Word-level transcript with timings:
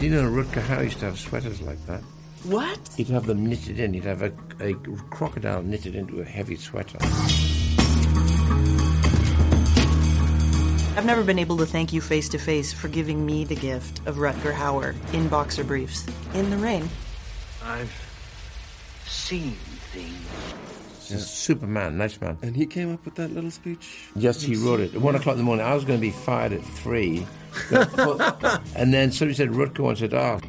You 0.00 0.10
know, 0.10 0.22
Rutger 0.30 0.62
Hauer 0.62 0.84
used 0.84 1.00
to 1.00 1.06
have 1.06 1.18
sweaters 1.18 1.60
like 1.60 1.84
that. 1.86 2.00
What? 2.44 2.78
He'd 2.96 3.08
have 3.08 3.26
them 3.26 3.44
knitted 3.44 3.80
in. 3.80 3.94
He'd 3.94 4.04
have 4.04 4.22
a, 4.22 4.32
a 4.60 4.74
crocodile 5.10 5.62
knitted 5.62 5.96
into 5.96 6.20
a 6.20 6.24
heavy 6.24 6.54
sweater. 6.54 6.98
I've 10.96 11.04
never 11.04 11.24
been 11.24 11.40
able 11.40 11.56
to 11.56 11.66
thank 11.66 11.92
you 11.92 12.00
face 12.00 12.28
to 12.28 12.38
face 12.38 12.72
for 12.72 12.86
giving 12.86 13.26
me 13.26 13.44
the 13.44 13.56
gift 13.56 14.00
of 14.06 14.16
Rutger 14.16 14.54
Hauer 14.54 14.94
in 15.12 15.26
boxer 15.28 15.64
briefs 15.64 16.06
in 16.32 16.50
the 16.50 16.58
rain. 16.58 16.88
I've 17.64 17.92
seen 19.04 19.56
things. 19.92 20.67
Superman, 21.08 21.98
nice 21.98 22.20
man. 22.20 22.38
And 22.42 22.54
he 22.56 22.66
came 22.66 22.92
up 22.92 23.04
with 23.04 23.14
that 23.16 23.32
little 23.32 23.50
speech? 23.50 24.10
Yes, 24.14 24.42
he 24.42 24.56
wrote 24.56 24.80
it. 24.80 24.94
At 24.94 25.00
one 25.00 25.14
o'clock 25.14 25.34
in 25.34 25.38
the 25.38 25.44
morning, 25.44 25.64
I 25.64 25.74
was 25.74 25.84
going 25.84 25.98
to 25.98 26.00
be 26.00 26.10
fired 26.10 26.52
at 26.52 26.62
three. 26.62 27.26
and 28.76 28.92
then 28.92 29.10
somebody 29.12 29.34
said, 29.34 29.50
Rutger, 29.50 29.88
and 29.88 29.98
said, 29.98 30.14
oh, 30.14 30.40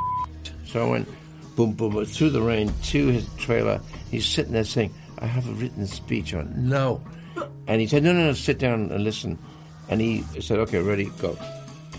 so 0.65 0.85
I 0.85 0.89
went, 0.89 1.07
boom, 1.55 1.73
boom, 1.73 1.93
boom, 1.93 2.05
through 2.05 2.29
the 2.29 2.41
rain 2.41 2.71
to 2.83 3.07
his 3.07 3.27
trailer. 3.35 3.81
He's 4.11 4.25
sitting 4.25 4.53
there 4.53 4.63
saying, 4.63 4.93
I 5.19 5.25
have 5.25 5.47
a 5.47 5.53
written 5.53 5.87
speech. 5.87 6.33
on. 6.33 6.51
no. 6.55 7.01
And 7.67 7.79
he 7.79 7.87
said, 7.87 8.03
no, 8.03 8.13
no, 8.13 8.25
no, 8.25 8.33
sit 8.33 8.57
down 8.57 8.91
and 8.91 9.03
listen. 9.03 9.37
And 9.89 10.01
he 10.01 10.23
said, 10.39 10.59
okay, 10.59 10.79
ready, 10.81 11.05
go. 11.19 11.37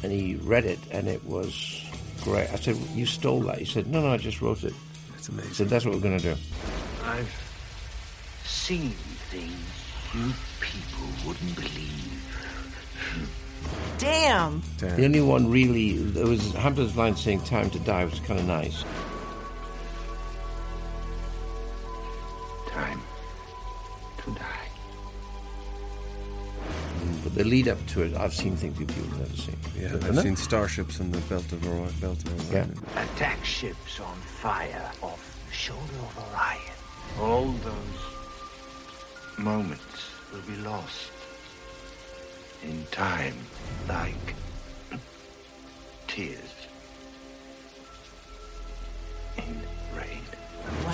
And 0.03 0.13
he 0.13 0.35
read 0.37 0.65
it, 0.65 0.79
and 0.91 1.09
it 1.09 1.25
was 1.25 1.85
great. 2.23 2.51
I 2.53 2.57
said, 2.57 2.77
you 2.95 3.07
stole 3.07 3.41
that. 3.43 3.59
He 3.59 3.65
said, 3.65 3.87
no, 3.87 4.01
no, 4.01 4.13
I 4.13 4.17
just 4.17 4.43
wrote 4.43 4.65
it. 4.65 4.75
That's 5.13 5.29
amazing. 5.29 5.51
I 5.51 5.55
said, 5.55 5.69
that's 5.69 5.85
what 5.85 5.95
we're 5.95 6.01
going 6.01 6.19
to 6.19 6.35
do. 6.35 6.41
I've 7.05 7.50
seen 8.51 8.91
things 9.31 9.55
you 10.13 10.33
people 10.61 11.07
wouldn't 11.25 11.55
believe. 11.55 12.21
Damn! 13.99 14.63
The 14.79 15.05
only 15.05 15.21
one 15.21 15.51
really, 15.51 15.91
it 16.19 16.27
was 16.27 16.53
Hampton's 16.55 16.97
line 16.97 17.17
saying 17.17 17.43
time 17.43 17.71
to 17.71 17.79
die 17.81 18.05
was 18.05 18.19
kind 18.21 18.41
of 18.41 18.47
nice. 18.47 18.83
Time 22.69 23.01
to 24.25 24.31
die. 24.33 24.69
Mm, 27.03 27.23
but 27.23 27.35
the 27.35 27.45
lead 27.45 27.69
up 27.69 27.85
to 27.89 28.03
it, 28.03 28.17
I've 28.17 28.35
seen 28.35 28.57
things 28.57 28.81
you 28.81 28.87
people 28.87 29.05
have 29.05 29.21
never 29.21 29.37
seen. 29.37 29.57
Yeah, 29.79 29.95
I've 30.09 30.19
it? 30.19 30.23
seen 30.23 30.37
starships 30.37 30.99
in 30.99 31.13
the 31.13 31.19
belt 31.19 31.53
of 31.53 31.65
Orion. 31.67 31.95
Belt 32.01 32.25
of 32.25 32.51
Orion. 32.51 32.77
Attack 32.97 33.45
ships 33.45 34.01
on 34.01 34.17
fire 34.17 34.91
off 35.03 35.39
the 35.47 35.55
shoulder 35.55 35.83
of 36.01 36.19
Orion. 36.33 36.75
All 37.19 37.53
those 37.53 38.10
moments 39.43 40.11
will 40.33 40.43
be 40.43 40.57
lost 40.63 41.11
in 42.63 42.85
time 42.91 43.35
like 43.89 44.35
tears 46.07 46.39
in 49.39 49.63
rain. 49.97 50.23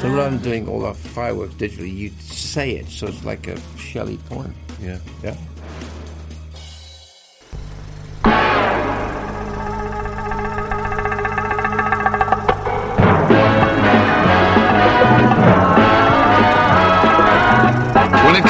So 0.01 0.09
rather 0.09 0.31
than 0.31 0.43
doing 0.43 0.69
all 0.69 0.81
that 0.81 0.97
fireworks 0.97 1.55
digitally, 1.55 1.95
you 1.95 2.11
say 2.21 2.77
it, 2.77 2.89
so 2.89 3.09
it's 3.09 3.25
like 3.25 3.49
a 3.49 3.59
Shelley 3.77 4.19
poem. 4.29 4.55
Yeah. 4.81 4.99
Yeah. 5.23 5.37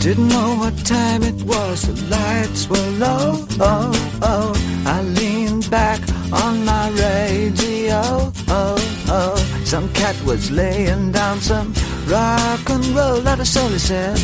Didn't 0.00 0.28
know 0.28 0.54
what 0.56 0.74
time 0.86 1.22
it 1.22 1.42
was, 1.42 1.82
the 1.82 1.94
lights 2.08 2.66
were 2.70 2.90
low. 2.98 3.44
Oh, 3.60 4.18
oh. 4.22 4.82
I 4.86 5.02
leaned 5.02 5.70
back 5.70 6.00
on 6.32 6.64
my 6.64 6.88
radio. 6.88 8.32
Oh, 8.48 8.76
oh. 9.08 9.62
Some 9.66 9.92
cat 9.92 10.16
was 10.24 10.50
laying 10.50 11.12
down 11.12 11.42
some 11.42 11.74
rock 12.06 12.70
and 12.70 12.84
roll 12.96 13.20
that 13.20 13.40
a 13.40 13.44
soul 13.44 13.68
said. 13.78 14.18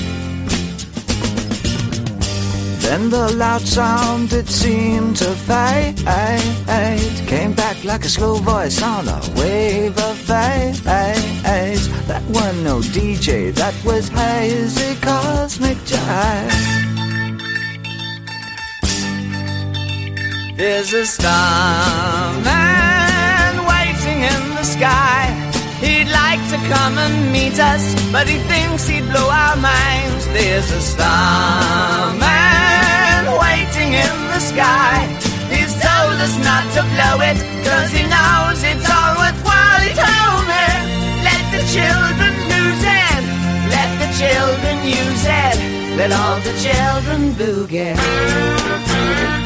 Then 2.86 3.10
the 3.10 3.34
loud 3.34 3.62
sound 3.62 4.32
it 4.32 4.48
seemed 4.48 5.16
to 5.16 5.34
fade. 5.48 5.96
Came 7.26 7.52
back 7.52 7.82
like 7.82 8.04
a 8.04 8.08
slow 8.08 8.36
voice 8.36 8.80
on 8.80 9.08
a 9.08 9.20
wave 9.36 9.98
of 9.98 10.16
fade 10.16 10.76
That 12.06 12.22
wasn't 12.28 12.62
no 12.62 12.78
DJ, 12.78 13.52
that 13.54 13.74
was 13.84 14.08
hazy 14.08 14.94
cosmic 15.00 15.78
jive 15.78 16.52
There's 20.56 20.92
a 20.94 21.04
starman 21.04 22.44
waiting 23.74 24.20
in 24.32 24.42
the 24.54 24.62
sky. 24.62 25.22
He'd 25.80 26.08
like 26.22 26.42
to 26.52 26.58
come 26.72 26.98
and 26.98 27.32
meet 27.32 27.58
us, 27.58 27.84
but 28.12 28.28
he 28.28 28.38
thinks 28.50 28.86
he'd 28.86 29.06
blow 29.10 29.28
our 29.28 29.56
minds. 29.56 30.26
There's 30.28 30.70
a 30.70 30.80
starman 30.80 32.55
waiting 33.56 33.90
in 34.04 34.14
the 34.32 34.40
sky. 34.52 34.94
He's 35.54 35.72
told 35.86 36.16
us 36.26 36.34
not 36.48 36.64
to 36.76 36.82
blow 36.92 37.16
it, 37.30 37.38
cause 37.66 37.90
he 37.96 38.04
knows 38.14 38.58
it's 38.70 38.88
all 38.96 39.12
worthwhile. 39.22 39.80
He 39.86 39.92
told 40.08 40.42
me, 40.52 40.66
let 41.28 41.42
the 41.54 41.62
children 41.76 42.32
lose 42.52 42.82
it, 43.04 43.22
let 43.76 43.90
the 44.02 44.08
children 44.20 44.76
use 45.00 45.24
it, 45.44 45.56
let 45.96 46.10
all 46.12 46.38
the 46.46 46.54
children 46.64 47.20
boogie. 47.40 49.45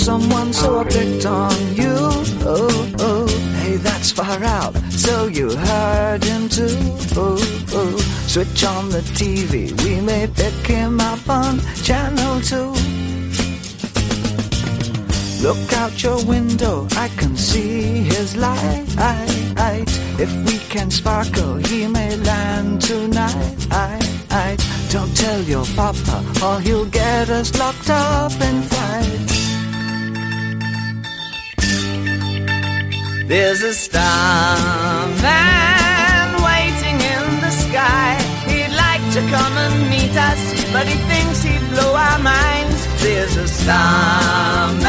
Someone, 0.00 0.52
so 0.52 0.80
I 0.80 0.84
picked 0.84 1.26
on 1.26 1.54
you. 1.74 1.94
Oh, 2.42 2.92
oh, 2.98 3.26
hey, 3.60 3.76
that's 3.76 4.10
far 4.10 4.42
out. 4.42 4.74
So 4.90 5.26
you 5.26 5.54
heard 5.54 6.24
him 6.24 6.48
too. 6.48 6.78
Oh, 7.16 7.36
oh, 7.72 7.96
switch 8.26 8.64
on 8.64 8.88
the 8.88 9.02
TV. 9.20 9.52
We 9.84 10.00
may 10.00 10.26
pick 10.26 10.66
him 10.66 11.00
up 11.00 11.28
on 11.28 11.60
channel 11.86 12.40
two. 12.40 12.72
Look 15.46 15.72
out 15.82 16.02
your 16.02 16.22
window, 16.24 16.86
I 16.96 17.08
can 17.16 17.36
see 17.36 18.02
his 18.14 18.36
light. 18.36 18.86
If 20.18 20.32
we 20.46 20.58
can 20.68 20.90
sparkle, 20.90 21.54
he 21.56 21.86
may 21.86 22.16
land 22.16 22.80
tonight. 22.82 23.56
Don't 24.90 25.16
tell 25.16 25.40
your 25.42 25.64
papa, 25.76 26.18
or 26.44 26.60
he'll 26.60 26.86
get 26.86 27.30
us 27.30 27.56
locked 27.58 27.90
up 27.90 28.32
in 28.32 28.62
flight. 28.62 29.29
There's 33.30 33.62
a 33.62 33.72
starman 33.72 35.22
waiting 36.42 36.98
in 36.98 37.24
the 37.38 37.54
sky. 37.54 38.18
He'd 38.50 38.74
like 38.74 39.06
to 39.14 39.20
come 39.30 39.54
and 39.54 39.88
meet 39.88 40.10
us, 40.18 40.42
but 40.74 40.88
he 40.90 40.98
thinks 41.06 41.44
he'd 41.46 41.62
blow 41.70 41.94
our 41.94 42.18
minds. 42.18 42.74
There's 43.00 43.36
a 43.36 43.46
starman 43.46 44.82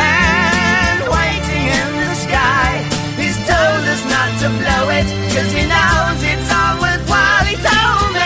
waiting 1.05 1.65
in 1.69 1.89
the 2.01 2.17
sky. 2.17 2.81
He's 3.21 3.37
told 3.45 3.85
us 3.93 4.01
not 4.09 4.33
to 4.41 4.49
blow 4.57 4.89
it, 4.89 5.05
cause 5.29 5.53
he 5.53 5.61
knows 5.69 6.17
it's 6.25 6.49
all 6.49 6.81
worthwhile. 6.81 7.45
He 7.45 7.61
told 7.61 8.09
me, 8.17 8.25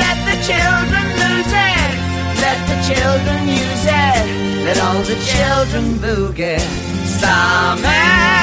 let 0.00 0.16
the 0.32 0.40
children 0.48 1.04
lose 1.20 1.52
it, 1.52 1.92
let 2.40 2.56
the 2.72 2.80
children 2.88 3.52
use 3.52 3.84
it, 3.84 4.64
let 4.64 4.80
all 4.80 5.04
the 5.04 5.20
children 5.28 6.00
boogie. 6.00 6.56
Starman 7.04 8.41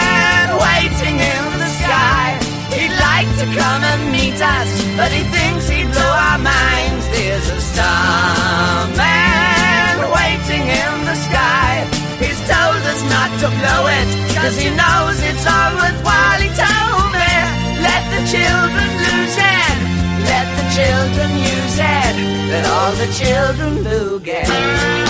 waiting 0.80 1.20
in 1.20 1.44
the 1.60 1.72
sky. 1.84 2.40
He'd 2.72 2.96
like 3.10 3.30
to 3.42 3.46
come 3.60 3.82
and 3.92 4.02
meet 4.16 4.40
us, 4.40 4.70
but 4.96 5.12
he 5.12 5.24
thinks 5.36 5.68
he'd 5.68 5.92
blow 5.92 6.14
our 6.30 6.40
minds. 6.40 7.04
There's 7.12 7.48
a 7.60 7.60
starman 7.72 8.96
waiting 10.20 10.64
in 10.84 10.94
the 11.10 11.18
sky. 11.28 11.84
He's 12.24 12.40
told 12.48 12.82
us 12.92 13.02
not 13.16 13.30
to 13.44 13.48
blow 13.60 13.84
it, 14.00 14.08
cause 14.38 14.56
he 14.56 14.70
knows 14.82 15.16
it's 15.30 15.46
all 15.54 15.72
worthwhile. 15.84 16.40
He 16.46 16.50
told 16.56 17.12
me, 17.12 17.34
let 17.88 18.04
the 18.16 18.22
children 18.34 18.90
lose 19.04 19.36
it. 19.36 19.76
Let 20.32 20.48
the 20.60 20.66
children 20.78 21.30
use 21.56 21.78
it. 22.00 22.14
Let 22.52 22.64
all 22.76 22.94
the 23.04 23.10
children 23.20 23.72
lose 23.84 24.24
it. 24.26 25.09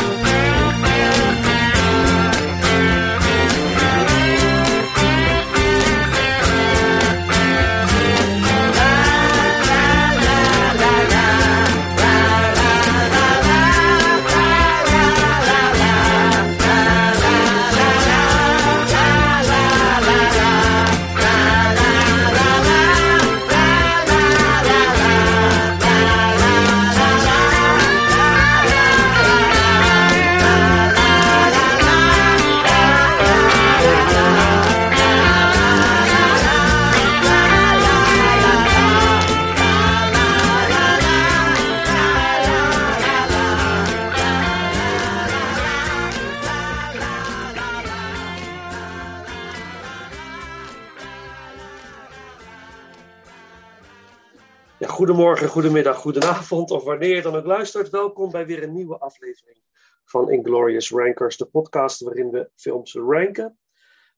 Goedemorgen, 55.19 55.49
goedemiddag, 55.49 55.97
goedenavond 55.97 56.71
of 56.71 56.83
wanneer 56.83 57.15
je 57.15 57.21
dan 57.21 57.35
ook 57.35 57.45
luistert. 57.45 57.89
Welkom 57.89 58.31
bij 58.31 58.45
weer 58.45 58.63
een 58.63 58.73
nieuwe 58.73 58.97
aflevering 58.97 59.63
van 60.05 60.31
Inglorious 60.31 60.91
Rankers, 60.91 61.37
de 61.37 61.45
podcast 61.45 61.99
waarin 61.99 62.29
we 62.29 62.49
films 62.55 62.93
ranken. 62.93 63.59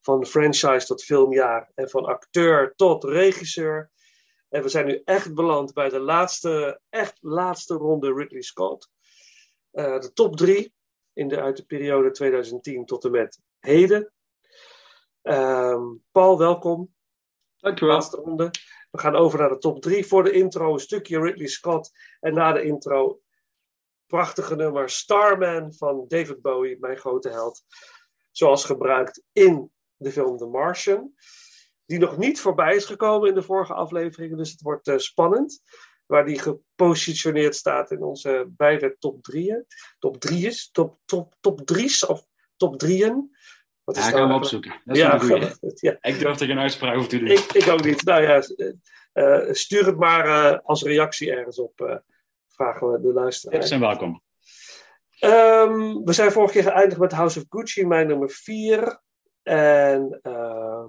Van 0.01 0.25
franchise 0.25 0.86
tot 0.86 1.03
filmjaar 1.03 1.71
en 1.75 1.89
van 1.89 2.06
acteur 2.06 2.74
tot 2.75 3.03
regisseur. 3.03 3.92
En 4.50 4.62
we 4.63 4.69
zijn 4.69 4.86
nu 4.86 5.01
echt 5.03 5.33
beland 5.33 5.74
bij 5.74 5.89
de 5.89 6.00
laatste, 6.00 6.81
echt 6.89 7.18
laatste 7.21 7.74
ronde 7.74 8.13
Ridley 8.13 8.42
Scott. 8.42 8.89
Eh, 9.71 10.00
de 10.00 10.13
top 10.13 10.38
drie 10.38 10.74
in 11.13 11.27
de, 11.27 11.42
uit 11.42 11.57
de 11.57 11.65
periode 11.65 12.12
2010 12.12 12.86
tot 12.86 13.06
en 13.06 13.12
met 13.12 13.39
heden. 13.59 14.13
Ehm, 15.21 15.83
Paul, 16.12 16.38
welkom. 16.38 16.94
Dankjewel. 17.57 17.94
Laatste 17.94 18.18
ronde. 18.18 18.51
We 18.91 18.99
gaan 18.99 19.15
over 19.15 19.39
naar 19.39 19.49
de 19.49 19.57
top 19.57 19.81
3. 19.81 20.05
Voor 20.05 20.23
de 20.23 20.31
intro 20.31 20.73
een 20.73 20.79
stukje 20.79 21.19
Ridley 21.19 21.47
Scott. 21.47 21.91
En 22.19 22.33
na 22.33 22.51
de 22.51 22.63
intro 22.63 23.21
prachtige 24.05 24.55
nummer 24.55 24.89
Starman 24.89 25.73
van 25.73 26.05
David 26.07 26.41
Bowie, 26.41 26.77
mijn 26.79 26.97
grote 26.97 27.29
held. 27.29 27.63
Zoals 28.31 28.65
gebruikt 28.65 29.23
in 29.31 29.71
de 29.95 30.11
film 30.11 30.38
The 30.38 30.45
Martian. 30.45 31.13
Die 31.85 31.99
nog 31.99 32.17
niet 32.17 32.39
voorbij 32.39 32.75
is 32.75 32.85
gekomen 32.85 33.29
in 33.29 33.35
de 33.35 33.41
vorige 33.41 33.73
afleveringen. 33.73 34.38
Dus 34.38 34.51
het 34.51 34.61
wordt 34.61 34.88
eh, 34.88 34.97
spannend. 34.97 35.61
Waar 36.05 36.25
die 36.25 36.39
gepositioneerd 36.39 37.55
staat 37.55 37.91
in 37.91 38.03
onze 38.03 38.45
beide 38.49 38.95
top 38.99 39.23
drieën. 39.23 39.65
Top 39.99 40.19
drieën, 40.19 40.53
top, 40.71 40.97
top, 41.05 41.35
top 41.39 41.61
drie's 41.65 42.05
of 42.05 42.25
top 42.55 42.79
drieën. 42.79 43.35
Wat 43.95 44.03
Ja, 44.03 44.09
is 44.09 44.13
gaan 44.13 44.21
we 44.21 44.27
nou 44.27 44.39
opzoeken. 44.39 44.71
Dat 44.85 44.95
is 44.95 45.01
Ja, 45.01 45.13
een 45.13 45.19
goeie. 45.19 45.49
ja, 45.88 45.97
Ik 46.01 46.19
durf 46.19 46.39
er 46.39 46.47
geen 46.47 46.59
uitspraak 46.59 46.95
over 46.95 47.09
te 47.09 47.17
doen. 47.17 47.27
ik, 47.27 47.39
ik 47.51 47.67
ook 47.67 47.83
niet. 47.83 48.03
Nou 48.03 48.21
ja, 48.21 48.41
eh, 49.13 49.53
stuur 49.53 49.85
het 49.85 49.97
maar 49.97 50.25
eh, 50.25 50.59
als 50.63 50.83
reactie 50.83 51.31
ergens 51.31 51.59
op. 51.59 51.81
eh, 51.81 51.95
vragen 52.47 52.91
we 52.91 53.01
de 53.01 53.13
luisteraar. 53.13 53.53
Tips 53.55 53.67
zijn 53.69 53.81
welkom. 53.81 54.21
Ehm, 55.19 56.03
we 56.03 56.13
zijn 56.13 56.31
vorige 56.31 56.53
keer 56.53 56.63
geëindigd 56.63 56.99
met 56.99 57.11
House 57.11 57.39
of 57.39 57.45
Gucci, 57.49 57.85
mijn 57.85 58.07
nummer 58.07 58.29
4. 58.29 58.99
En 59.43 60.19
ehm, 60.21 60.87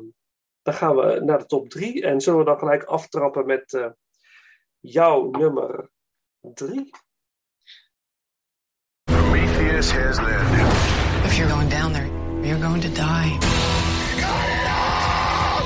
dan 0.63 0.75
gaan 0.75 0.97
we 0.97 1.21
naar 1.25 1.39
de 1.39 1.47
top 1.47 1.69
3. 1.69 2.03
En 2.03 2.21
zullen 2.21 2.39
we 2.39 2.45
dan 2.45 2.59
gelijk 2.59 2.83
aftrappen 2.85 3.47
met 3.47 3.73
eh, 3.73 3.87
jouw 4.81 5.31
nummer 5.31 5.91
3? 6.41 6.91
Prometheus 9.05 9.93
has 9.93 10.17
landed. 10.17 10.73
If 11.25 11.37
you're 11.37 11.51
going 11.51 11.71
down 11.71 11.93
there, 11.93 12.09
you're 12.45 12.59
going 12.59 12.81
to 12.81 12.89
die. 12.91 13.39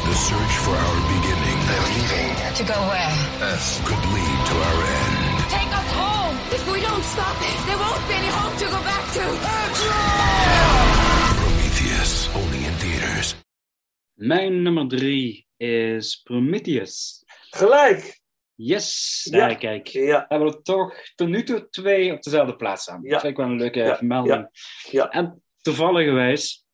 The 0.07 0.15
search 0.15 0.55
for 0.65 0.75
our 0.87 0.99
beginning. 1.15 1.59
They're 1.69 1.87
leaving. 1.95 2.31
To 2.61 2.65
go 2.65 2.79
where? 2.91 3.13
Earth 3.51 3.71
could 3.85 4.05
lead 4.15 4.39
to 4.51 4.55
our 4.69 4.81
end. 5.01 5.17
Take 5.57 5.73
us 5.81 5.91
home! 6.01 6.37
If 6.57 6.63
we 6.73 6.81
don't 6.81 7.05
stop, 7.05 7.37
there 7.67 7.79
won't 7.85 8.05
be 8.09 8.15
any 8.15 8.31
home 8.39 8.55
to 8.63 8.67
go 8.75 8.81
back 8.91 9.05
to! 9.17 9.25
Prometheus, 11.43 12.29
only 12.35 12.59
in 12.67 12.75
theaters. 12.79 13.35
Mijn 14.15 14.63
nummer 14.63 14.89
drie 14.89 15.47
is 15.57 16.21
Prometheus. 16.25 17.25
Gelijk! 17.51 18.21
Yes, 18.55 19.27
Ja. 19.31 19.39
daar 19.39 19.57
kijk. 19.57 19.87
Ja, 19.89 20.25
Hebben 20.29 20.49
we 20.49 20.55
er 20.57 20.63
toch 20.63 20.95
tot 21.15 21.29
nu 21.29 21.43
toe 21.43 21.69
twee 21.71 22.13
op 22.13 22.23
dezelfde 22.23 22.57
plaats 22.57 22.83
staan. 22.83 23.01
Ja. 23.03 23.11
Dat 23.11 23.21
vind 23.21 23.33
ik 23.33 23.39
wel 23.39 23.49
een 23.49 23.59
leuke 23.59 23.79
Ja. 23.79 23.97
vermelding. 23.97 24.49
Ja. 24.91 25.09
En 25.11 25.43
toevallig 25.63 26.07
geweest, 26.07 26.65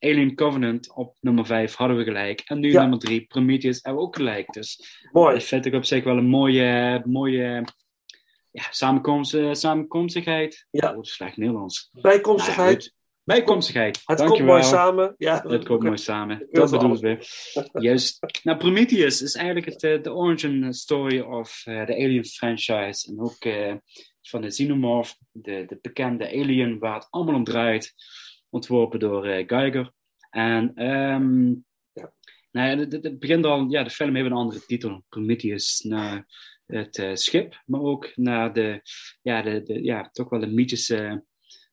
Alien 0.00 0.34
Covenant 0.34 0.92
op 0.94 1.16
nummer 1.20 1.46
5 1.46 1.74
hadden 1.74 1.96
we 1.96 2.04
gelijk. 2.04 2.40
En 2.44 2.58
nu 2.60 2.70
Ja. 2.70 2.80
nummer 2.80 2.98
3, 2.98 3.24
Prometheus, 3.26 3.78
hebben 3.82 4.02
we 4.02 4.08
ook 4.08 4.16
gelijk. 4.16 4.52
Dus 4.52 4.98
mooi. 5.12 5.34
dat 5.34 5.44
vind 5.44 5.66
ik 5.66 5.74
op 5.74 5.84
zich 5.84 6.04
wel 6.04 6.16
een 6.16 6.28
mooie, 6.28 7.02
mooie 7.06 7.64
ja, 8.50 8.62
samenkomst, 8.70 9.34
eh, 9.34 9.52
samenkomstigheid. 9.52 10.66
Ja. 10.70 10.88
Oh, 10.88 10.94
dat 10.96 11.04
is 11.04 11.12
slecht 11.12 11.36
Nederlands. 11.36 11.90
Bijkomstigheid. 11.92 12.78
Nou 12.78 12.82
ja. 12.84 12.98
Bijkomstigheid. 13.24 13.96
het 13.96 14.04
komt 14.04 14.18
Dankjewel. 14.18 14.46
mooi 14.54 14.64
samen. 14.64 15.14
Ja, 15.18 15.44
Het 15.48 15.64
komt 15.66 15.82
mooi 15.82 15.98
samen. 15.98 16.46
Dat 16.50 16.68
ze 16.68 16.76
bedoelen 16.76 17.00
we. 17.00 17.80
Juist. 17.80 18.18
Nou, 18.42 18.58
Prometheus 18.58 19.22
is 19.22 19.34
eigenlijk 19.34 19.66
het, 19.66 19.82
eh, 19.82 20.02
de 20.02 20.12
origin 20.12 20.72
story 20.74 21.20
of 21.20 21.62
eh, 21.64 21.86
de 21.86 21.92
Alien 21.94 22.24
franchise. 22.24 23.08
En 23.08 23.20
ook 23.20 23.38
van 24.22 24.40
de 24.40 24.48
Xenomorph, 24.48 25.14
de, 25.32 25.64
de 25.66 25.78
bekende 25.82 26.26
alien 26.28 26.78
waar 26.78 26.94
het 26.94 27.06
allemaal 27.10 27.34
om 27.34 27.44
draait. 27.44 27.94
Ontworpen 28.50 28.98
door 28.98 29.26
eh, 29.26 29.46
Geiger. 29.46 29.92
En 30.30 30.74
ehm, 30.74 31.46
Ja. 31.92 32.12
nou 32.50 32.68
ja, 32.70 32.76
het- 32.98 33.18
begint 33.18 33.44
al, 33.44 33.68
ja, 33.70 33.82
de 33.82 33.90
film 33.90 34.14
heeft 34.14 34.26
een 34.26 34.32
andere 34.32 34.64
titel. 34.66 35.04
Prometheus 35.08 35.80
naar 35.80 36.26
het 36.66 36.98
eh, 36.98 37.14
schip, 37.14 37.62
maar 37.66 37.80
ook 37.80 38.16
naar 38.16 38.52
de, 38.52 38.80
ja, 39.22 39.42
de, 39.42 39.62
de, 39.62 39.82
ja, 39.82 40.10
toch 40.12 40.28
wel 40.28 40.40
de 40.40 40.46
mythische 40.46 41.24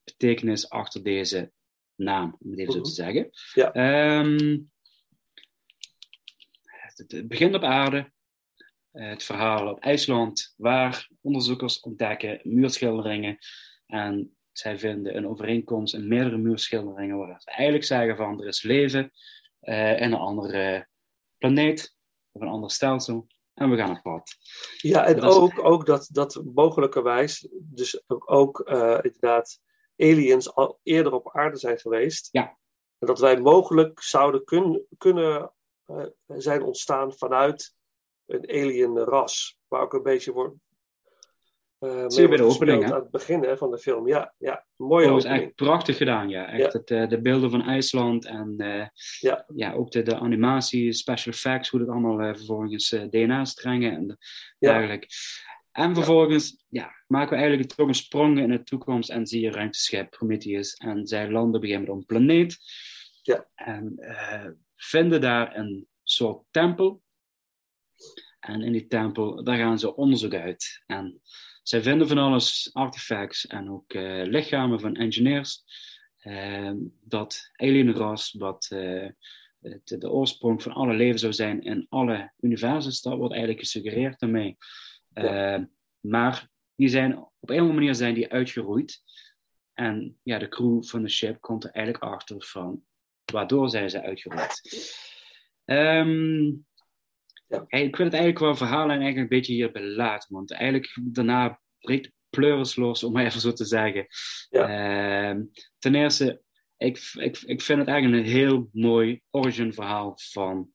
betekenis 0.04 0.70
achter 0.70 1.04
deze 1.04 1.52
naam, 1.96 2.36
om 2.40 2.50
het 2.52 2.60
even 2.60 2.72
zo 2.74 2.80
Mhm. 2.80 2.88
te 2.88 2.94
zeggen. 2.94 3.30
Ja. 3.54 3.72
Ehm, 3.74 4.60
het, 6.64 7.12
het 7.12 7.28
begint 7.28 7.56
op 7.56 7.64
aarde. 7.64 8.12
Eh, 8.92 9.10
het 9.10 9.24
verhaal 9.24 9.68
op 9.72 9.80
IJsland, 9.80 10.54
waar 10.58 11.10
onderzoekers 11.22 11.80
ontdekken 11.80 12.40
muurschilderingen. 12.44 13.38
En 13.86 14.37
zij 14.58 14.80
vinden 14.80 15.18
een 15.18 15.28
overeenkomst 15.28 15.94
in 15.94 16.08
meerdere 16.08 16.38
muurschilderingen, 16.38 17.18
waar 17.18 17.42
ze 17.42 17.50
eigenlijk 17.52 17.86
zeggen 17.86 18.16
van 18.16 18.42
er 18.42 18.48
is 18.48 18.62
leven 18.62 19.12
eh, 19.60 20.02
in 20.02 20.12
een 20.12 20.20
andere 20.20 20.88
planeet 21.38 21.96
of 22.32 22.42
een 22.42 22.48
ander 22.48 22.72
stelsel. 22.72 23.28
En 23.54 23.70
we 23.70 23.78
gaan 23.78 23.92
op 23.98 24.02
pad. 24.02 24.36
Ja, 24.78 25.06
en 25.06 25.16
Dat 25.20 25.32
is- 25.32 25.38
ook, 25.40 25.64
ook 25.66 25.86
dat, 25.86 26.10
dat 26.12 26.42
mogelijkerwijs, 26.54 27.48
dus 27.54 28.04
ook, 28.08 28.32
ook 28.32 28.60
eh, 28.60 29.00
inderdaad, 29.02 29.60
aliens 29.98 30.54
al 30.56 30.80
eerder 30.84 31.14
op 31.14 31.36
aarde 31.36 31.58
zijn 31.58 31.80
geweest. 31.80 32.30
Ja. 32.32 32.58
En 32.98 33.08
dat 33.08 33.20
wij 33.20 33.42
mogelijk 33.42 34.02
zouden 34.02 34.44
kun, 34.44 34.86
kunnen 34.98 35.54
eh, 35.86 36.06
zijn 36.28 36.64
ontstaan 36.64 37.14
vanuit 37.14 37.76
een 38.26 38.50
alien 38.50 38.98
ras. 38.98 39.60
Waar 39.68 39.82
ook 39.82 39.94
een 39.94 40.04
beetje 40.04 40.32
wordt. 40.32 40.56
Zie 42.08 42.22
je 42.22 42.28
bij 42.28 42.38
de 42.38 42.44
opening, 42.44 42.84
hè? 42.84 42.94
aan 42.94 43.00
het 43.02 43.12
begin 43.12 43.44
hè, 43.44 43.58
van 43.58 43.72
de 43.72 43.78
film. 43.78 44.08
Ja, 44.08 44.34
ja 44.38 44.66
mooie 44.76 45.08
Dat 45.08 45.18
is 45.18 45.24
opening. 45.26 45.46
echt 45.46 45.56
prachtig 45.56 45.98
gedaan, 45.98 46.30
ja. 46.30 46.48
Echt 46.48 46.74
Ja. 46.74 46.80
Het, 46.80 46.92
eh, 46.92 47.08
de 47.08 47.22
beelden 47.22 47.52
van 47.52 47.62
IJsland 47.62 48.26
en 48.26 48.54
eh, 48.58 48.88
Ja. 49.20 49.46
ja, 49.56 49.74
ook 49.74 49.92
de, 49.92 50.04
de 50.04 50.16
animatie, 50.16 50.94
special 50.94 51.34
effects, 51.34 51.70
hoe 51.70 51.80
dat 51.80 51.90
allemaal 51.90 52.36
vervolgens 52.36 52.90
DNA-strengen 53.10 53.92
en 53.96 54.18
Ja. 54.60 54.72
dergelijke. 54.74 55.08
En 55.72 55.96
vervolgens 55.96 56.66
ja, 56.70 56.92
maken 57.08 57.30
we 57.30 57.36
eigenlijk 57.36 57.70
toch 57.74 57.88
een 57.88 57.94
sprong 57.96 58.40
in 58.40 58.50
de 58.50 58.64
toekomst 58.64 59.10
en 59.10 59.28
zie 59.28 59.42
je 59.42 59.52
ruimteschip 59.52 60.10
Prometheus. 60.10 60.74
En 60.74 61.08
zij 61.08 61.32
landen 61.32 61.62
moment 61.62 61.90
op 61.90 61.96
een 61.96 62.06
planeet. 62.06 62.58
Ja. 63.22 63.48
En 63.56 63.96
vinden 64.76 65.22
daar 65.22 65.56
een 65.56 65.88
soort 66.04 66.44
tempel. 66.52 67.02
En 68.40 68.62
in 68.62 68.72
die 68.72 68.88
tempel, 68.88 69.44
daar 69.44 69.58
gaan 69.58 69.80
ze 69.80 69.96
onderzoek 69.96 70.34
uit. 70.34 70.84
En 70.86 71.22
zij 71.68 71.82
vinden 71.82 72.08
van 72.08 72.18
alles, 72.18 72.70
artefacts 72.74 73.48
en 73.48 73.70
ook 73.72 73.94
eh, 73.94 74.24
lichamen 74.24 74.80
van 74.80 74.96
engineers. 74.96 75.64
eh, 76.18 76.72
dat 77.02 77.50
alienras, 77.56 78.36
wat 78.38 78.68
eh, 78.70 79.10
het- 79.62 79.96
de 80.00 80.10
oorsprong 80.10 80.64
van 80.64 80.72
alle 80.74 80.94
leven 80.94 81.20
zou 81.20 81.34
zijn 81.34 81.62
in 81.62 81.86
alle 81.90 82.32
universums, 82.40 83.02
dat 83.02 83.18
wordt 83.18 83.34
eigenlijk 83.34 83.64
gesuggereerd 83.64 84.20
daarmee. 84.20 84.58
Ja. 85.14 85.56
Eh, 85.56 85.64
maar 86.00 86.50
die 86.76 86.88
zijn, 86.88 87.18
op 87.40 87.50
een 87.50 87.68
manier 87.74 87.96
zijn 87.96 88.14
die 88.14 88.32
uitgeroeid. 88.32 89.02
En 89.74 90.20
ja, 90.24 90.38
de 90.40 90.48
crew 90.48 90.84
van 90.84 91.02
de 91.04 91.10
ship 91.10 91.42
komt 91.42 91.64
er 91.64 91.72
eigenlijk 91.72 92.04
achter 92.14 92.44
van 92.46 92.84
waardoor 93.32 93.70
zijn 93.70 93.90
ze 93.90 94.02
uitgeroeid. 94.02 94.62
Ehm, 97.48 97.64
Ik 97.68 97.96
wil 97.96 98.06
het 98.06 98.16
eigenlijk 98.16 98.40
wel 98.40 98.56
verhalen 98.56 98.96
en 98.96 99.02
eigenlijk 99.02 99.32
een 99.32 99.38
beetje 99.38 99.54
hierbij 99.54 99.82
laten, 99.82 100.34
want 100.34 100.52
eigenlijk 100.52 100.98
daarna 101.02 101.60
breekt 101.80 102.12
pleuris 102.30 102.76
los, 102.76 103.04
om 103.04 103.14
maar 103.14 103.26
even 103.26 103.42
zo 103.42 103.54
te 103.54 103.66
zeggen. 103.66 104.08
Ehm, 104.50 105.44
ten 105.80 105.96
eerste, 105.96 106.42
ik, 106.78 107.12
ik, 107.14 107.38
ik 107.38 107.62
vind 107.62 107.80
het 107.80 107.88
eigenlijk 107.88 108.24
een 108.24 108.32
heel 108.32 108.70
mooi 108.72 109.22
origin 109.30 109.74
verhaal 109.74 110.14
van 110.32 110.72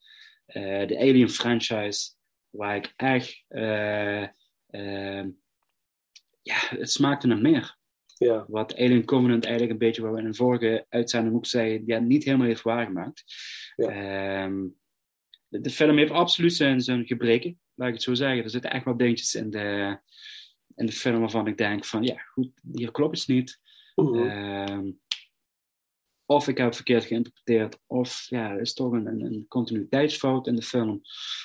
eh, 0.46 0.86
de 0.86 0.98
Alien 0.98 1.30
franchise, 1.30 2.10
waar 2.50 2.76
ik 2.76 2.92
echt, 2.96 3.44
eh, 3.48 4.22
ehm, 4.70 5.30
ja, 6.42 6.56
het 6.68 6.90
smaakte 6.90 7.26
naar 7.26 7.40
meer. 7.40 7.76
Ja. 8.16 8.44
Wat 8.48 8.76
Alien 8.76 9.04
Covenant 9.04 9.44
eigenlijk 9.44 9.72
een 9.72 9.86
beetje, 9.86 10.02
waar 10.02 10.12
we 10.12 10.18
in 10.18 10.26
een 10.26 10.34
vorige 10.34 10.86
uitzending 10.88 11.34
ook 11.34 11.46
zei, 11.46 11.82
ja, 11.86 11.98
niet 11.98 12.24
helemaal 12.24 12.46
heeft 12.46 12.62
waargemaakt. 12.62 13.24
Ehm, 13.76 14.60
de, 14.62 14.81
de 15.60 15.70
film 15.70 15.98
heeft 15.98 16.12
absoluut 16.12 16.54
zijn, 16.54 16.80
zijn 16.80 17.06
gebreken, 17.06 17.60
laat 17.74 17.88
ik 17.88 17.94
het 17.94 18.02
zo 18.02 18.14
zeggen. 18.14 18.44
Er 18.44 18.50
zitten 18.50 18.70
echt 18.70 18.84
wel 18.84 18.96
dingetjes 18.96 19.34
in 19.34 19.50
de, 19.50 19.98
in 20.76 20.86
de 20.86 20.92
film 20.92 21.20
waarvan 21.20 21.46
ik 21.46 21.56
denk 21.56 21.84
van, 21.84 22.02
ja, 22.02 22.18
goed, 22.18 22.50
hier 22.72 22.90
klopt 22.90 23.18
het 23.18 23.28
niet. 23.28 23.60
Ehm, 23.94 24.90
of 26.26 26.48
ik 26.48 26.56
heb 26.56 26.66
het 26.66 26.76
verkeerd 26.76 27.04
geïnterpreteerd, 27.04 27.78
of 27.86 28.26
ja, 28.28 28.50
er 28.50 28.60
is 28.60 28.74
toch 28.74 28.92
een, 28.92 29.06
een, 29.06 29.20
een 29.20 29.44
continuïteitsfout 29.48 30.46
in 30.46 30.56
de 30.56 30.62
film. 30.62 31.00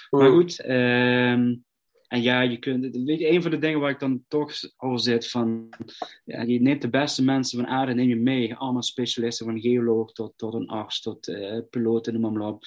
Maar 0.09 0.29
goed, 0.29 0.59
ehm, 0.59 1.55
en 2.07 2.21
ja, 2.21 2.41
je 2.41 2.57
kunt, 2.57 2.97
weet 3.05 3.21
een 3.21 3.41
van 3.41 3.51
de 3.51 3.57
dingen 3.57 3.79
waar 3.79 3.89
ik 3.89 3.99
dan 3.99 4.23
toch 4.27 4.51
over 4.77 4.99
zit, 4.99 5.29
van, 5.29 5.69
ja, 6.25 6.41
je 6.41 6.61
neemt 6.61 6.81
de 6.81 6.89
beste 6.89 7.23
mensen 7.23 7.59
van 7.59 7.67
aarde, 7.67 7.93
neem 7.93 8.09
je 8.09 8.15
mee, 8.15 8.55
allemaal 8.55 8.83
specialisten, 8.83 9.45
van 9.45 9.59
geoloog 9.59 10.11
tot, 10.11 10.33
tot 10.35 10.53
een 10.53 10.67
arts, 10.67 11.01
tot 11.01 11.27
uh, 11.27 11.59
piloot 11.69 12.07
in 12.07 12.13
de 12.13 12.19
maar 12.19 12.47
op. 12.47 12.63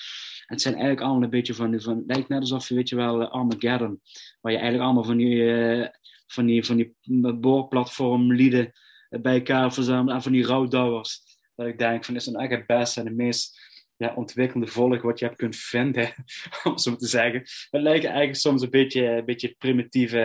En 0.47 0.55
het 0.55 0.61
zijn 0.61 0.75
eigenlijk 0.75 1.03
allemaal 1.03 1.23
een 1.23 1.31
beetje 1.31 1.55
van, 1.55 1.81
van 1.81 2.05
lijkt 2.07 2.29
net 2.29 2.41
alsof 2.41 2.69
je, 2.69 2.75
weet 2.75 2.89
je 2.89 2.97
wel, 2.97 3.29
Armageddon, 3.29 4.01
waar 4.41 4.53
je 4.53 4.59
eigenlijk 4.59 4.85
allemaal 4.85 5.05
van 5.05 5.17
die, 5.17 5.37
uh, 5.37 5.87
van 6.27 6.47
die, 6.47 6.65
van 6.65 6.77
die 6.77 6.97
boorplatform 7.35 8.33
lieden 8.33 8.73
bij 9.09 9.35
elkaar 9.35 9.73
verzamelt, 9.73 10.17
en 10.17 10.23
van 10.23 10.33
die 10.33 10.47
rouwdouwers. 10.47 11.39
Dat 11.55 11.67
ik 11.67 11.79
denk 11.79 12.05
van, 12.05 12.15
is 12.15 12.33
eigenlijk 12.33 12.69
het 12.69 12.79
beste 12.79 13.01
en 13.01 13.07
de 13.07 13.13
meest 13.13 13.70
ja, 14.01 14.15
ontwikkelde 14.15 14.67
volk 14.67 15.03
wat 15.03 15.19
je 15.19 15.25
hebt 15.25 15.37
kunt 15.37 15.57
vinden, 15.57 16.15
om 16.65 16.79
zo 16.79 16.97
te 16.97 17.07
zeggen. 17.07 17.41
Het 17.71 17.83
lijkt 17.83 18.05
eigenlijk 18.05 18.37
soms 18.37 18.63
een 18.63 18.71
beetje, 18.71 19.07
een 19.07 19.25
beetje 19.25 19.55
primitieve. 19.59 20.19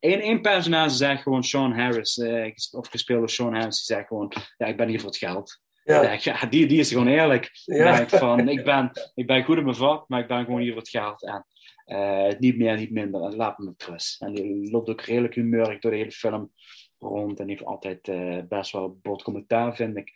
Eén 0.00 0.20
één 0.20 0.40
personage 0.40 0.94
zegt 0.94 1.22
gewoon 1.22 1.44
Sean 1.44 1.72
Harris, 1.72 2.16
uh, 2.16 2.52
of 2.70 2.88
gespeeld 2.88 3.18
door 3.18 3.30
Sean 3.30 3.54
Harris, 3.54 3.86
die 3.86 3.96
zegt 3.96 4.08
gewoon: 4.08 4.32
Ja, 4.56 4.66
ik 4.66 4.76
ben 4.76 4.88
hier 4.88 5.00
voor 5.00 5.08
het 5.08 5.18
geld. 5.18 5.60
Ja. 5.84 6.18
ja 6.20 6.46
die, 6.46 6.66
die 6.66 6.78
is 6.78 6.88
gewoon 6.90 7.06
eerlijk. 7.06 7.50
Ja. 7.64 8.00
Ik, 8.00 8.08
van, 8.08 8.48
ik, 8.58 8.64
ben, 8.64 8.90
ik 9.14 9.26
ben 9.26 9.44
goed 9.44 9.56
in 9.56 9.64
mijn 9.64 9.76
vak, 9.76 10.08
maar 10.08 10.20
ik 10.20 10.28
ben 10.28 10.44
gewoon 10.44 10.60
hier 10.60 10.72
voor 10.72 10.80
het 10.80 10.90
geld. 10.90 11.22
En 11.22 11.46
uh, 11.86 12.38
niet 12.38 12.56
meer, 12.58 12.76
niet 12.76 12.90
minder. 12.90 13.22
En 13.22 13.36
laat 13.36 13.58
me 13.58 13.64
met 13.64 13.84
rust. 13.84 14.22
En 14.22 14.34
die 14.34 14.70
loopt 14.70 14.88
ook 14.88 15.00
redelijk 15.00 15.34
humeurig 15.34 15.78
door 15.78 15.90
de 15.90 15.96
hele 15.96 16.10
film 16.10 16.52
rond 16.98 17.40
en 17.40 17.48
heeft 17.48 17.64
altijd 17.64 18.08
uh, 18.08 18.38
best 18.48 18.72
wel 18.72 18.98
bot 19.02 19.22
commentaar, 19.22 19.76
vind 19.76 19.96
ik. 19.96 20.12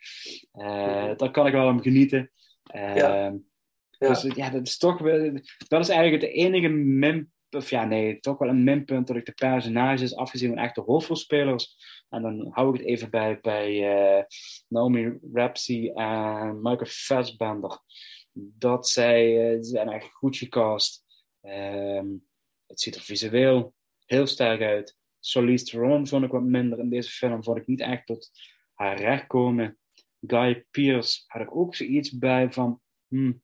Uh, 0.53 1.11
daar 1.15 1.31
kan 1.31 1.47
ik 1.47 1.53
wel 1.53 1.67
om 1.67 1.81
genieten. 1.81 2.31
Uh, 2.75 2.95
ja. 2.95 3.35
Dus 3.97 4.21
ja, 4.21 4.49
dat 4.49 4.67
is 4.67 4.77
toch 4.77 5.01
dat 5.67 5.79
is 5.79 5.89
eigenlijk 5.89 6.23
het 6.23 6.31
enige 6.31 6.67
min, 6.67 7.31
of 7.49 7.69
ja, 7.69 7.85
nee, 7.85 8.19
toch 8.19 8.37
wel 8.37 8.49
een 8.49 8.63
minpunt 8.63 9.07
dat 9.07 9.15
ik 9.15 9.25
de 9.25 9.31
personages, 9.31 10.15
afgezien 10.15 10.49
van 10.49 10.57
echte 10.57 10.81
hoofdrolspelers, 10.81 11.75
en 12.09 12.21
dan 12.21 12.47
hou 12.49 12.73
ik 12.73 12.79
het 12.79 12.89
even 12.89 13.09
bij, 13.09 13.39
bij 13.41 14.27
Naomi 14.67 15.17
Rapsy 15.33 15.91
en 15.93 16.61
Michael 16.61 16.85
Fassbender, 16.85 17.79
dat 18.33 18.89
zij 18.89 19.57
zijn 19.61 19.89
echt 19.89 20.11
goed 20.11 20.37
gecast. 20.37 21.03
Um, 21.41 22.25
het 22.67 22.81
ziet 22.81 22.95
er 22.95 23.01
visueel 23.01 23.73
heel 24.05 24.27
sterk 24.27 24.61
uit. 24.61 24.97
Charlize 25.19 25.65
Theron 25.65 26.07
vond 26.07 26.23
ik 26.23 26.31
wat 26.31 26.43
minder 26.43 26.79
in 26.79 26.89
deze 26.89 27.09
film. 27.09 27.43
Vond 27.43 27.57
ik 27.57 27.67
niet 27.67 27.81
echt 27.81 28.05
tot 28.05 28.29
haar 28.73 28.97
recht 28.97 29.27
komen. 29.27 29.77
Guy 30.27 30.65
Pearce 30.71 31.23
had 31.27 31.41
ik 31.41 31.55
ook 31.55 31.75
zoiets 31.75 32.17
bij 32.17 32.51
van... 32.51 32.81
Hmm, 33.07 33.41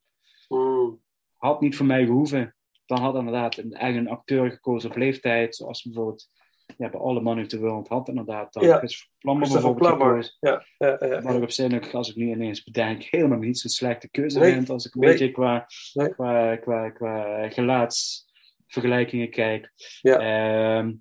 had 1.35 1.61
niet 1.61 1.75
voor 1.75 1.85
mij 1.85 2.05
gehoeven. 2.05 2.55
Dan 2.85 2.99
had 2.99 3.15
inderdaad 3.15 3.57
een 3.57 3.73
eigen 3.73 4.07
acteur 4.07 4.51
gekozen 4.51 4.89
op 4.89 4.95
leeftijd. 4.95 5.55
Zoals 5.55 5.83
bijvoorbeeld 5.83 6.29
ja, 6.77 6.89
bij 6.89 6.99
Alle 6.99 7.21
Mannen 7.21 7.49
de 7.49 7.59
World 7.59 7.87
had 7.87 8.07
inderdaad 8.07 8.53
dan 8.53 8.63
ja. 8.63 8.77
Chris 8.77 9.11
Plummer 9.17 9.49
bijvoorbeeld 9.49 9.91
gekozen. 9.91 10.33
Ja, 10.39 10.65
ja, 10.77 10.97
ja, 10.99 11.21
Wat 11.21 11.35
ik 11.35 11.41
op 11.41 11.51
zich, 11.51 11.93
als 11.93 12.09
ik 12.09 12.15
nu 12.15 12.29
ineens 12.29 12.63
bedenk, 12.63 13.03
helemaal 13.03 13.37
niet 13.39 13.59
zo'n 13.59 13.69
slechte 13.69 14.09
keuze 14.09 14.39
Nee. 14.39 14.53
vind. 14.53 14.69
Als 14.69 14.85
ik 14.85 14.93
een 14.93 14.99
Nee. 15.01 15.09
beetje 15.09 15.31
qua, 15.31 15.67
Nee. 15.93 16.09
qua, 16.13 16.55
qua, 16.55 16.89
qua 16.89 17.49
gelaatsvergelijkingen 17.49 19.29
kijk. 19.29 19.71
Ja. 20.01 20.17
Ehm, 20.19 20.93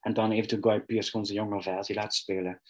en 0.00 0.14
dan 0.14 0.30
eventueel 0.32 0.62
Guy 0.62 0.80
Pearce 0.80 1.10
gewoon 1.10 1.26
zijn 1.26 1.38
jongere 1.38 1.62
versie 1.62 1.94
laten 1.94 2.10
spelen. 2.18 2.60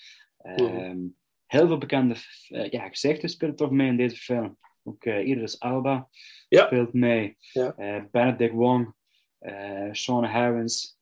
Mhm. 0.43 1.07
Heel 1.51 1.67
veel 1.67 1.79
bekende 1.79 2.15
eh, 2.49 2.71
ja, 2.71 2.89
gezichten 2.89 3.29
spelen 3.29 3.57
toch 3.57 3.71
mee 3.71 3.89
in 3.89 3.97
deze 3.97 4.17
film. 4.17 4.59
Ook 4.83 5.05
eh 5.05 5.27
Idris 5.29 5.61
Alba 5.61 6.09
Ja. 6.49 6.67
speelt 6.67 6.93
mee. 6.93 7.37
Ja. 7.39 7.75
Eh, 7.77 8.03
Benedict 8.11 8.53
Wong, 8.53 8.95
eh 9.39 9.89
Sean 9.93 10.25
Harris, 10.25 10.99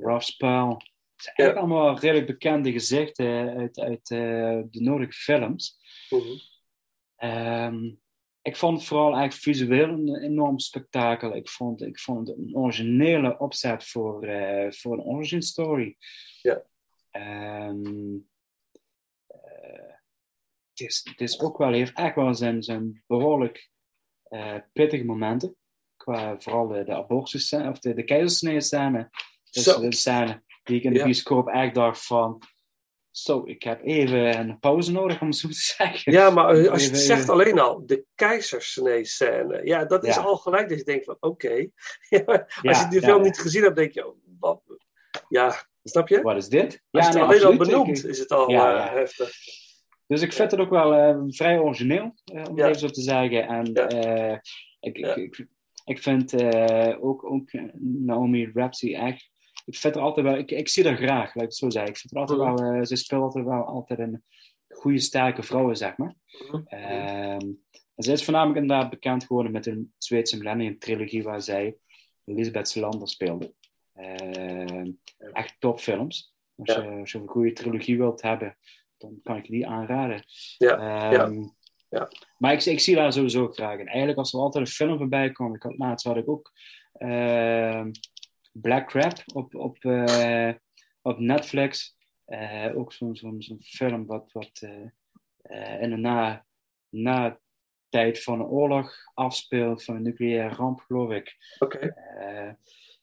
Ralph 0.00 0.22
Spall. 0.22 0.68
Het 0.68 1.24
zijn 1.24 1.36
eigenlijk 1.36 1.58
allemaal 1.58 1.98
redelijk 1.98 2.26
bekende 2.26 2.72
gezichten 2.72 3.56
uit, 3.56 3.78
uit 3.78 4.06
de 4.06 4.80
nodige 4.80 5.12
films. 5.12 5.78
Mhm. 6.10 6.38
Ehm, 7.16 7.90
ik 8.42 8.56
vond 8.56 8.78
het 8.78 8.86
vooral 8.86 9.14
eigenlijk 9.14 9.42
visueel 9.42 9.88
een 9.88 10.22
enorm 10.22 10.58
spektakel. 10.58 11.36
Ik 11.36 11.48
vond, 11.48 11.82
ik 11.82 11.98
vond 11.98 12.28
het 12.28 12.36
een 12.38 12.56
originele 12.56 13.38
opzet 13.38 13.84
voor, 13.84 14.20
voor 14.70 14.92
een 14.92 15.04
origin 15.04 15.42
story. 15.42 15.96
Ja. 16.42 16.62
Ehm, 17.10 17.84
eh, 17.86 18.35
het, 20.78 20.88
is, 20.88 21.00
het 21.10 21.20
is 21.20 21.40
ook 21.40 21.58
wel, 21.58 21.72
heeft 21.72 21.92
echt 21.98 22.14
wel 22.14 22.34
zijn, 22.34 22.62
zijn 22.62 23.02
behoorlijk 23.06 23.70
eh, 24.22 24.54
pittige 24.72 25.04
momenten. 25.04 25.56
Qua 25.96 26.36
vooral 26.38 26.68
de, 26.68 26.84
de 26.84 26.94
abortus 26.94 27.52
of 27.52 27.78
de, 27.78 27.94
de 27.94 28.04
keizersnee 28.04 28.60
scène. 28.60 29.10
Dus 29.50 29.64
de 29.64 29.94
scène 29.94 30.42
die 30.62 30.76
ik 30.76 30.82
in 30.82 30.92
de 30.92 30.98
Ja. 30.98 31.04
bioscoop 31.04 31.48
echt 31.48 31.74
dacht 31.74 32.06
van... 32.06 32.42
Zo, 33.10 33.42
ik 33.44 33.62
heb 33.62 33.84
even 33.84 34.38
een 34.38 34.58
pauze 34.58 34.92
nodig 34.92 35.20
om 35.20 35.26
het 35.26 35.36
zo 35.36 35.48
te 35.48 35.54
zeggen. 35.54 36.12
Ja, 36.12 36.30
maar 36.30 36.70
als 36.70 36.82
je 36.84 36.88
het 36.90 36.98
zegt 36.98 37.28
alleen 37.28 37.58
al, 37.58 37.86
de 37.86 38.04
keizersnee-scène. 38.14 39.60
Ja, 39.64 39.84
dat 39.84 40.04
is 40.04 40.14
Ja. 40.14 40.20
al 40.22 40.36
gelijk 40.36 40.68
dat 40.68 40.78
je 40.78 40.84
denkt 40.84 41.04
van, 41.04 41.16
oké. 41.20 41.48
Als 42.62 42.80
je 42.80 42.86
die 42.90 43.00
ja, 43.00 43.06
film 43.06 43.18
ja. 43.18 43.24
niet 43.24 43.38
gezien 43.38 43.62
hebt, 43.62 43.76
denk 43.76 43.92
je, 43.92 44.14
wat? 44.38 44.62
Ja, 45.28 45.66
snap 45.82 46.08
je? 46.08 46.22
Wat 46.22 46.36
is 46.36 46.48
dit? 46.48 46.82
Als 46.90 47.06
je 47.06 47.12
het 47.12 47.22
alleen 47.22 47.74
al 47.74 47.88
Ik- 47.88 48.04
is 48.04 48.18
het 48.18 48.30
al 48.30 48.48
eh, 48.48 48.92
heftig. 48.92 49.30
Dus 50.06 50.22
ik 50.22 50.32
vind 50.32 50.50
het 50.50 50.60
ook 50.60 50.70
wel 50.70 50.94
eh, 50.94 51.22
vrij 51.28 51.58
origineel, 51.58 52.14
eh, 52.24 52.44
om 52.48 52.56
het 52.56 52.66
even 52.66 52.78
zo 52.80 52.88
te 52.88 53.00
zeggen. 53.00 53.48
En 53.48 53.74
eh, 53.74 54.38
ik, 54.80 54.98
ik, 54.98 55.16
ik, 55.16 55.46
ik 55.84 55.98
vind 56.02 56.32
eh, 56.32 57.04
ook, 57.04 57.24
ook 57.30 57.50
Naomi 57.80 58.50
Rapsy 58.54 58.94
echt... 58.94 59.30
Ik 59.64 59.76
vind 59.76 59.94
er 59.94 60.00
altijd 60.02 60.26
wel... 60.26 60.36
Ik, 60.36 60.50
ik 60.50 60.68
zie 60.68 60.84
haar 60.86 60.96
graag, 60.96 61.24
laat 61.34 61.34
ik 61.34 61.40
het 61.40 61.54
zo 61.54 61.70
zeggen. 61.70 61.90
Ik 61.92 61.98
vind 61.98 62.12
er 62.12 62.18
altijd 62.20 62.38
wel... 62.38 62.72
eh, 62.72 62.82
ze 62.82 62.96
speelt 62.96 63.22
altijd 63.22 63.44
wel 63.44 63.64
altijd 63.64 63.98
een 63.98 64.24
goede, 64.68 64.98
sterke 64.98 65.42
vrouw, 65.42 65.74
zeg 65.74 65.96
maar. 65.96 66.14
Ehm, 66.66 67.40
en 67.94 68.04
ze 68.04 68.12
is 68.12 68.24
voornamelijk 68.24 68.60
inderdaad 68.60 68.90
bekend 68.90 69.24
geworden 69.24 69.52
met 69.52 69.66
een 69.66 69.92
Zweedse 69.98 70.36
Millennium 70.38 70.78
trilogie 70.78 71.22
waar 71.22 71.40
zij 71.42 71.76
Elisabeth 72.24 72.68
Salander 72.68 73.08
speelde. 73.08 73.54
Ehm, 73.94 74.90
echt 75.32 75.56
topfilms. 75.58 76.34
Als, 76.56 76.74
Ja. 76.74 76.82
je, 76.82 76.90
als 77.00 77.12
je 77.12 77.18
een 77.18 77.28
goede 77.28 77.52
trilogie 77.52 77.98
wilt 77.98 78.22
hebben, 78.22 78.56
dan 79.08 79.20
kan 79.22 79.36
ik 79.36 79.46
die 79.46 79.66
aanraden. 79.66 80.24
Ja, 80.58 80.78
Ehm, 81.10 81.34
ja. 81.34 81.50
Ja. 81.88 82.08
Maar 82.38 82.52
ik, 82.52 82.64
ik 82.64 82.80
zie 82.80 82.94
daar 82.94 83.12
sowieso 83.12 83.48
graag 83.48 83.78
in. 83.78 83.86
Eigenlijk 83.86 84.18
als 84.18 84.32
er 84.32 84.40
altijd 84.40 84.66
een 84.66 84.72
film 84.72 84.98
voorbij 84.98 85.32
komt. 85.32 85.56
Ik 85.56 85.62
had, 85.62 85.78
laatst 85.78 86.06
had 86.06 86.16
ik 86.16 86.28
ook 86.28 86.52
ehm, 86.92 87.90
Black 88.52 88.88
Crab 88.88 89.22
op, 89.34 89.54
op, 89.54 89.84
eh, 89.84 90.52
op 91.02 91.18
Netflix. 91.18 91.96
Eh, 92.24 92.70
ook 92.74 92.92
zo'n 92.92 93.16
zo'n 93.16 93.42
zo'n 93.42 93.62
film 93.62 94.06
wat, 94.06 94.32
wat 94.32 94.62
eh, 95.42 95.82
in 95.82 95.90
de 95.90 95.96
na, 95.96 96.44
na 96.88 97.40
tijd 97.88 98.22
van 98.22 98.40
een 98.40 98.46
oorlog 98.46 98.94
afspeelt, 99.14 99.84
van 99.84 99.94
een 99.94 100.02
nucleaire 100.02 100.54
ramp, 100.54 100.80
geloof 100.80 101.10
ik. 101.10 101.36
Oké. 101.58 101.78
Eh, 101.78 102.52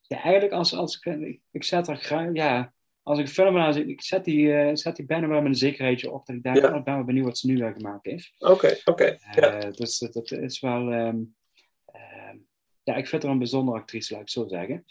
ja, 0.02 0.22
eigenlijk 0.22 0.54
als, 0.54 0.76
als 0.76 0.98
ik, 0.98 1.20
ik, 1.20 1.42
ik 1.52 1.64
zet 1.64 1.88
er 1.88 1.98
graag, 1.98 2.30
ja, 2.34 2.74
als 3.04 3.20
ik 3.20 3.28
film 3.28 3.58
aan 3.58 3.74
zie, 3.74 3.86
ik 3.86 4.02
zet 4.02 4.26
die, 4.26 4.54
eh, 4.54 4.76
zet 4.76 4.96
die 4.96 5.06
bijna 5.06 5.28
wel 5.28 5.42
met 5.42 5.48
een 5.52 5.56
zekerheidje 5.58 6.12
op 6.12 6.26
dat 6.26 6.36
ik 6.36 6.44
denk, 6.44 6.56
Ja. 6.56 6.70
oh, 6.72 6.76
ik 6.78 6.84
ben 6.84 6.96
wel 6.96 7.04
benieuwd 7.04 7.26
wat 7.26 7.38
ze 7.38 7.48
nu 7.48 7.58
weer 7.58 7.74
gemaakt 7.74 8.06
heeft. 8.06 8.34
Oké, 8.38 8.78
oké. 8.86 9.18
ja. 9.32 9.54
Eh, 9.54 9.72
dus 9.72 9.98
dat, 10.00 10.14
dat 10.14 10.32
is 10.32 10.60
wel, 10.60 10.92
ehm, 10.92 11.18
ehm, 11.86 12.38
ja, 12.84 12.96
ik 12.96 13.08
vind 13.08 13.24
haar 13.24 13.32
een 13.32 13.38
bijzondere 13.38 13.78
actrice, 13.78 14.14
laat 14.14 14.22
ik 14.22 14.30
zo 14.30 14.48
zeggen. 14.48 14.84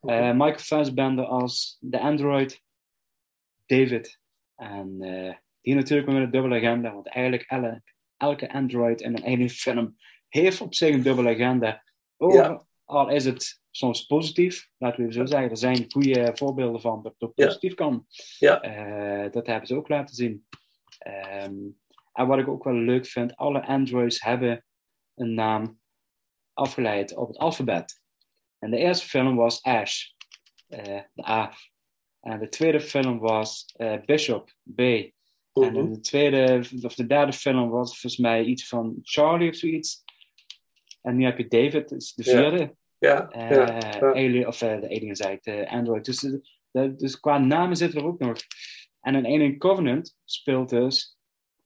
Eh, 0.00 0.30
Michael 0.32 0.58
Fassbender 0.58 1.24
als 1.24 1.76
de 1.80 1.98
android, 1.98 2.62
David. 3.66 4.20
En 4.56 4.96
eh, 5.00 5.34
die 5.60 5.74
natuurlijk 5.74 6.08
met 6.08 6.16
een 6.22 6.30
dubbele 6.30 6.56
agenda, 6.56 6.94
want 6.94 7.06
eigenlijk 7.08 7.44
elke, 7.50 7.82
elke 8.16 8.52
android 8.52 9.00
in 9.00 9.16
een 9.16 9.24
alien 9.24 9.50
film 9.50 9.96
heeft 10.28 10.60
op 10.60 10.74
zich 10.74 10.94
een 10.94 11.02
dubbele 11.02 11.30
agenda. 11.30 11.84
Ook 12.16 12.32
Ja. 12.32 12.66
Al 12.94 13.08
is 13.08 13.24
het 13.24 13.60
soms 13.70 14.06
positief, 14.06 14.68
laten 14.78 15.06
we 15.06 15.12
zo 15.12 15.26
zeggen. 15.26 15.50
Er 15.50 15.56
zijn 15.56 15.84
goede 15.92 16.30
voorbeelden 16.34 16.80
van 16.80 17.02
dat 17.02 17.12
het 17.12 17.22
ook 17.22 17.32
Ja. 17.34 17.46
positief 17.46 17.74
kan. 17.74 18.06
Ja. 18.38 18.60
Eh, 18.60 19.30
dat 19.32 19.46
hebben 19.46 19.66
ze 19.66 19.76
ook 19.76 19.88
laten 19.88 20.14
zien. 20.14 20.46
Ehm, 20.98 21.54
en 22.12 22.26
wat 22.26 22.38
ik 22.38 22.48
ook 22.48 22.64
wel 22.64 22.74
leuk 22.74 23.06
vind, 23.06 23.36
alle 23.36 23.66
androids 23.66 24.20
hebben 24.22 24.64
een 25.14 25.34
naam 25.34 25.80
afgeleid 26.52 27.16
op 27.16 27.28
het 27.28 27.38
alfabet. 27.38 28.00
En 28.58 28.70
de 28.70 28.76
eerste 28.76 29.06
film 29.08 29.36
was 29.36 29.62
Ash, 29.62 30.04
eh, 30.68 31.00
de 31.14 31.28
A. 31.28 31.52
En 32.20 32.38
de 32.38 32.48
tweede 32.48 32.80
film 32.80 33.18
was 33.18 33.74
eh, 33.76 34.00
Bishop, 34.04 34.52
B. 34.74 34.78
En 34.80 35.12
Mhm. 35.52 35.92
de 35.92 36.00
tweede, 36.00 36.64
of 36.82 36.94
de 36.94 37.06
derde 37.06 37.32
film 37.32 37.70
was 37.70 37.90
volgens 38.00 38.16
mij 38.22 38.44
iets 38.44 38.68
van 38.68 38.98
Charlie 39.02 39.48
of 39.48 39.54
zoiets. 39.56 40.04
En 41.02 41.16
nu 41.16 41.24
heb 41.24 41.38
je 41.38 41.48
David, 41.48 41.90
is 41.90 42.12
de 42.12 42.22
vierde. 42.22 42.76
Ja, 43.02 43.28
Eh, 43.30 43.50
ja. 43.50 43.98
Alien, 44.00 44.46
of 44.46 44.62
eh, 44.62 44.80
de 44.80 44.86
Alien 44.86 45.16
zei 45.16 45.32
ik, 45.34 45.42
de 45.42 45.68
Android. 45.70 46.04
Dus, 46.04 46.20
de- 46.20 46.48
de- 46.70 46.94
dus 46.96 47.20
qua 47.20 47.38
namen 47.38 47.76
zitten 47.76 48.00
er 48.00 48.06
ook 48.06 48.18
nog. 48.18 48.36
En 49.00 49.14
in 49.14 49.26
Alien 49.26 49.58
Covenant 49.58 50.16
speelt 50.24 50.68
dus 50.68 51.16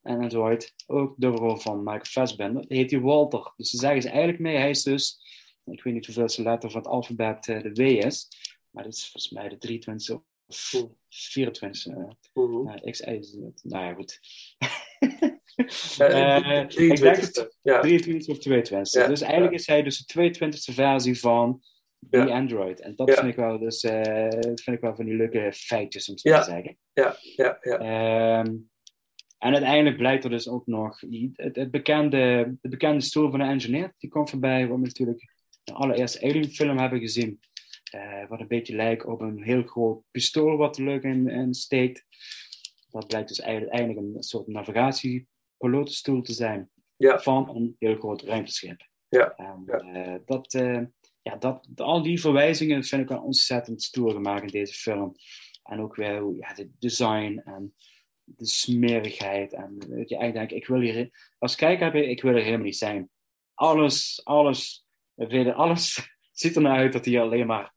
een 0.03 0.21
Android 0.21 0.75
ook 0.87 1.15
de 1.17 1.27
rol 1.27 1.57
van 1.57 1.79
Michael 1.79 2.01
Fassbender. 2.05 2.67
Die 2.69 2.79
heet 2.79 2.91
hij 2.91 3.01
Walter. 3.01 3.53
Dus 3.57 3.71
daar 3.71 3.81
zeggen 3.81 4.03
ze 4.03 4.09
eigenlijk 4.09 4.39
mee, 4.41 4.57
hij 4.57 4.71
is 4.71 4.83
dus, 4.83 5.21
ik 5.65 5.83
weet 5.83 5.95
niet 5.95 6.07
hoeveelste 6.07 6.43
letter 6.43 6.71
van 6.71 6.81
het 6.81 6.91
alfabet 6.91 7.49
eh, 7.49 7.63
de 7.63 7.73
W 7.73 7.81
is, 7.81 8.29
maar 8.71 8.85
dat 8.85 8.93
is 8.95 9.03
volgens 9.03 9.31
mij 9.33 9.49
de 9.49 9.59
23 9.59 10.17
of 10.47 10.73
24. 11.09 11.87
eh, 11.87 12.05
Mhm. 12.35 12.69
eh, 12.69 12.91
X, 12.91 12.99
Z. 12.99 13.33
Nou 13.63 13.85
ja, 13.85 13.95
goed. 13.95 14.21
Eh, 15.57 16.37
Eh, 16.37 16.69
de 16.69 16.87
ik 16.87 17.01
denk 17.01 17.17
23e, 17.17 17.21
het 17.21 17.57
ja. 17.63 17.81
23 17.81 18.29
of 18.29 18.39
22. 18.39 19.03
Ja, 19.03 19.09
Dus 19.09 19.21
eigenlijk 19.21 19.55
is 19.55 19.67
hij 19.67 19.83
dus 19.83 20.07
de 20.07 20.13
22e 20.13 20.75
versie 20.75 21.19
van 21.19 21.63
die 21.99 22.21
Android. 22.21 22.81
En 22.81 22.95
dat 22.95 23.11
vind 23.15 23.27
ik 23.27 23.37
wel 23.37 23.59
dus, 23.59 23.83
eh, 23.83 24.31
dat 24.31 24.61
vind 24.61 24.77
ik 24.77 24.81
wel 24.81 24.95
van 24.95 25.05
die 25.05 25.17
leuke 25.17 25.53
feitjes 25.53 26.09
om 26.09 26.19
zo 26.19 26.37
te 26.37 26.45
zeggen. 26.45 26.79
Ja, 26.93 27.17
ja, 27.21 27.59
ja. 27.61 27.79
Ehm, 27.79 28.55
en 29.39 29.53
uiteindelijk 29.53 29.97
blijkt 29.97 30.25
er 30.25 30.31
dus 30.31 30.49
ook 30.49 30.67
nog 30.67 31.01
het, 31.33 31.57
het 31.57 31.71
bekende, 31.71 32.55
de 32.61 32.69
bekende 32.69 33.01
stoel 33.01 33.31
van 33.31 33.39
de 33.39 33.45
engineer. 33.45 33.95
Die 33.99 34.11
komt 34.11 34.31
voorbij, 34.31 34.67
wat 34.69 34.79
we 34.79 34.85
natuurlijk 34.85 35.33
de 35.65 35.73
allereerste 35.73 36.23
Alien 36.23 36.51
film 36.51 36.79
hebben 36.79 37.01
gezien. 37.01 37.41
Eh, 37.91 38.29
wat 38.29 38.41
een 38.41 38.49
beetje 38.49 38.77
lijkt 38.77 39.05
op 39.05 39.21
een 39.21 39.43
heel 39.43 39.63
groot 39.63 40.03
pistool 40.11 40.57
wat 40.57 40.79
er 40.79 40.85
leuk 40.85 41.03
in, 41.03 41.29
in 41.29 41.55
steekt. 41.55 42.05
Dat 42.91 43.07
blijkt 43.07 43.29
dus 43.29 43.41
eigenlijk, 43.41 43.73
eigenlijk 43.73 44.07
een 44.07 44.23
soort 44.23 44.47
navigatiepilotenstoel 45.59 46.23
te 46.23 46.33
zijn 46.33 46.71
Ja. 46.97 47.19
van 47.19 47.49
een 47.57 47.77
heel 47.79 47.97
groot 47.97 48.23
ruimteschip. 48.23 48.89
Ja. 49.09 49.35
En, 49.37 49.65
eh, 49.67 50.15
dat, 50.25 50.55
eh, 50.55 50.83
ja, 51.23 51.37
dat, 51.37 51.69
al 51.77 52.03
die 52.03 52.21
verwijzingen 52.21 52.85
vind 52.85 53.03
ik 53.03 53.09
wel 53.09 53.23
ontzettend 53.23 53.83
stoer 53.83 54.11
gemaakt 54.11 54.43
in 54.43 54.49
deze 54.61 54.75
film. 54.75 55.15
En 55.63 55.81
ook 55.81 55.97
weer 55.97 56.35
ja, 56.35 56.53
het 56.55 56.69
design 56.79 57.41
en 57.45 57.75
de 58.25 58.47
smerigheid. 58.47 59.53
En 59.53 59.79
dat 59.79 60.09
je 60.09 60.17
eigenlijk 60.17 60.35
denkt, 60.35 60.53
ik 60.53 60.67
wil 60.67 60.81
hier, 60.81 61.35
als 61.39 61.55
kijker 61.55 61.85
heb 61.85 61.95
ik, 61.95 62.09
ik 62.09 62.23
wil 62.23 62.35
er 62.35 62.43
helemaal 62.43 62.65
niet 62.65 62.77
zijn. 62.77 63.11
Alles, 63.55 64.21
alles, 64.25 64.87
we 65.15 65.27
weten, 65.27 65.55
alles 65.55 66.09
ziet 66.33 66.57
er 66.57 66.63
naar 66.63 66.79
uit 66.79 66.93
dat 66.93 67.05
hier 67.05 67.21
alleen 67.21 67.47
maar 67.47 67.75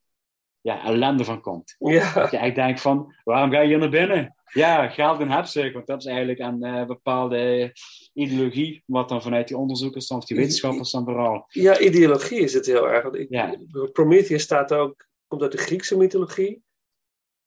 ja, 0.60 0.84
ellende 0.84 1.24
van 1.24 1.40
komt. 1.40 1.76
Ja. 1.78 2.00
Dat 2.00 2.30
je 2.30 2.36
eigenlijk 2.36 2.54
denkt 2.54 2.80
van, 2.80 3.14
waarom 3.24 3.50
ga 3.50 3.60
je 3.60 3.68
hier 3.68 3.78
naar 3.78 3.88
binnen? 3.88 4.34
Ja, 4.52 4.88
geld 4.88 5.20
en 5.20 5.30
hebzucht, 5.30 5.72
want 5.72 5.86
dat 5.86 5.98
is 5.98 6.06
eigenlijk 6.06 6.38
een 6.38 6.62
eh, 6.62 6.86
bepaalde 6.86 7.72
ideologie, 8.12 8.82
wat 8.86 9.08
dan 9.08 9.22
vanuit 9.22 9.48
die 9.48 9.56
onderzoekers, 9.56 10.06
dan, 10.06 10.18
of 10.18 10.24
die 10.24 10.36
wetenschappers 10.36 10.90
dan 10.90 11.04
vooral. 11.04 11.44
Ja, 11.48 11.78
ideologie 11.78 12.40
is 12.40 12.52
het 12.52 12.66
heel 12.66 12.88
erg. 12.88 13.02
Want 13.02 13.26
Ja. 13.28 13.56
Prometheus 13.92 14.42
staat 14.42 14.72
ook, 14.72 15.06
komt 15.26 15.42
uit 15.42 15.52
de 15.52 15.58
Griekse 15.58 15.96
mythologie, 15.96 16.62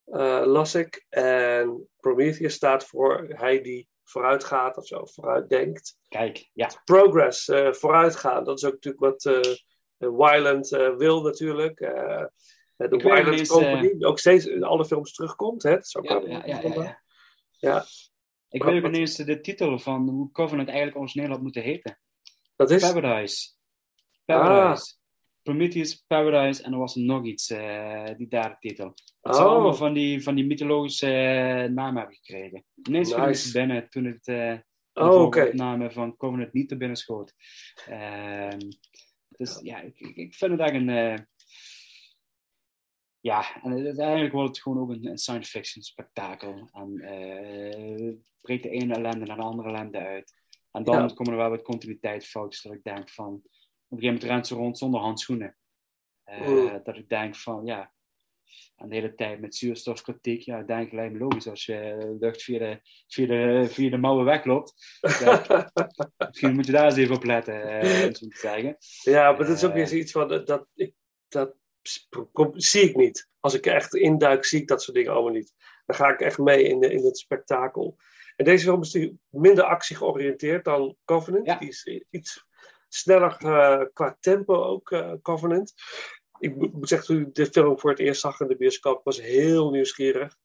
eh, 0.06 0.42
las 0.46 0.76
ik. 0.76 1.06
En 1.10 1.90
Prometheus 2.00 2.54
staat 2.54 2.86
voor 2.86 3.26
hij 3.28 3.62
die 3.62 3.88
vooruit 4.04 4.44
gaat 4.44 4.78
of 4.78 4.88
zo, 4.88 5.06
vooruit 5.06 5.50
denkt. 5.50 5.98
Kijk, 6.08 6.50
ja. 6.54 6.70
Progress, 6.84 7.48
eh 7.50 7.74
vooruitgaan. 7.74 8.44
Dat 8.44 8.58
is 8.58 8.66
ook 8.66 8.74
natuurlijk 8.74 9.04
wat 9.04 9.26
eh 9.26 9.54
Wyland 9.98 10.72
eh, 10.72 10.96
wil 10.96 11.22
natuurlijk. 11.22 11.80
Eh, 12.78 12.90
de 12.90 12.96
Ik 12.96 13.04
eens, 13.40 13.50
Company, 13.50 13.74
eh, 13.88 13.98
die 13.98 14.06
ook 14.06 14.20
steeds 14.20 14.46
in 14.46 14.64
alle 14.64 14.86
films 14.86 15.14
terugkomt. 15.14 15.64
Hè? 15.64 15.72
Dat 15.72 15.86
is 15.86 15.96
ook 15.96 16.04
Ja, 16.08 16.14
wel- 16.14 16.28
ja, 16.30 16.46
ja, 16.46 16.62
ja, 16.62 17.02
ja. 17.60 17.86
Ik 18.50 18.64
weet 18.64 18.84
ook 18.84 18.90
ineens 18.94 19.16
de 19.16 19.40
titel 19.42 19.80
van 19.80 20.10
hoe 20.10 20.32
Covenant 20.32 20.68
eigenlijk 20.68 20.98
origineel 20.98 21.30
had 21.30 21.42
moeten 21.42 21.62
heten. 21.62 22.00
Dat 22.56 22.72
is? 22.72 22.92
Paradise. 22.92 23.52
Paradise. 24.26 24.96
Prometheus, 25.42 26.04
Paradise 26.08 26.64
en 26.64 26.72
er 26.72 26.78
was 26.80 26.96
nog 26.96 27.26
iets, 27.26 27.50
eh, 27.50 28.10
die 28.18 28.28
derde 28.28 28.56
titel. 28.60 28.94
Dat 29.22 29.36
ze 29.36 29.42
Oh. 29.42 29.48
allemaal 29.48 29.74
van 29.74 29.94
die, 29.94 30.24
van 30.24 30.36
die 30.36 30.46
mythologische 30.46 31.08
eh, 31.08 31.70
namen 31.70 31.98
hebben 31.98 32.16
gekregen. 32.16 32.66
Ineens 32.84 33.16
Nice. 33.16 33.44
het 33.44 33.54
binnen 33.54 33.90
toen 33.90 34.06
het 34.06 34.28
eh 34.28 34.58
Oh, 34.96 35.22
opname 35.22 35.92
van 35.92 36.18
Covenant 36.18 36.54
niet 36.54 36.70
te 36.70 36.78
binnen 36.78 36.98
schoot. 36.98 37.34
Ehm, 37.88 38.60
dus 39.30 39.60
ja, 39.62 39.80
ik, 39.82 40.00
ik, 40.00 40.16
ik 40.16 40.34
vind 40.36 40.52
het 40.52 40.60
eigenlijk 40.60 40.92
een... 40.92 41.28
ja, 43.24 43.62
en 43.62 43.86
uiteindelijk 43.86 44.34
wordt 44.34 44.50
het 44.50 44.62
gewoon 44.62 44.80
ook 44.80 44.90
een, 44.90 45.06
een 45.06 45.18
science 45.18 45.50
fiction 45.52 45.84
spektakel. 45.84 46.70
En 46.72 47.00
eh 47.00 48.14
breekt 48.42 48.64
de 48.64 48.70
ene 48.70 48.94
ellende 48.94 49.26
naar 49.26 49.38
de 49.38 49.44
andere 49.44 49.70
ellende 49.70 49.98
uit. 49.98 50.34
En 50.72 50.84
dan 50.84 50.96
Ja. 50.96 51.14
komen 51.14 51.34
er 51.34 51.40
wel 51.40 51.50
wat 51.50 51.62
continuïteitsfoutjes 51.62 52.62
dat 52.62 52.74
ik 52.74 52.84
denk 52.84 53.10
van... 53.10 53.34
Op 53.34 53.42
een 53.42 53.98
gegeven 53.98 54.14
moment 54.14 54.24
rent 54.24 54.48
ze 54.48 54.56
rond 54.56 54.78
zonder 54.78 55.00
handschoenen. 55.02 55.58
Eh. 56.24 56.76
Dat 56.84 56.98
ik 56.98 57.10
denk 57.10 57.36
van, 57.36 57.66
ja... 57.66 57.94
En 58.76 58.90
de 58.90 58.96
hele 58.96 59.16
tijd 59.16 59.40
met 59.40 59.56
zuurstofkritiek, 59.56 60.42
ja, 60.42 60.60
ik 60.60 60.68
denk 60.68 60.92
lijkt 60.92 61.14
me 61.14 61.20
logisch 61.20 61.48
als 61.48 61.66
je 61.66 62.16
lucht 62.20 62.44
via 62.44 62.60
de, 62.60 62.80
via 63.08 63.28
de, 63.28 63.68
via 63.70 63.90
de 63.90 63.98
mouwen 63.98 64.26
wegloopt. 64.26 65.00
Ja, 65.20 65.72
misschien 66.30 66.54
moet 66.54 66.66
je 66.66 66.72
daar 66.72 66.86
eens 66.86 66.96
even 66.96 67.16
op 67.16 67.24
letten, 67.24 67.80
eh, 67.82 68.06
om 68.06 68.12
te 68.12 68.28
zeggen. 68.30 68.78
Ja, 69.04 69.32
maar 69.32 69.48
dat 69.48 69.56
is 69.58 69.64
ook 69.64 69.74
weer 69.74 69.88
zoiets 69.88 70.12
van, 70.12 70.28
dat, 70.28 70.68
dat, 71.28 71.56
zie 72.54 72.82
ik 72.82 72.96
niet. 72.96 73.30
Als 73.40 73.54
ik 73.54 73.66
er 73.66 73.74
echt 73.74 73.96
induik, 73.96 74.46
zie 74.46 74.62
ik 74.62 74.68
dat 74.68 74.82
soort 74.82 74.98
dingen 74.98 75.12
allemaal 75.12 75.32
niet. 75.32 75.54
Dan 75.86 75.96
ga 75.96 76.14
ik 76.14 76.20
echt 76.20 76.38
mee 76.38 76.64
in, 76.64 76.80
de, 76.80 76.92
in 76.92 77.06
het 77.06 77.18
spektakel. 77.18 77.98
En 78.36 78.46
deze 78.46 78.64
film 78.66 78.82
is 78.82 78.94
natuurlijk 78.94 79.22
minder 79.30 79.64
actie 79.64 79.96
georiënteerd 79.96 80.66
dan 80.66 80.98
Covenant. 81.06 81.60
Die 81.60 81.70
is 81.70 82.04
iets 82.10 82.46
sneller 82.88 83.36
eh, 83.38 83.86
qua 83.94 84.18
tempo 84.20 84.64
ook, 84.64 84.92
eh, 84.92 85.14
Covenant. 85.22 85.74
Ik 86.40 86.56
moet 86.56 86.88
zeggen, 86.88 87.08
toen 87.08 87.26
ik 87.28 87.34
de 87.34 87.46
film 87.46 87.80
voor 87.80 87.90
het 87.90 88.00
eerst 88.00 88.22
zag 88.22 88.40
in 88.40 88.48
de 88.48 88.56
bioscoop, 88.56 89.04
was 89.04 89.22
heel 89.22 89.70
nieuwsgierig. 89.70 90.36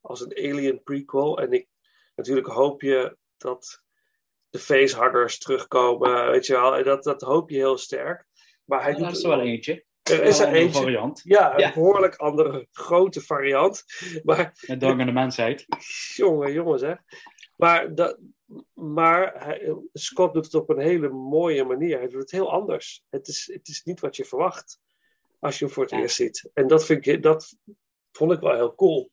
Als 0.00 0.20
een 0.20 0.36
alien 0.36 0.82
prequel. 0.82 1.38
En 1.38 1.52
ik, 1.52 1.68
natuurlijk 2.14 2.46
hoop 2.46 2.82
je 2.82 3.16
dat 3.36 3.82
de 4.50 4.58
facehuggers 4.58 5.38
terugkomen, 5.38 6.30
weet 6.30 6.46
je 6.46 6.52
wel. 6.52 6.76
En 6.76 6.84
dat, 6.84 7.04
dat 7.04 7.22
hoop 7.22 7.50
je 7.50 7.56
heel 7.56 7.78
sterk. 7.78 8.26
Maar 8.64 8.82
hij 8.82 8.90
Ja, 8.90 8.96
doet 8.96 9.06
dat 9.06 9.16
is 9.16 9.22
wel 9.22 9.40
eentje. 9.40 9.84
Er 10.10 10.22
is 10.22 10.38
er 10.38 10.42
een 10.42 10.46
andere 10.48 10.64
eentje. 10.64 10.80
variant. 10.80 11.20
Ja, 11.24 11.52
een 11.54 11.60
Ja. 11.60 11.72
behoorlijk 11.72 12.16
andere 12.16 12.66
grote 12.72 13.20
variant. 13.20 13.84
Maar 14.24 14.58
Met 14.66 14.80
dank 14.80 15.00
aan 15.00 15.06
de 15.06 15.12
mensheid. 15.12 15.66
jongen, 16.14 16.52
jongens, 16.52 16.82
hè. 16.82 16.94
Maar, 17.56 17.94
dat, 17.94 18.18
maar 18.74 19.44
hij, 19.44 19.76
Scott 19.92 20.34
doet 20.34 20.44
het 20.44 20.54
op 20.54 20.68
een 20.70 20.78
hele 20.80 21.08
mooie 21.08 21.64
manier. 21.64 21.98
Hij 21.98 22.08
doet 22.08 22.20
het 22.20 22.30
heel 22.30 22.50
anders. 22.52 23.04
Het 23.10 23.28
is, 23.28 23.50
het 23.52 23.68
is 23.68 23.82
niet 23.84 24.00
wat 24.00 24.16
je 24.16 24.24
verwacht 24.24 24.80
als 25.40 25.58
je 25.58 25.64
hem 25.64 25.74
voor 25.74 25.82
het 25.82 25.92
eerst 25.92 26.16
ziet. 26.16 26.50
En 26.54 26.66
dat, 26.66 26.84
vind 26.86 27.06
ik, 27.06 27.22
dat 27.22 27.56
vond 28.12 28.32
ik 28.32 28.40
wel 28.40 28.54
heel 28.54 28.74
cool. 28.74 29.10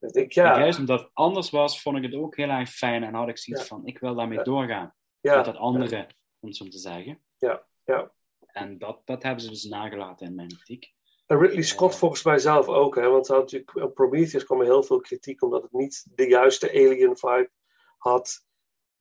Ik 0.00 0.12
denk, 0.12 0.34
En 0.34 0.42
ja, 0.44 0.58
juist 0.58 0.78
omdat 0.78 1.00
het 1.00 1.10
anders 1.12 1.50
was, 1.50 1.82
vond 1.82 1.96
ik 1.96 2.02
het 2.02 2.14
ook 2.14 2.36
heel 2.36 2.48
erg 2.48 2.70
fijn. 2.70 3.04
En 3.04 3.14
had 3.14 3.28
ik 3.28 3.38
zoiets 3.38 3.66
van, 3.66 3.86
ik 3.86 3.98
wil 3.98 4.14
daarmee 4.14 4.42
doorgaan. 4.42 4.94
Ja. 5.20 5.36
Met 5.36 5.44
dat 5.44 5.56
andere, 5.56 6.06
om 6.40 6.48
het 6.48 6.56
zo 6.56 6.68
te 6.68 6.78
zeggen. 6.78 7.22
ja, 7.38 7.66
ja. 7.84 8.12
En 8.54 8.78
dat, 8.78 9.00
dat 9.04 9.22
hebben 9.22 9.42
ze 9.44 9.50
dus 9.50 9.64
nagelaten 9.64 10.26
in 10.26 10.34
mijn 10.34 10.52
optiek. 10.52 10.92
En 11.26 11.38
Ridley 11.38 11.62
Scott 11.62 11.96
volgens 11.96 12.22
mij 12.22 12.38
zelf 12.38 12.66
ook, 12.68 12.94
hè? 12.94 13.08
want 13.08 13.30
op 13.74 13.94
Prometheus 13.94 14.44
kwam 14.44 14.60
er 14.60 14.66
heel 14.66 14.82
veel 14.82 15.00
kritiek 15.00 15.42
omdat 15.42 15.62
het 15.62 15.72
niet 15.72 16.06
de 16.14 16.28
juiste 16.28 16.70
alien 16.70 17.16
vibe 17.16 17.50
had 17.98 18.44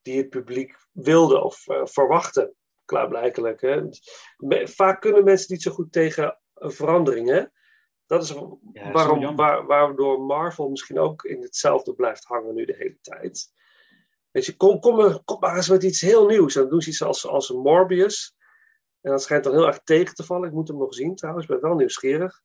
die 0.02 0.18
het 0.18 0.30
publiek 0.30 0.76
wilde 0.92 1.44
of 1.44 1.68
eh, 1.68 1.86
verwachtte, 1.86 2.54
klaarblijkelijk. 2.86 3.62
Hè? 3.62 3.82
Vaak 4.68 5.02
kunnen 5.02 5.24
mensen 5.24 5.54
niet 5.54 5.62
zo 5.62 5.72
goed 5.72 5.92
tegen 5.92 6.40
een 6.54 6.72
verandering. 6.72 7.30
Hè? 7.30 7.44
Dat 8.06 8.24
is 8.24 8.34
waarom, 8.92 9.36
waar, 9.36 9.66
waardoor 9.66 10.22
Marvel 10.22 10.70
misschien 10.70 11.00
ook 11.00 11.24
in 11.24 11.42
hetzelfde 11.42 11.94
blijft 11.94 12.24
hangen 12.24 12.56
nu 12.56 12.66
de 12.66 12.76
hele 12.76 12.98
tijd. 13.02 13.52
Weet 14.32 14.46
je, 14.46 14.56
kom, 14.56 14.80
kom, 14.80 14.96
maar, 14.96 15.24
kom 15.24 15.40
maar 15.40 15.56
eens 15.56 15.70
met 15.70 15.84
iets 15.84 16.02
heel 16.02 16.26
nieuws. 16.26 16.56
En 16.56 16.62
dan 16.62 16.70
doen 16.70 16.82
ze 16.82 16.90
iets 16.90 17.04
als, 17.04 17.28
als 17.28 17.50
Morbius. 17.50 18.36
En 19.04 19.12
dat 19.12 19.24
schijnt 19.24 19.44
dan 19.44 19.54
heel 19.54 19.68
erg 19.68 19.80
tegen 19.84 20.16
te 20.16 20.24
vallen. 20.24 20.48
Ik 20.48 20.54
moet 20.54 20.68
hem 20.68 20.78
nog 20.78 20.94
zien 20.94 21.16
trouwens, 21.16 21.46
ik 21.48 21.52
ben 21.52 21.62
wel 21.70 21.76
nieuwsgierig. 21.78 22.42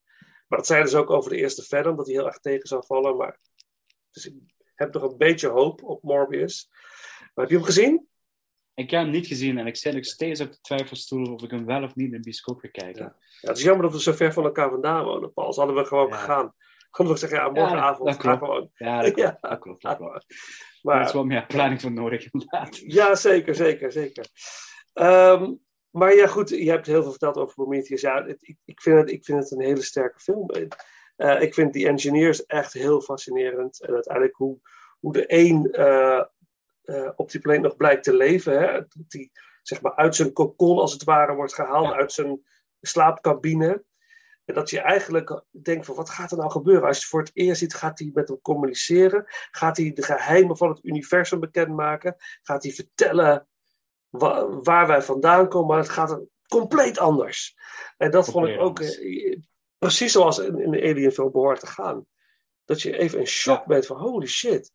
Maar 0.48 0.58
dat 0.58 0.66
zeiden 0.66 0.90
ze 0.90 0.98
ook 0.98 1.10
over 1.10 1.30
de 1.30 1.36
eerste 1.36 1.62
Venom, 1.62 1.96
dat 1.96 2.06
hij 2.06 2.14
heel 2.14 2.26
erg 2.26 2.38
tegen 2.38 2.68
zou 2.68 2.82
vallen. 2.86 3.16
Maar... 3.16 3.38
Dus 4.10 4.26
ik 4.26 4.34
heb 4.74 4.92
nog 4.94 5.02
een 5.02 5.16
beetje 5.16 5.48
hoop 5.48 5.82
op 5.82 6.02
Morbius. 6.02 6.68
Maar 7.18 7.30
heb 7.44 7.48
je 7.48 7.54
hem 7.56 7.64
gezien? 7.64 8.08
Ik 8.74 8.90
heb 8.90 9.00
hem 9.02 9.10
niet 9.10 9.26
gezien 9.26 9.58
en 9.58 9.66
ik 9.66 9.76
zit 9.76 9.94
nog 9.94 10.04
steeds 10.04 10.40
op 10.40 10.52
de 10.52 10.58
twijfelstoel 10.60 11.32
of 11.34 11.42
ik 11.42 11.50
hem 11.50 11.66
wel 11.66 11.82
of 11.82 11.94
niet 11.94 12.06
in 12.06 12.12
de 12.12 12.20
bioscoop 12.20 12.60
ga 12.60 12.68
kijken. 12.68 13.02
Ja, 13.40 13.48
het 13.48 13.56
is 13.58 13.62
jammer 13.64 13.82
dat 13.82 13.92
we 13.92 14.00
zo 14.02 14.12
ver 14.12 14.32
van 14.32 14.44
elkaar 14.44 14.70
vandaan 14.70 15.04
wonen, 15.04 15.32
Paul. 15.32 15.54
Hadden 15.54 15.76
we 15.76 15.84
gewoon 15.84 16.12
gegaan. 16.12 16.54
Konden 16.90 17.14
we 17.14 17.20
zeggen, 17.20 17.38
ja, 17.38 17.48
morgenavond 17.50 18.16
klopt. 18.16 18.38
gewoon. 18.38 18.70
Ja, 18.74 19.02
dat 19.02 19.12
klopt. 19.12 19.18
Ja. 19.40 19.48
Dat 19.48 19.58
klopt, 19.58 19.82
dat 19.82 19.96
klopt. 19.96 20.24
Maar- 20.82 21.00
Er 21.00 21.06
is 21.06 21.12
wel 21.12 21.24
meer 21.24 21.46
planning 21.46 21.80
voor 21.80 21.92
nodig, 21.92 22.32
inderdaad. 22.32 22.76
Ja, 22.76 23.14
zeker, 23.14 23.54
zeker, 23.54 23.92
zeker. 23.92 24.26
Ehm, 24.92 25.52
maar 25.98 26.14
ja, 26.14 26.26
goed, 26.26 26.48
je 26.48 26.70
hebt 26.70 26.86
heel 26.86 27.02
veel 27.02 27.10
verteld 27.10 27.36
over 27.36 27.54
Prometheus. 27.54 28.00
Ja, 28.00 28.24
het- 28.24 28.48
ik, 28.48 28.56
ik, 28.64 28.80
vind 28.80 28.98
het, 28.98 29.10
ik 29.10 29.24
vind 29.24 29.38
het 29.38 29.50
een 29.50 29.60
hele 29.60 29.82
sterke 29.82 30.18
film. 30.18 30.50
Eh, 31.16 31.42
ik 31.42 31.54
vind 31.54 31.72
die 31.72 31.88
engineers 31.88 32.46
echt 32.46 32.72
heel 32.72 33.00
fascinerend. 33.00 33.82
En 33.82 33.94
uiteindelijk 33.94 34.36
hoe, 34.36 34.58
hoe 35.00 35.12
de 35.12 35.24
een 35.26 35.72
eh, 35.72 36.24
eh, 36.82 37.10
op 37.16 37.30
die 37.30 37.40
planeet 37.40 37.62
nog 37.62 37.76
blijkt 37.76 38.04
te 38.04 38.16
leven. 38.16 38.60
Hè? 38.60 38.80
Die 39.08 39.30
zeg 39.62 39.80
maar 39.82 39.94
uit 39.94 40.16
zijn 40.16 40.32
kokon 40.32 40.78
als 40.78 40.92
het 40.92 41.04
ware 41.04 41.34
wordt 41.34 41.54
gehaald, 41.54 41.92
uit 41.92 42.12
zijn 42.12 42.42
slaapcabine. 42.80 43.84
En 44.44 44.54
dat 44.54 44.70
je 44.70 44.80
eigenlijk 44.80 45.42
denkt 45.62 45.86
van 45.86 45.94
wat 45.94 46.10
gaat 46.10 46.30
er 46.30 46.36
nou 46.36 46.50
gebeuren? 46.50 46.88
Als 46.88 47.00
je 47.00 47.06
voor 47.06 47.20
het 47.20 47.30
eerst 47.34 47.60
ziet, 47.60 47.74
gaat 47.74 47.98
hij 47.98 48.10
met 48.14 48.28
hem 48.28 48.40
communiceren? 48.40 49.24
Gaat 49.50 49.76
hij 49.76 49.92
de 49.92 50.02
geheimen 50.02 50.56
van 50.56 50.68
het 50.68 50.84
universum 50.84 51.40
bekendmaken? 51.40 52.16
Gaat 52.42 52.62
hij 52.62 52.72
vertellen 52.72 53.48
wa- 54.08 54.48
waar 54.48 54.86
wij 54.86 55.02
vandaan 55.02 55.48
komen? 55.48 55.68
Maar 55.68 55.78
het 55.78 55.88
gaat 55.88 56.10
er 56.10 56.22
compleet 56.48 56.98
anders. 56.98 57.56
En 57.96 58.10
dat 58.10 58.30
vond 58.30 58.46
ik 58.48 58.60
ook 58.60 58.80
eh, 58.80 59.38
precies 59.78 60.12
zoals 60.12 60.38
in, 60.38 60.60
in 60.60 60.70
de 60.70 60.82
Alien 60.82 61.12
film 61.12 61.32
behoort 61.32 61.60
te 61.60 61.66
gaan. 61.66 62.06
Dat 62.64 62.82
je 62.82 62.98
even 62.98 63.18
in 63.18 63.26
shock 63.26 63.66
bent 63.66 63.86
van 63.86 63.96
holy 63.96 64.26
shit. 64.26 64.72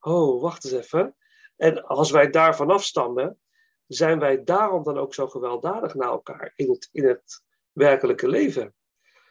Oh, 0.00 0.42
wacht 0.42 0.64
eens 0.64 0.72
even. 0.74 1.16
En 1.56 1.84
als 1.86 2.10
wij 2.10 2.30
daar 2.30 2.56
vanaf 2.56 2.84
stammen, 2.84 3.40
zijn 3.86 4.18
wij 4.18 4.44
daarom 4.44 4.82
dan 4.82 4.98
ook 4.98 5.14
zo 5.14 5.28
gewelddadig 5.28 5.94
naar 5.94 6.08
elkaar 6.08 6.52
in 6.56 6.70
het, 6.70 6.88
in 6.92 7.06
het 7.06 7.42
werkelijke 7.72 8.28
leven? 8.28 8.74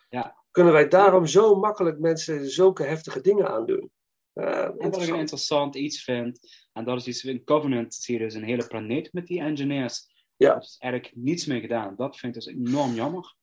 Ja. 0.10 0.44
Kunnen 0.52 0.74
wij 0.74 0.88
daarom 0.88 1.26
zo 1.26 1.56
makkelijk 1.56 2.00
mensen 2.00 2.50
zulke 2.50 2.84
heftige 2.84 3.22
dingen 3.22 3.48
aandoen? 3.48 3.92
En 4.36 4.76
wat 4.78 5.02
ik 5.02 5.10
een 5.10 5.20
interessant. 5.20 5.76
iets 5.76 6.04
vind, 6.04 6.40
en 6.74 6.86
dat 6.86 6.98
is 6.98 7.08
iets 7.08 7.24
in 7.24 7.44
Covenant, 7.44 7.94
zie 7.94 8.18
je 8.18 8.24
dus 8.24 8.34
een 8.34 8.44
hele 8.44 8.68
planeet 8.68 9.14
met 9.14 9.28
die 9.28 9.40
engineers. 9.40 10.14
Ja. 10.36 10.56
Er 10.56 10.62
is 10.62 10.78
eigenlijk 10.80 11.16
niets 11.16 11.46
mee 11.46 11.60
gedaan. 11.60 11.96
Dat 11.96 12.18
vind 12.18 12.36
ik 12.36 12.44
dus 12.44 12.54
enorm 12.54 12.94
jammer. 12.94 13.36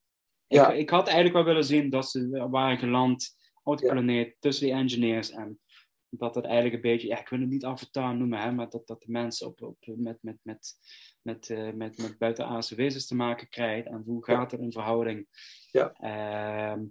Ja. 0.47 0.71
Ik, 0.71 0.79
ik 0.79 0.91
had 0.91 1.07
eigenlijk 1.07 1.35
wel 1.35 1.45
willen 1.45 1.65
zien 1.65 1.91
dat 1.91 2.11
ze 2.11 2.47
waren 2.51 2.79
geland 2.79 3.37
op 3.63 3.79
de 3.79 3.87
planeet 3.87 4.37
tussen 4.39 4.67
die 4.67 4.75
engineers 4.75 5.31
en 5.31 5.61
dat 6.09 6.35
het 6.35 6.45
eigenlijk 6.45 6.75
een 6.75 6.91
beetje, 6.91 7.09
ja, 7.09 7.21
ik 7.21 7.29
wil 7.29 7.41
het 7.41 7.49
niet 7.49 7.65
avatar 7.65 8.17
noemen, 8.17 8.39
hè, 8.39 8.53
maar 8.53 8.69
dat, 8.69 8.87
dat 8.87 9.01
de 9.03 9.11
mensen 9.11 9.47
op, 9.47 9.63
op, 9.63 9.77
met, 9.81 10.19
met, 10.21 10.39
met, 10.43 10.75
met, 11.23 11.51
eh, 11.51 11.73
met, 11.73 11.99
met 11.99 12.19
buitenaardse 12.19 12.75
wezens 12.75 13.07
te 13.07 13.15
maken 13.15 13.49
krijgen 13.49 13.91
en 13.91 14.03
hoe 14.05 14.25
gaat 14.25 14.51
het 14.51 14.61
in 14.61 14.73
verhouding. 14.73 15.27
Ja. 15.71 15.93
Ehm, 15.93 16.85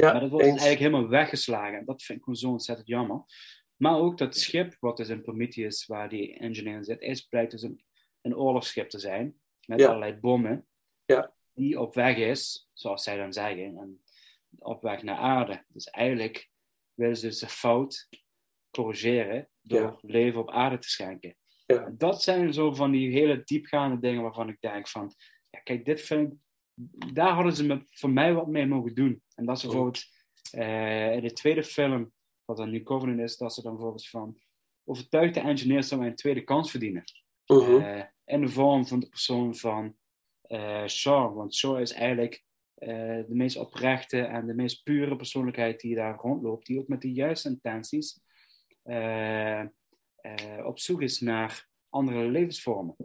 Ja, 0.00 0.12
maar 0.12 0.20
dat 0.20 0.30
wordt 0.30 0.46
eens. 0.46 0.60
eigenlijk 0.62 0.90
helemaal 0.92 1.10
weggeslagen. 1.10 1.78
En 1.78 1.84
dat 1.84 2.02
vind 2.02 2.18
ik 2.18 2.24
gewoon 2.24 2.38
zo 2.38 2.50
ontzettend 2.50 2.88
jammer. 2.88 3.22
Maar 3.76 3.96
ook 3.98 4.18
dat 4.18 4.36
schip, 4.36 4.76
wat 4.80 4.96
dus 4.96 5.08
in 5.08 5.22
Prometheus, 5.22 5.86
waar 5.86 6.08
die 6.08 6.38
engineer 6.38 6.76
in 6.76 6.84
zit, 6.84 7.00
is, 7.00 7.22
blijkt 7.22 7.50
dus 7.50 7.62
een, 7.62 7.84
een 8.20 8.36
oorlogsschip 8.36 8.88
te 8.88 8.98
zijn. 8.98 9.40
Met 9.66 9.80
Ja. 9.80 9.86
allerlei 9.86 10.14
bommen. 10.14 10.66
Ja. 11.04 11.34
Die 11.52 11.80
op 11.80 11.94
weg 11.94 12.16
is, 12.16 12.68
zoals 12.72 13.02
zij 13.02 13.16
dan 13.16 13.32
zeggen, 13.32 13.76
en 13.78 14.02
op 14.58 14.82
weg 14.82 15.02
naar 15.02 15.16
aarde. 15.16 15.64
Dus 15.68 15.84
eigenlijk 15.84 16.50
willen 16.94 17.16
ze 17.16 17.26
dus 17.26 17.38
de 17.38 17.48
fout 17.48 18.08
corrigeren 18.70 19.48
door 19.62 19.80
Ja. 19.80 19.98
leven 20.00 20.40
op 20.40 20.50
aarde 20.50 20.78
te 20.78 20.88
schenken. 20.88 21.36
Ja. 21.66 21.90
Dat 21.96 22.22
zijn 22.22 22.52
zo 22.52 22.72
van 22.74 22.90
die 22.90 23.10
hele 23.12 23.42
diepgaande 23.44 23.98
dingen 24.00 24.22
waarvan 24.22 24.48
ik 24.48 24.60
denk 24.60 24.88
van, 24.88 25.12
ja, 25.50 25.58
kijk, 25.58 25.84
dit 25.84 26.00
vind 26.00 26.32
ik, 26.32 26.38
daar 27.12 27.32
hadden 27.32 27.54
ze 27.54 27.66
me, 27.66 27.82
voor 27.90 28.10
mij 28.10 28.34
wat 28.34 28.46
mee 28.46 28.66
mogen 28.66 28.94
doen. 28.94 29.22
En 29.34 29.44
dat 29.44 29.56
is 29.56 29.62
bijvoorbeeld 29.62 30.02
eh, 30.50 31.12
in 31.12 31.22
de 31.22 31.32
tweede 31.32 31.64
film, 31.64 32.12
wat 32.44 32.56
dan 32.56 32.70
nu 32.70 32.82
Covenant 32.82 33.20
is, 33.20 33.36
dat 33.36 33.54
ze 33.54 33.62
dan 33.62 33.72
bijvoorbeeld 33.72 34.08
van 34.08 34.38
overtuigde 34.84 35.40
engineers 35.40 35.88
dat 35.88 35.98
wij 35.98 36.08
een 36.08 36.14
tweede 36.14 36.44
kans 36.44 36.70
verdienen. 36.70 37.04
Eh, 37.46 38.02
in 38.24 38.40
de 38.40 38.48
vorm 38.48 38.86
van 38.86 39.00
de 39.00 39.08
persoon 39.08 39.54
van 39.54 39.96
eh 40.42 40.86
Shaw. 40.86 41.36
Want 41.36 41.54
Shaw 41.54 41.80
is 41.80 41.92
eigenlijk 41.92 42.44
de 42.74 43.24
meest 43.28 43.56
oprechte 43.56 44.20
en 44.20 44.46
de 44.46 44.54
meest 44.54 44.82
pure 44.82 45.16
persoonlijkheid 45.16 45.80
die 45.80 45.94
daar 45.94 46.16
rondloopt. 46.16 46.66
Die 46.66 46.78
ook 46.78 46.88
met 46.88 47.00
de 47.00 47.12
juiste 47.12 47.48
intenties 47.48 48.20
op 50.64 50.78
zoek 50.78 51.02
is 51.02 51.20
naar 51.20 51.68
andere 51.88 52.30
levensvormen. 52.30 52.96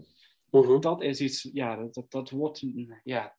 Mhm. 0.51 0.79
Dat 0.79 1.01
is 1.01 1.21
iets, 1.21 1.49
ja, 1.53 1.75
dat, 1.75 1.93
dat, 1.93 2.11
dat 2.11 2.29
wordt 2.29 2.63
ja, 3.03 3.38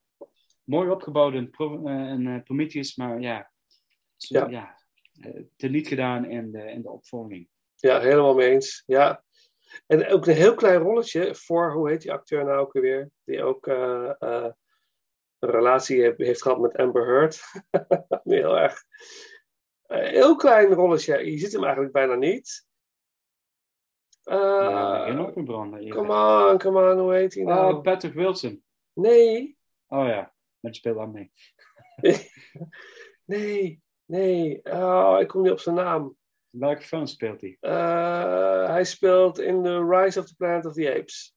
mooi 0.70 0.90
opgebouwd 0.90 1.34
in, 1.34 1.50
Pro, 1.50 1.86
eh, 1.86 2.08
in 2.08 2.26
eh, 2.26 2.42
Prometheus, 2.42 2.96
maar 2.96 3.20
ja, 3.20 3.50
zo, 4.16 4.38
Ja. 4.38 4.48
ja. 4.48 4.76
eh, 5.20 5.42
teniet 5.56 5.88
gedaan 5.88 6.24
in 6.24 6.50
de, 6.52 6.70
in 6.70 6.82
de 6.82 6.90
opvolging. 6.90 7.48
Ja, 7.74 8.00
helemaal 8.00 8.34
mee 8.34 8.50
eens. 8.50 8.82
Ja. 8.86 9.24
En 9.86 10.06
ook 10.08 10.26
een 10.26 10.34
heel 10.34 10.54
klein 10.54 10.80
rolletje 10.80 11.34
voor, 11.34 11.72
hoe 11.72 11.88
heet 11.90 12.02
die 12.02 12.12
acteur 12.12 12.44
nou 12.44 12.58
ook 12.58 12.72
weer? 12.72 13.10
Die 13.24 13.42
ook 13.42 13.66
een 13.66 14.54
relatie 15.38 16.00
heeft, 16.00 16.18
heeft 16.18 16.42
gehad 16.42 16.60
met 16.60 16.76
Amber 16.76 17.06
Heard. 17.06 17.42
heel 18.24 18.58
erg. 18.58 18.82
Een 19.86 20.04
heel 20.04 20.36
klein 20.36 20.72
rolletje. 20.72 21.30
Je 21.30 21.38
ziet 21.38 21.52
hem 21.52 21.62
eigenlijk 21.64 21.92
bijna 21.92 22.14
niet. 22.14 22.68
Uh, 24.24 24.36
Uh, 24.36 25.04
geen 25.04 25.18
op 25.20 25.44
branden. 25.44 25.80
hier. 25.80 25.94
come 25.94 26.48
on, 26.50 26.58
come 26.58 26.90
on, 26.92 26.98
hoe 26.98 27.14
heet 27.14 27.34
hij 27.34 27.44
nou? 27.44 27.74
Oh, 27.74 27.80
Patrick 27.80 28.14
Wilson. 28.14 28.64
Nee, 28.92 29.58
Oh 29.92 30.06
ja, 30.06 30.32
maar 30.60 30.70
die 30.70 30.80
speelt 30.80 30.98
aan 30.98 31.12
mee. 31.12 31.32
nee, 33.24 33.82
nee. 34.04 34.60
Oh, 34.64 35.16
ik 35.20 35.28
kom 35.28 35.42
niet 35.42 35.52
op 35.52 35.60
zijn 35.60 35.74
naam. 35.74 36.16
Welke 36.50 36.82
film 36.82 37.06
speelt 37.06 37.40
hij? 37.40 37.56
Uh, 37.60 38.66
hij 38.66 38.84
speelt 38.84 39.38
in 39.38 39.62
The 39.62 39.86
Rise 39.88 40.18
of 40.20 40.26
the 40.26 40.34
Planet 40.36 40.66
of 40.66 40.72
the 40.72 40.94
Apes. 40.94 41.34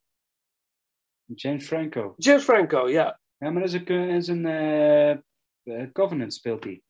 James 1.24 1.66
Franco. 1.66 2.14
James 2.16 2.44
Franco, 2.44 2.88
ja. 2.88 3.20
Ja, 3.36 3.50
maar 3.50 3.62
dat 3.62 3.72
is 3.72 3.80
een, 3.84 4.08
is 4.08 4.28
een 4.28 4.46
eh, 4.46 5.10
eh, 5.10 5.92
Covenant 5.92 6.34
speelt 6.34 6.64
hij. 6.64 6.82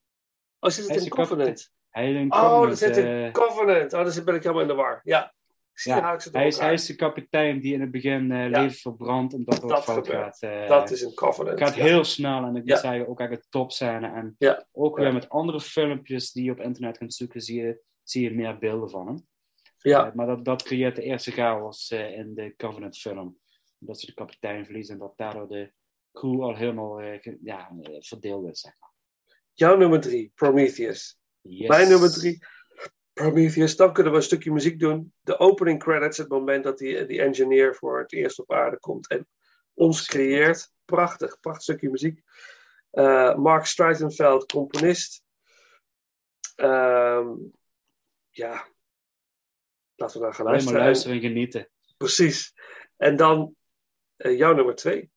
Oh, 0.59 0.71
zit 0.71 0.87
Hij 0.87 0.95
het 0.95 1.05
is 1.05 1.11
in 1.11 1.13
een 1.13 1.25
Covenant? 1.25 1.73
Hij 1.91 2.15
een 2.15 2.33
Oh, 2.33 2.41
Covenant. 2.41 2.69
dat 2.69 2.79
zit 2.79 2.97
in 2.97 3.07
eh, 3.07 3.33
Covenant. 3.33 3.93
Oh, 3.93 4.05
dan 4.05 4.25
ben 4.25 4.35
ik 4.35 4.43
helemaal 4.43 4.63
in 4.63 4.69
de 4.69 4.75
war. 4.75 5.01
Ja. 5.03 5.34
Ja. 5.83 6.17
hij, 6.33 6.47
is, 6.47 6.59
hij 6.59 6.73
is 6.73 6.87
de 6.87 6.95
kapitein 6.95 7.61
die 7.61 7.73
in 7.75 7.81
het 7.81 7.91
begin 7.91 8.27
Ja. 8.29 8.47
leven 8.49 8.77
verbrandt 8.79 9.35
omdat 9.35 9.55
er 9.55 9.61
Dat 9.61 9.71
wat 9.71 9.85
fout 9.85 10.09
gaat. 10.09 10.39
eh, 10.43 10.69
Dat 10.69 10.91
is 10.91 11.03
een 11.03 11.15
Covenant. 11.15 11.59
Het 11.59 11.69
gaat 11.69 11.77
ja. 11.79 11.83
heel 11.85 12.05
snel 12.05 12.45
en 12.45 12.57
ik 12.57 12.67
Ja. 12.67 12.73
moet 12.75 12.83
zeggen 12.83 13.09
ook 13.09 13.19
eigenlijk 13.19 13.51
top 13.51 13.73
scène. 13.73 14.07
En 14.13 14.37
ook 14.73 14.97
weer 14.99 15.13
met 15.13 15.29
andere 15.29 15.61
filmpjes 15.61 16.33
die 16.33 16.45
je 16.45 16.51
op 16.51 16.61
internet 16.61 16.99
kunt 16.99 17.15
zoeken, 17.15 17.41
zie 17.41 17.61
je, 17.63 17.81
zie 18.03 18.23
je 18.23 18.35
meer 18.35 18.59
beelden 18.59 18.91
van 18.91 19.07
hem. 19.07 19.27
Ja. 19.79 20.07
Eh, 20.07 20.15
maar 20.15 20.27
dat, 20.27 20.45
dat 20.45 20.63
creëert 20.63 20.97
de 20.97 21.03
eerste 21.03 21.31
chaos 21.31 21.91
in 21.91 22.35
de 22.35 22.55
Covenant 22.57 22.97
film. 22.99 23.39
Dat 23.79 24.01
ze 24.01 24.07
de 24.07 24.15
kapitein 24.15 24.65
verliezen 24.65 24.95
en 24.95 25.01
dat 25.01 25.13
daardoor 25.17 25.49
de 25.49 25.73
crew 26.13 26.43
al 26.43 26.57
helemaal 26.57 27.01
ja, 27.43 27.71
verdeeld 27.99 28.49
is. 28.51 28.61
Zeg 28.61 28.73
maar. 28.81 28.91
Jouw 29.53 29.77
nummer 29.77 30.01
drie, 30.01 30.33
Prometheus. 30.35 31.19
Yes. 31.41 31.69
Mijn 31.69 31.89
nummer 31.89 32.13
drie, 32.13 32.39
Prometheus. 33.15 33.77
Dan 33.77 33.93
kunnen 33.93 34.13
we 34.13 34.19
een 34.19 34.25
stukje 34.25 34.53
muziek 34.53 34.79
doen. 34.79 35.13
De 35.21 35.39
opening 35.39 35.83
credits, 35.83 36.19
het 36.19 36.29
moment 36.29 36.65
dat 36.65 36.79
die, 36.79 37.07
die 37.07 37.21
engineer 37.21 37.75
voor 37.75 37.99
het 37.99 38.13
eerst 38.13 38.39
op 38.39 38.53
aarde 38.53 38.79
komt 38.79 39.09
en 39.09 39.29
ons 39.75 40.07
creëert. 40.07 40.73
Prachtig, 40.85 41.41
prachtig 41.41 41.63
stukje 41.63 41.91
muziek. 41.91 42.21
Eh, 42.91 43.35
Mark 43.35 43.67
Streitenfeld, 43.67 44.53
componist. 44.53 45.23
Ehm, 46.55 47.29
ja, 48.31 48.67
laten 49.95 50.19
we 50.19 50.25
naar 50.25 50.35
gaan 50.35 50.47
Alleen 50.47 50.65
maar 50.65 50.73
luisteren. 50.73 50.81
luisteren 50.81 51.17
en 51.17 51.23
genieten. 51.23 51.71
Precies. 51.97 52.53
En 52.97 53.17
dan 53.17 53.57
eh, 54.17 54.39
jouw 54.39 54.55
nummer 54.55 54.75
twee. 54.75 55.11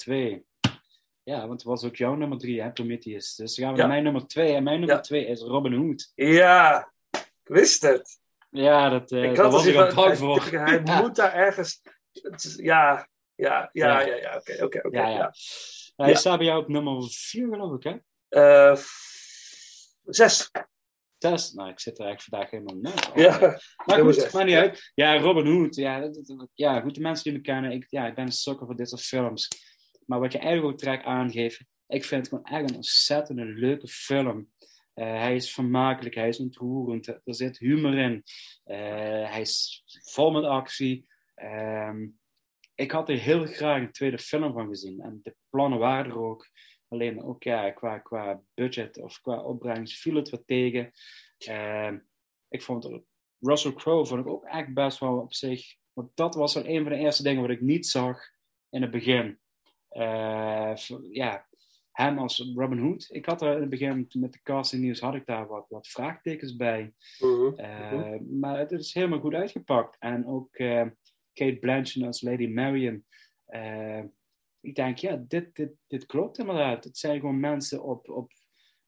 Twee. 0.00 0.44
Ja, 1.22 1.38
want 1.40 1.50
het 1.52 1.62
was 1.62 1.84
ook 1.84 1.96
jouw 1.96 2.14
nummer 2.14 2.38
drie, 2.38 2.62
hè, 2.62 2.72
Prometheus. 2.72 3.34
Dus 3.34 3.58
gaan 3.58 3.70
we 3.70 3.74
Ja. 3.74 3.78
naar 3.78 3.88
mijn 3.88 4.02
nummer 4.02 4.26
twee. 4.26 4.54
En 4.54 4.62
mijn 4.62 4.78
nummer 4.78 4.96
Ja. 4.96 5.02
twee 5.02 5.26
is 5.26 5.40
Robin 5.40 5.72
Hood. 5.72 6.12
Ja, 6.14 6.92
ik 7.10 7.28
wist 7.42 7.82
het. 7.82 8.18
Ja, 8.50 8.88
dat, 8.88 9.12
eh 9.12 9.22
ik 9.30 9.36
had 9.36 9.52
was 9.52 9.64
het 9.64 9.74
ik 9.74 9.80
aan 9.80 9.86
even- 9.88 10.10
het 10.10 10.18
voor. 10.18 10.42
Hij 10.60 10.80
Ja. 10.84 11.00
moet 11.00 11.16
daar 11.16 11.32
ergens. 11.34 11.80
is- 12.12 12.54
Ja, 12.56 13.08
ja, 13.34 13.70
ja, 13.72 14.00
Ja. 14.00 14.14
ja. 14.16 14.36
Oké, 14.36 14.64
oké, 14.64 14.86
oké. 14.86 15.00
Ja. 15.08 15.32
Hij 15.96 16.14
staat 16.14 16.38
bij 16.38 16.46
jou 16.46 16.62
op 16.62 16.68
nummer 16.68 17.02
vier, 17.10 17.48
geloof 17.48 17.74
ik, 17.76 17.82
hè? 17.82 17.96
Eh, 18.28 18.76
zes. 20.04 20.50
Zes. 21.18 21.52
Nou, 21.52 21.68
ik 21.70 21.80
zit 21.80 21.98
er 21.98 22.04
eigenlijk 22.04 22.50
vandaag 22.50 22.50
helemaal 22.50 22.92
na. 23.14 23.22
Ja, 23.22 23.38
Maar 23.86 23.98
goed, 24.00 24.14
zes. 24.14 24.32
niet 24.32 24.54
uit. 24.56 24.90
Ja, 24.94 25.18
Robin 25.18 25.46
Hood. 25.46 25.74
Ja, 25.74 26.00
dat- 26.00 26.14
dat- 26.26 26.48
ja, 26.54 26.80
goed, 26.80 26.94
de 26.94 27.00
mensen 27.00 27.24
die 27.24 27.32
me 27.32 27.40
kennen. 27.40 27.70
Ik, 27.72 27.86
ja, 27.88 28.06
ik 28.06 28.14
ben 28.14 28.24
een 28.26 28.32
sukker 28.32 28.66
voor 28.66 28.76
dit 28.76 28.88
soort 28.88 29.02
films. 29.02 29.48
Maar 30.10 30.20
wat 30.20 30.32
je 30.32 30.38
eigenlijk 30.38 30.72
ook 30.72 30.80
direct 30.80 31.04
aangeeft. 31.04 31.64
Ik 31.86 32.04
vind 32.04 32.20
het 32.20 32.28
gewoon 32.28 32.44
echt 32.44 32.70
een 32.70 32.76
ontzettend 32.76 33.38
leuke 33.38 33.88
film. 33.88 34.50
Eh, 34.94 35.06
hij 35.06 35.34
is 35.34 35.52
vermakelijk, 35.52 36.14
hij 36.14 36.28
is 36.28 36.40
ontroerend, 36.40 37.06
er 37.06 37.20
zit 37.24 37.58
humor 37.58 37.98
in. 37.98 38.22
Eh, 38.64 39.30
hij 39.30 39.40
is 39.40 39.82
vol 40.04 40.30
met 40.30 40.44
actie. 40.44 41.06
Ehm, 41.34 42.06
ik 42.74 42.90
had 42.90 43.08
er 43.08 43.18
heel 43.18 43.46
graag 43.46 43.80
een 43.80 43.92
tweede 43.92 44.18
film 44.18 44.52
van 44.52 44.68
gezien. 44.68 45.00
En 45.00 45.20
de 45.22 45.36
plannen 45.50 45.78
waren 45.78 46.10
er 46.10 46.18
ook. 46.18 46.50
Alleen 46.88 47.22
ook 47.22 47.42
ja, 47.42 47.70
qua, 47.70 47.98
qua 47.98 48.42
budget 48.54 48.98
of 48.98 49.20
qua 49.20 49.42
opbrengst 49.42 49.98
viel 49.98 50.14
het 50.14 50.30
wat 50.30 50.46
tegen. 50.46 50.90
Ehm, 51.38 51.98
ik 52.48 52.62
vond 52.62 53.00
Russell 53.38 53.72
Crowe 53.72 54.06
vond 54.06 54.20
ik 54.20 54.32
ook 54.32 54.44
echt 54.44 54.74
best 54.74 54.98
wel 54.98 55.18
op 55.18 55.34
zich. 55.34 55.74
Want 55.92 56.10
dat 56.14 56.34
was 56.34 56.54
wel 56.54 56.66
een 56.66 56.82
van 56.82 56.92
de 56.92 56.98
eerste 56.98 57.22
dingen 57.22 57.42
wat 57.42 57.50
ik 57.50 57.60
niet 57.60 57.86
zag 57.86 58.20
in 58.70 58.82
het 58.82 58.90
begin. 58.90 59.38
Eh, 59.90 60.76
ja, 61.10 61.46
hem 61.92 62.18
als 62.18 62.50
Robin 62.54 62.78
Hood. 62.78 63.08
Ik 63.10 63.26
had 63.26 63.42
er 63.42 63.54
in 63.54 63.60
het 63.60 63.70
begin 63.70 64.08
met 64.12 64.32
de 64.32 64.42
casting 64.42 64.82
nieuws 64.82 65.00
had 65.00 65.14
ik 65.14 65.26
daar 65.26 65.46
wat, 65.46 65.66
wat 65.68 65.88
vraagtekens 65.88 66.56
bij. 66.56 66.94
Mhm. 67.18 67.54
Eh, 67.54 68.20
maar 68.20 68.58
het 68.58 68.70
is 68.70 68.94
helemaal 68.94 69.20
goed 69.20 69.34
uitgepakt. 69.34 69.96
En 69.98 70.26
ook 70.26 70.54
eh, 70.54 70.86
Kate 71.32 71.56
Blanchett 71.60 72.06
als 72.06 72.22
Lady 72.22 72.46
Marion. 72.46 73.04
Ik 74.60 74.74
denk, 74.74 74.98
ja, 74.98 75.24
dit, 75.28 75.54
dit, 75.54 75.72
dit 75.86 76.06
klopt 76.06 76.38
inderdaad. 76.38 76.84
Het 76.84 76.98
zijn 76.98 77.20
gewoon 77.20 77.40
mensen 77.40 77.82
op, 77.82 78.08
op 78.08 78.32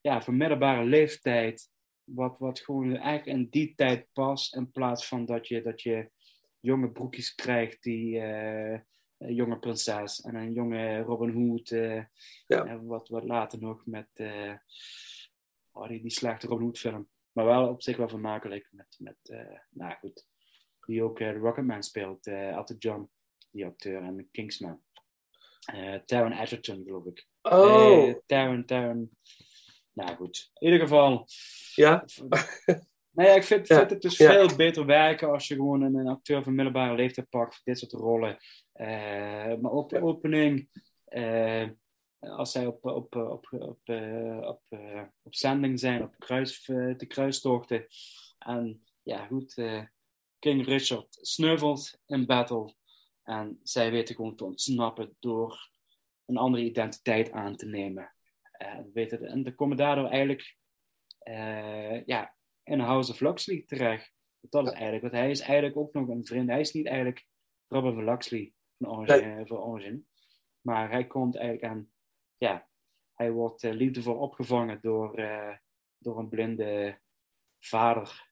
ja, 0.00 0.22
middelbare 0.26 0.84
leeftijd. 0.84 1.70
Wat, 2.04 2.38
wat 2.38 2.60
gewoon 2.60 2.96
eigenlijk 2.96 3.38
in 3.38 3.48
die 3.50 3.74
tijd 3.74 4.06
past. 4.12 4.56
In 4.56 4.70
plaats 4.70 5.08
van 5.08 5.24
dat 5.24 5.48
je, 5.48 5.62
dat 5.62 5.82
je 5.82 6.10
jonge 6.60 6.90
broekjes 6.90 7.34
krijgt 7.34 7.82
die... 7.82 8.20
jonge 9.28 9.58
prinses 9.58 10.20
en 10.20 10.34
een 10.34 10.52
jonge 10.52 11.00
Robin 11.00 11.30
Hood. 11.30 11.70
eh, 11.70 12.04
en 12.46 12.86
wat, 12.86 13.08
wat 13.08 13.24
later 13.24 13.58
nog 13.58 13.86
met 13.86 14.08
eh, 14.12 14.54
oh, 15.72 15.88
die, 15.88 16.02
die 16.02 16.10
slechte 16.10 16.46
Robin 16.46 16.64
Hood 16.64 16.78
film. 16.78 17.08
Maar 17.32 17.44
wel 17.44 17.68
op 17.68 17.82
zich 17.82 17.96
wel 17.96 18.08
vermakelijk. 18.08 18.68
Met, 18.70 18.96
met 18.98 19.16
eh, 19.22 19.58
nou 19.70 19.94
goed, 19.94 20.26
die 20.86 21.02
ook 21.02 21.20
eh, 21.20 21.36
Rocketman 21.36 21.82
speelt. 21.82 22.26
Elton 22.26 22.76
John, 22.78 23.10
die 23.50 23.66
acteur. 23.66 24.02
En 24.02 24.28
Kingsman. 24.30 24.82
Eh 25.66 25.94
Taron 25.94 26.32
Egerton, 26.32 26.82
geloof 26.84 27.04
ik. 27.06 27.26
Oh. 27.42 28.08
Eh, 28.08 28.14
Taron, 28.26 28.64
Taron. 28.64 29.16
Nou 29.92 30.16
goed, 30.16 30.50
in 30.54 30.66
ieder 30.66 30.80
geval. 30.80 31.26
Ja. 31.74 32.04
Nou 33.14 33.28
ja, 33.28 33.34
ik 33.34 33.42
vind, 33.42 33.68
Ja, 33.68 33.78
vind 33.78 33.90
het 33.90 34.02
dus 34.02 34.16
ja. 34.16 34.30
veel 34.30 34.56
beter 34.56 34.86
werken 34.86 35.30
als 35.30 35.48
je 35.48 35.54
gewoon 35.54 35.82
een, 35.82 35.94
een 35.94 36.06
acteur 36.08 36.42
van 36.42 36.54
middelbare 36.54 36.94
leeftijd 36.94 37.28
pakt 37.28 37.54
voor 37.54 37.64
dit 37.64 37.78
soort 37.78 37.92
rollen. 37.92 38.38
Eh, 38.82 39.58
maar 39.58 39.70
ook 39.70 39.88
de 39.88 40.02
opening, 40.02 40.68
eh, 41.04 41.68
als 42.18 42.52
zij 42.52 42.66
op, 42.66 42.84
op, 42.84 43.16
op, 43.16 43.46
op, 43.50 43.80
eh, 43.84 44.38
op, 44.42 44.62
op 45.22 45.34
zending 45.34 45.80
zijn, 45.80 46.02
op 46.02 46.14
kruis, 46.18 46.64
de 46.96 47.06
kruistochten. 47.06 47.86
En 48.38 48.84
ja, 49.02 49.26
goed, 49.26 49.54
King 50.38 50.66
Richard 50.66 51.18
sneuvelt 51.20 52.00
in 52.06 52.26
battle. 52.26 52.74
En 53.22 53.60
zij 53.62 53.90
weten 53.90 54.14
gewoon 54.14 54.36
te 54.36 54.44
ontsnappen 54.44 55.16
door 55.20 55.70
een 56.26 56.36
andere 56.36 56.64
identiteit 56.64 57.30
aan 57.30 57.56
te 57.56 57.66
nemen. 57.66 58.14
En, 58.52 58.90
weten, 58.92 59.26
en 59.26 59.42
dan 59.42 59.54
komen 59.54 59.76
daardoor 59.76 60.08
eigenlijk 60.08 60.56
eh, 61.18 62.04
ja, 62.04 62.34
in 62.62 62.78
House 62.78 63.12
of 63.12 63.20
Luxley 63.20 63.62
terecht. 63.66 64.12
Dat 64.40 64.66
is 64.66 64.72
eigenlijk, 64.72 65.02
want 65.02 65.14
hij 65.14 65.30
is 65.30 65.40
eigenlijk 65.40 65.76
ook 65.76 65.92
nog 65.92 66.08
een 66.08 66.26
vriend. 66.26 66.48
Hij 66.48 66.60
is 66.60 66.72
niet 66.72 66.86
eigenlijk 66.86 67.26
Robin 67.68 67.94
van 67.94 68.04
Luxley 68.04 68.52
van 68.82 68.98
origine, 68.98 69.46
van 69.46 69.58
origine. 69.58 70.02
Maar 70.60 70.90
hij 70.90 71.06
komt 71.06 71.36
eigenlijk 71.36 71.72
aan, 71.72 71.90
ja, 72.36 72.68
hij 73.14 73.32
wordt 73.32 73.62
eh, 73.62 73.72
liefdevol 73.72 74.16
opgevangen 74.16 74.78
door, 74.80 75.14
eh, 75.14 75.56
door 75.98 76.18
een 76.18 76.28
blinde 76.28 76.98
vader. 77.58 78.30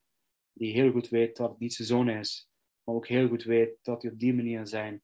Die 0.52 0.72
heel 0.72 0.90
goed 0.90 1.08
weet 1.08 1.36
dat 1.36 1.50
het 1.50 1.58
niet 1.58 1.74
zijn 1.74 1.88
zoon 1.88 2.08
is. 2.08 2.50
Maar 2.84 2.94
ook 2.94 3.06
heel 3.06 3.28
goed 3.28 3.42
weet 3.42 3.78
dat 3.82 4.02
hij 4.02 4.10
op 4.10 4.18
die 4.18 4.34
manier 4.34 4.66
zijn, 4.66 5.02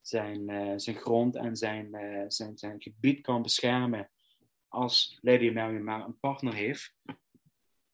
zijn, 0.00 0.48
eh, 0.48 0.72
zijn 0.76 0.96
grond 0.96 1.36
en 1.36 1.56
zijn, 1.56 1.94
eh, 1.94 2.24
zijn, 2.28 2.58
zijn 2.58 2.82
gebied 2.82 3.20
kan 3.20 3.42
beschermen. 3.42 4.10
Als 4.68 5.18
Lady 5.20 5.50
Marion 5.50 5.84
maar 5.84 6.04
een 6.04 6.18
partner 6.18 6.54
heeft 6.54 6.94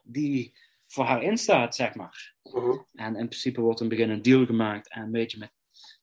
die 0.02 0.54
voor 0.86 1.04
haar 1.04 1.22
instaat, 1.22 1.74
zeg 1.74 1.94
maar. 1.94 2.34
Mhm. 2.42 2.78
En 2.94 3.16
in 3.16 3.28
principe 3.28 3.60
wordt 3.60 3.80
in 3.80 3.86
het 3.86 3.96
begin 3.96 4.10
een 4.10 4.22
deal 4.22 4.46
gemaakt 4.46 4.90
en 4.90 5.02
een 5.02 5.10
beetje 5.10 5.38
met 5.38 5.52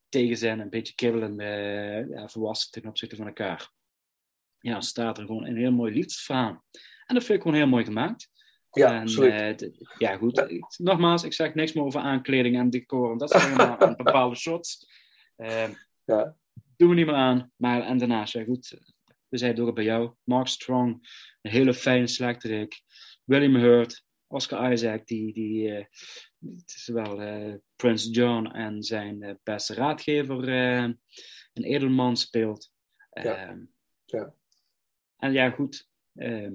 tegenzin, 0.09 0.59
een 0.59 0.69
beetje 0.69 0.95
kibbelen, 0.95 1.39
eh 1.39 2.09
ja, 2.09 2.27
volwassen 2.27 2.71
ten 2.71 2.85
opzichte 2.89 3.15
van 3.15 3.27
elkaar. 3.27 3.71
Ja, 4.59 4.81
staat 4.81 5.17
er 5.17 5.25
gewoon 5.25 5.45
een 5.45 5.57
heel 5.57 5.71
mooi 5.71 5.93
liefdesverhaal. 5.93 6.63
En 7.05 7.15
dat 7.15 7.23
vind 7.23 7.37
ik 7.37 7.41
gewoon 7.41 7.57
heel 7.57 7.67
mooi 7.67 7.85
gemaakt. 7.85 8.29
Ja, 8.71 8.99
en, 9.01 9.55
d- 9.55 9.69
ja, 9.97 10.17
goed. 10.17 10.65
Nogmaals, 10.77 11.23
ik 11.23 11.33
zeg 11.33 11.53
niks 11.53 11.73
meer 11.73 11.83
over 11.83 12.01
aankleding 12.01 12.57
en 12.57 12.69
decor. 12.69 13.11
en 13.11 13.17
Dat 13.17 13.33
is 13.33 13.41
allemaal 13.41 13.77
bepaalde 13.95 14.35
shots. 14.35 14.89
Eh, 15.35 15.69
Ja. 16.05 16.35
Doen 16.77 16.89
we 16.89 16.95
niet 16.95 17.05
meer 17.05 17.15
aan. 17.15 17.51
Maar 17.55 17.81
en 17.81 17.97
daarnaast, 17.97 18.33
ja 18.33 18.43
goed. 18.43 18.79
We 19.27 19.37
zijn 19.37 19.55
door 19.55 19.73
bij 19.73 19.83
jou. 19.83 20.13
Mark 20.23 20.47
Strong, 20.47 21.07
een 21.41 21.51
hele 21.51 21.73
fijne 21.73 22.07
slechterik. 22.07 22.81
William 23.23 23.55
Hurt, 23.55 24.03
Oscar 24.27 24.71
Isaac, 24.71 25.07
die, 25.07 25.33
die 25.33 25.71
eh, 25.75 25.85
het 26.55 26.73
is 26.75 26.87
wel 26.87 27.21
eh, 27.21 27.53
Prince 27.75 28.09
John 28.09 28.45
en 28.45 28.83
zijn 28.83 29.23
eh, 29.23 29.33
beste 29.43 29.73
raadgever, 29.73 30.47
eh, 30.47 30.83
een 31.53 31.63
edelman 31.63 32.17
speelt. 32.17 32.71
Ja. 33.09 33.47
Ehm, 33.47 33.59
Ja. 34.05 34.33
En 35.17 35.33
ja, 35.33 35.49
goed. 35.49 35.87
Ehm, 36.15 36.53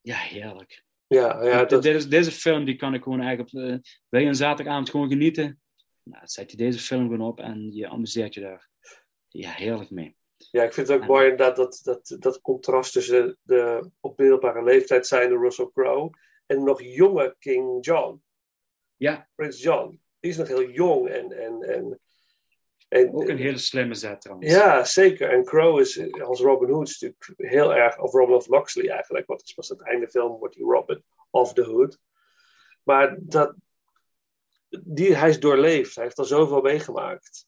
ja, 0.00 0.16
heerlijk. 0.16 0.84
Ja, 1.06 1.44
ja, 1.44 1.64
dat- 1.64 1.82
dit 1.82 1.94
is, 1.94 2.08
deze 2.08 2.32
film 2.32 2.64
die 2.64 2.76
kan 2.76 2.94
ik 2.94 3.02
gewoon 3.02 3.20
eigenlijk 3.20 3.54
op. 3.54 3.82
wil 4.08 4.20
je 4.20 4.26
een 4.26 4.34
zaterdagavond 4.34 4.90
gewoon 4.90 5.08
genieten? 5.08 5.60
Nou, 6.02 6.22
zet 6.26 6.50
je 6.50 6.56
deze 6.56 6.78
film 6.78 7.02
gewoon 7.02 7.26
op 7.28 7.40
en 7.40 7.72
je 7.72 7.88
amuseert 7.88 8.34
je 8.34 8.40
daar. 8.40 8.68
Ja, 9.28 9.50
heerlijk 9.50 9.90
mee. 9.90 10.16
Ja, 10.50 10.62
ik 10.62 10.72
vind 10.72 10.88
het 10.88 11.00
ook 11.00 11.06
mooi 11.06 11.30
inderdaad 11.30 11.56
dat, 11.56 11.80
dat, 11.82 12.16
dat 12.18 12.40
contrast 12.40 12.92
tussen 12.92 13.38
de 13.42 13.90
op 14.00 14.18
middelbare 14.18 14.62
leeftijd 14.64 15.06
zijnde 15.06 15.36
Russell 15.38 15.70
Crowe 15.72 16.10
en 16.46 16.64
nog 16.64 16.82
jonge 16.82 17.36
King 17.38 17.84
John. 17.86 18.22
Ja. 19.00 19.28
Prince 19.34 19.62
John. 19.62 20.00
Die 20.20 20.30
is 20.30 20.36
nog 20.36 20.48
heel 20.48 20.70
jong 20.70 21.08
en... 21.08 21.32
en, 21.32 21.62
en, 21.62 22.00
en 22.88 23.14
Ook 23.14 23.28
een 23.28 23.36
hele 23.36 23.58
slimme 23.58 23.94
zet 23.94 24.20
trouwens. 24.20 24.52
Ja, 24.52 24.84
zeker. 24.84 25.30
En 25.30 25.44
Crowe 25.44 25.80
is 25.80 26.20
als 26.20 26.40
Robin 26.40 26.68
Hood 26.68 26.88
is 26.88 27.00
natuurlijk 27.00 27.50
heel 27.50 27.74
erg, 27.74 27.98
of 27.98 28.12
Robin 28.12 28.34
of 28.34 28.46
Loxley 28.46 28.90
eigenlijk, 28.90 29.26
want 29.26 29.40
het 29.40 29.48
is 29.48 29.54
pas 29.54 29.70
aan 29.70 29.78
het 29.78 29.86
einde 29.86 30.08
film 30.08 30.38
wordt 30.38 30.54
hij 30.54 30.64
Robin 30.64 31.04
of 31.30 31.52
the 31.52 31.62
Hood. 31.62 31.98
Maar 32.82 33.16
dat, 33.20 33.54
die, 34.68 35.16
hij 35.16 35.28
is 35.28 35.40
doorleefd, 35.40 35.94
hij 35.94 36.04
heeft 36.04 36.18
al 36.18 36.24
zoveel 36.24 36.60
meegemaakt. 36.60 37.46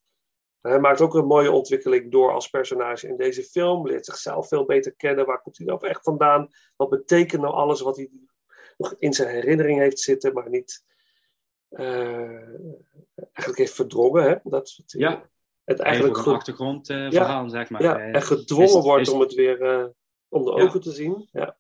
Hij 0.61 0.81
maakt 0.81 1.01
ook 1.01 1.15
een 1.15 1.27
mooie 1.27 1.51
ontwikkeling 1.51 2.11
door 2.13 2.33
als 2.33 2.49
personage 2.49 3.09
in 3.09 3.17
deze 3.17 3.45
film, 3.45 3.87
leert 3.87 4.05
zichzelf 4.05 4.49
veel 4.49 4.65
beter 4.65 4.95
kennen. 4.95 5.27
Waar 5.27 5.43
komt 5.43 5.59
hij 5.59 5.67
nou 5.67 5.87
echt 5.87 6.03
vandaan? 6.03 6.49
Wat 6.77 6.89
betekent 6.89 7.43
nou 7.43 7.55
alles 7.55 7.81
wat 7.81 7.97
hij 7.97 8.11
nog 8.77 8.95
in 8.99 9.13
zijn 9.13 9.29
herinnering 9.29 9.79
heeft 9.79 9.99
zitten, 9.99 10.33
maar 10.33 10.49
niet 10.49 10.85
eigenlijk 11.73 13.59
heeft 13.59 13.75
verdrongen? 13.75 14.23
Hè? 14.25 14.35
Dat 14.45 14.83
Ja. 14.87 15.31
het 15.65 15.81
eigenlijk 15.81 16.17
een 16.17 16.33
achtergrondverhaal, 16.35 17.49
zeg 17.49 17.71
maar. 17.71 17.83
Ja, 17.83 17.99
Eh, 17.99 18.15
en 18.15 18.23
gedwongen 18.23 18.65
is- 18.67 18.73
wordt 18.85 19.07
is- 19.07 19.13
om 19.13 19.21
het 19.21 19.35
weer 19.35 19.63
eh, 19.63 19.87
onder 20.29 20.57
Ja. 20.59 20.63
ogen 20.65 20.81
te 20.81 20.93
zien. 20.93 21.29
Ja. 21.33 21.59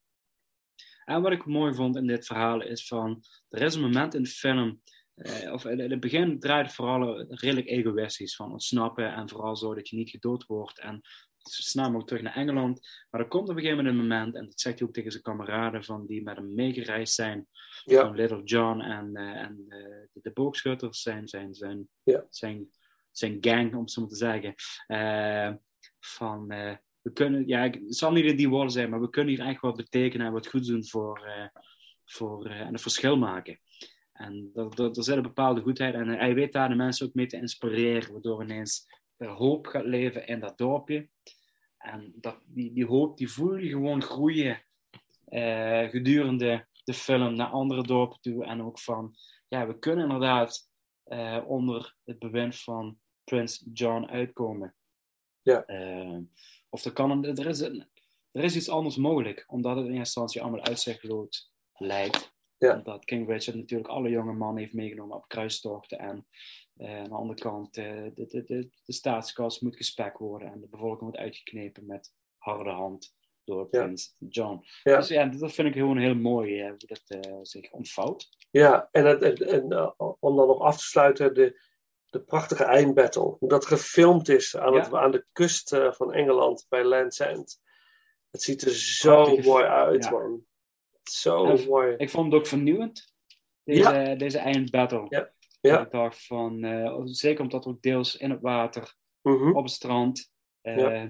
En 1.05 1.23
wat 1.23 1.33
ik 1.33 1.47
mooi 1.47 1.75
vond 1.75 1.97
in 1.97 2.07
dit 2.07 2.27
verhaal 2.27 2.63
is 2.63 2.87
van, 2.87 3.23
er 3.49 3.63
is 3.63 3.75
een 3.75 3.81
moment 3.81 4.15
in 4.15 4.23
de 4.23 4.29
film, 4.29 4.83
eh, 5.15 5.53
of 5.53 5.65
in 5.65 5.81
in 5.81 5.91
het 5.91 6.01
begin 6.01 6.39
draait 6.41 6.67
het 6.67 6.75
vooral 6.75 7.21
redelijk 7.29 7.67
egoïstisch, 7.69 8.37
van 8.37 8.53
ontsnappen 8.53 9.15
en 9.15 9.29
vooral 9.29 9.57
zo 9.57 9.75
dat 9.75 9.89
je 9.89 9.97
niet 9.97 10.11
gedood 10.11 10.47
wordt 10.47 10.79
en 10.81 11.01
zo 11.43 11.63
snel 11.63 11.85
mogelijk 11.85 12.09
terug 12.09 12.23
naar 12.23 12.35
Engeland. 12.35 12.89
Maar 13.11 13.21
er 13.21 13.29
komt 13.29 13.49
op 13.49 13.57
een 13.57 13.63
gegeven 13.63 13.85
moment 13.85 14.03
een 14.03 14.09
moment, 14.09 14.35
en 14.35 14.45
dat 14.45 14.61
zegt 14.61 14.79
hij 14.79 14.89
ook 14.89 14.95
tegen 14.95 15.11
zijn 15.11 15.23
kameraden 15.23 15.85
van 15.85 16.07
die 16.07 16.23
met 16.23 16.37
hem 16.37 16.55
meegereisd 16.55 17.15
zijn, 17.15 17.47
Ja. 17.85 18.01
van 18.01 18.15
Little 18.17 18.43
John 18.43 18.81
en, 18.81 19.17
eh, 19.17 19.41
en 19.41 19.65
eh, 19.69 19.79
de, 20.13 20.21
de 20.23 20.31
boogschutters, 20.33 21.03
zijn, 21.03 21.29
zijn, 21.29 21.55
zijn, 21.55 21.89
Ja. 22.03 22.27
zijn, 22.31 22.71
zijn 23.11 23.39
gang, 23.41 23.75
om 23.75 23.81
het 23.81 23.91
zo 23.91 24.01
maar 24.01 24.11
te 24.11 24.17
zeggen, 24.17 24.55
eh, 24.87 25.53
van... 26.01 26.47
we 27.03 27.13
kunnen, 27.13 27.47
ja, 27.47 27.63
het 27.63 27.97
zal 27.97 28.13
niet 28.13 28.25
in 28.25 28.37
die 28.37 28.49
woorden 28.49 28.73
zijn, 28.73 28.91
maar 28.91 29.01
we 29.01 29.11
kunnen 29.11 29.35
hier 29.35 29.47
echt 29.47 29.61
wat 29.61 29.77
betekenen 29.77 30.27
en 30.27 30.33
wat 30.33 30.47
goed 30.47 30.67
doen 30.67 30.87
voor, 30.87 31.31
voor, 32.05 32.47
en 32.47 32.73
een 32.73 32.79
verschil 32.79 33.17
maken. 33.17 33.59
En 34.13 34.51
dat, 34.53 34.97
er 34.97 35.05
zit 35.05 35.17
een 35.17 35.23
bepaalde 35.23 35.61
goedheid 35.61 35.95
en 35.95 36.09
hij 36.09 36.35
weet 36.35 36.53
daar 36.53 36.69
de 36.69 36.75
mensen 36.75 37.07
ook 37.07 37.15
mee 37.15 37.27
te 37.27 37.37
inspireren, 37.37 38.13
waardoor 38.13 38.43
ineens 38.43 39.02
er 39.23 39.29
hoop 39.29 39.67
gaat 39.67 39.85
leven 39.85 40.27
in 40.27 40.41
dat 40.41 40.59
dorpje. 40.59 41.09
En 41.79 42.13
dat, 42.17 42.37
die, 42.45 42.73
die 42.73 42.87
hoop 42.87 43.17
die 43.17 43.31
voel 43.31 43.57
je 43.57 43.69
gewoon 43.69 44.03
groeien 44.03 44.63
eh, 45.25 45.89
gedurende 45.89 46.67
de 46.85 46.95
film 46.95 47.35
naar 47.35 47.49
andere 47.49 47.83
dorpen 47.83 48.21
toe. 48.21 48.45
En 48.45 48.63
ook 48.63 48.79
van, 48.79 49.17
ja, 49.49 49.67
we 49.67 49.79
kunnen 49.79 50.05
inderdaad 50.05 50.71
eh, 51.03 51.45
onder 51.47 51.97
het 52.05 52.19
bewind 52.19 52.61
van 52.61 52.99
Prins 53.25 53.67
John 53.73 54.05
uitkomen. 54.05 54.75
Ja. 55.43 55.65
Eh, 55.65 56.19
of 56.69 56.85
er, 56.85 56.93
kan 56.93 57.25
er, 57.25 57.47
is 57.47 57.61
er 58.33 58.45
is 58.45 58.57
iets 58.57 58.69
anders 58.69 58.97
mogelijk, 58.97 59.45
omdat 59.47 59.77
het 59.77 59.87
in 59.87 59.91
eerste 59.91 59.99
instantie 59.99 60.43
allemaal 60.43 60.65
uitzichtloos 60.65 61.53
lijkt. 61.73 62.32
Ja. 62.63 62.77
Omdat 62.77 63.05
King 63.05 63.29
Richard 63.29 63.57
natuurlijk 63.57 63.91
alle 63.91 64.09
jonge 64.11 64.33
mannen 64.33 64.63
heeft 64.63 64.75
meegenomen 64.75 65.17
op 65.17 65.29
kruistochten. 65.29 65.99
En 65.99 66.27
eh, 66.77 66.97
aan 66.99 67.05
de 67.09 67.15
andere 67.15 67.41
kant, 67.41 67.77
eh, 67.77 67.85
de, 68.15 68.27
de, 68.27 68.45
de, 68.45 68.69
de 68.85 68.93
staatskas 68.93 69.61
moet 69.61 69.77
gespekt 69.77 70.19
worden 70.19 70.53
en 70.53 70.61
de 70.61 70.67
bevolking 70.69 71.01
wordt 71.01 71.17
uitgeknepen 71.17 71.87
met 71.87 72.13
harde 72.37 72.71
hand 72.71 73.15
door 73.45 73.69
Ja. 73.71 73.83
Prins 73.83 74.15
John. 74.19 74.65
Ja. 74.83 74.97
Dus 74.97 75.09
ja, 75.09 75.27
dat 75.27 75.53
vind 75.53 75.69
ik 75.69 75.75
gewoon 75.75 75.99
heel 75.99 76.15
mooi, 76.15 76.61
eh, 76.61 76.69
hoe 76.69 76.77
dat 76.87 77.47
zich 77.49 77.71
ontvouwt. 77.73 78.29
Ja, 78.51 78.89
en, 78.93 79.05
het- 79.07 79.23
en, 79.23 79.37
en, 79.37 79.95
om 80.21 80.37
dan 80.37 80.47
nog 80.47 80.61
af 80.61 80.77
te 80.79 80.85
sluiten, 80.85 81.35
de, 81.35 81.61
de 82.11 82.21
prachtige 82.23 82.65
eindbattle. 82.65 83.37
Hoe 83.39 83.49
dat 83.49 83.67
gefilmd 83.67 84.29
is 84.29 84.57
aan, 84.57 84.75
het, 84.75 84.95
aan 84.95 85.11
de 85.11 85.27
kust 85.33 85.69
van 85.91 86.13
Engeland 86.13 86.67
bij 86.69 86.85
Land's 86.85 87.19
End. 87.21 87.61
Het 88.31 88.43
ziet 88.43 88.63
er 88.63 88.71
zo 88.75 89.23
Prachtige- 89.23 89.49
mooi 89.49 89.65
uit, 89.65 90.05
ja. 90.05 90.11
man. 90.11 90.45
Zo 91.03 91.57
mooi. 91.69 91.95
Ik 91.97 92.11
vond 92.11 92.33
het 92.33 92.41
ook 92.41 92.47
vernieuwend, 92.47 93.15
deze, 93.65 94.15
deze 94.19 94.39
eindbattle. 94.39 95.07
Ja. 95.09 95.33
Ja. 95.61 95.81
Ik 95.81 95.91
dacht 95.91 96.27
van, 96.27 96.65
eh, 96.65 97.01
zeker 97.05 97.43
omdat 97.43 97.67
ook 97.67 97.83
deels 97.83 98.17
in 98.17 98.31
het 98.31 98.41
water, 98.41 98.95
Mhm. 99.23 99.57
op 99.57 99.63
het 99.63 99.73
strand. 99.73 100.31
eh, 100.61 100.77
Ja. 100.77 101.07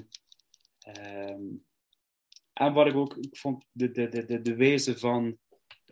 ehm, 0.78 1.42
en 2.52 2.72
wat 2.72 2.86
ik 2.86 2.94
ook 2.94 3.16
ik 3.16 3.36
vond, 3.36 3.64
de, 3.72 3.90
de, 3.90 4.08
de, 4.08 4.24
de, 4.24 4.42
de 4.42 4.54
wezen 4.54 4.98
van 4.98 5.38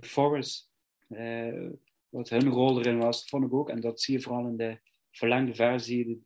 Forrest, 0.01 0.71
eh, 1.09 1.69
wat 2.09 2.29
hun 2.29 2.49
rol 2.49 2.79
erin 2.79 2.99
was, 2.99 3.29
vond 3.29 3.45
ik 3.45 3.53
ook. 3.55 3.69
En 3.71 3.81
dat 3.81 4.01
zie 4.01 4.15
je 4.17 4.21
vooral 4.23 4.47
in 4.47 4.57
de 4.57 4.81
verlengde 5.11 5.55
versie. 5.55 6.07
de- 6.07 6.19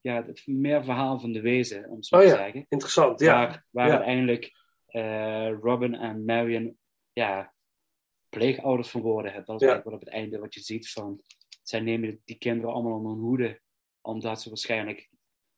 ja, 0.00 0.24
het 0.26 0.46
meer 0.46 0.84
verhaal 0.84 1.20
van 1.20 1.32
de 1.32 1.40
wezen, 1.40 1.88
om 1.90 2.02
zo 2.02 2.16
Oh 2.16 2.22
te 2.22 2.28
ja, 2.28 2.36
zeggen. 2.36 2.66
interessant. 2.68 3.20
Ja. 3.20 3.32
Waar, 3.34 3.66
waar 3.70 3.86
Ja. 3.88 3.92
uiteindelijk 3.94 4.52
eh, 4.86 5.50
Robin 5.60 5.94
en 5.94 6.24
Marion 6.24 6.78
ja, 7.16 7.54
pleegouders 8.28 8.90
van 8.90 9.00
worden. 9.00 9.32
Dat 9.44 9.60
is 9.60 9.66
Ja. 9.66 9.72
eigenlijk 9.72 9.84
wat 9.84 9.94
op 9.94 10.00
het 10.00 10.08
einde 10.08 10.38
wat 10.38 10.54
je 10.54 10.60
ziet 10.60 10.90
van... 10.90 11.20
Zij 11.62 11.80
nemen 11.80 12.20
die 12.24 12.38
kinderen 12.38 12.72
allemaal 12.74 12.92
onder 12.96 13.12
hun 13.12 13.20
hoede. 13.20 13.60
Omdat 14.00 14.42
ze 14.42 14.48
waarschijnlijk... 14.48 15.10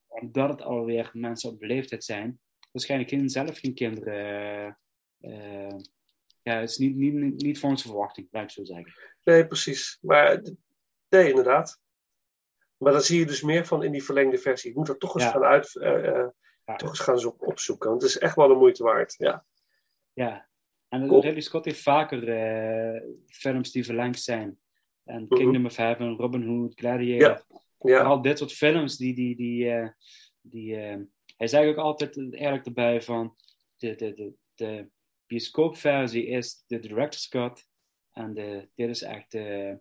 Omdat 0.07 0.49
het 0.49 0.63
alweer 0.63 1.11
mensen 1.13 1.51
op 1.51 1.63
leeftijd 1.63 2.05
zijn... 2.05 2.41
Waarschijnlijk 2.73 3.11
geen, 3.11 3.29
zelf 3.29 3.59
geen 3.59 3.75
kinderen... 3.75 4.79
eh, 5.21 5.77
ja, 6.43 6.61
het 6.61 6.71
is 6.71 6.79
niet, 6.79 6.95
niet, 6.97 7.43
niet, 7.43 7.59
volgens 7.59 7.83
verwachting, 7.83 8.29
laat 8.31 8.43
ik 8.45 8.51
zo 8.51 8.65
zeggen. 8.65 8.93
Nee, 9.25 9.47
precies. 9.47 9.99
Maar 10.01 10.43
nee, 11.09 11.29
inderdaad. 11.29 11.81
Maar 12.77 12.93
dan 12.93 13.01
zie 13.03 13.19
je 13.19 13.27
dus 13.27 13.43
meer 13.43 13.67
van 13.67 13.83
in 13.83 13.93
die 13.93 14.05
verlengde 14.05 14.39
versie. 14.39 14.71
Ik 14.71 14.77
moet 14.77 14.89
er 14.89 14.99
toch 14.99 15.15
eens 15.15 15.25
Ja. 15.25 15.31
gaan 15.31 15.43
uit, 15.43 15.77
eh, 15.77 16.07
eh, 16.09 16.29
toch 16.77 16.89
eens 16.89 17.01
gaan 17.01 17.19
zo- 17.19 17.37
opzoeken. 17.39 17.89
Want 17.91 18.03
het 18.03 18.11
is 18.11 18.19
echt 18.19 18.37
wel 18.37 18.49
de 18.49 18.55
moeite 18.55 18.83
waard. 18.83 19.15
Ja. 19.17 19.45
Ja, 20.13 20.49
en 20.89 21.09
Cool. 21.09 21.21
Ridley 21.21 21.41
Scott 21.41 21.65
heeft 21.65 21.83
vaker 21.83 22.29
eh, 22.29 23.03
films 23.27 23.73
die 23.73 23.85
verlengd 23.85 24.21
zijn. 24.21 24.59
En 25.05 25.23
Mhm. 25.23 25.35
Kingdom 25.35 25.65
of 25.67 25.77
Heaven, 25.77 26.17
Robin 26.17 26.43
Hood, 26.47 26.75
Gladiator. 26.75 27.29
Ja, 27.29 27.43
ja. 27.79 27.99
Vooral 27.99 28.23
dit 28.23 28.39
soort 28.39 28.53
films, 28.53 28.97
die, 28.97 29.15
die, 29.15 29.37
die, 29.37 29.71
eh, 29.71 29.89
die 30.41 30.77
eh, 30.77 30.99
hij 31.37 31.47
zei 31.47 31.69
ook 31.69 31.77
altijd 31.77 32.17
eerlijk 32.17 32.67
erbij 32.67 33.03
van, 33.03 33.37
de, 33.77 33.95
de, 33.95 34.15
de, 34.15 34.33
de 34.55 34.89
bioscoopversie 35.27 36.27
is 36.27 36.65
de 36.67 36.79
director's 36.79 37.29
cut. 37.29 37.67
En 38.13 38.35
de, 38.35 38.69
dit 38.75 38.89
is 38.89 39.03
echt 39.03 39.31
de, 39.33 39.79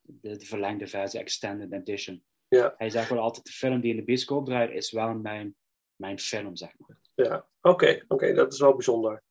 de, 0.00 0.36
de 0.36 0.46
verlengde 0.46 0.86
versie, 0.86 1.20
extended 1.20 1.72
edition. 1.72 2.24
Ja. 2.48 2.74
Hij 2.76 2.90
zegt 2.90 3.08
wel 3.10 3.18
altijd, 3.18 3.46
de 3.46 3.52
film 3.52 3.80
die 3.80 3.90
in 3.90 3.96
de 3.96 4.04
bioscoop 4.04 4.46
draait, 4.46 4.70
is 4.70 4.90
wel 4.92 5.14
mijn, 5.14 5.54
mijn 5.96 6.18
film, 6.18 6.56
zeg 6.56 6.72
maar. 6.78 6.98
Ja, 7.14 7.48
oké, 7.60 8.04
oké, 8.08 8.32
dat 8.34 8.52
is 8.52 8.60
wel 8.60 8.74
bijzonder. 8.74 9.22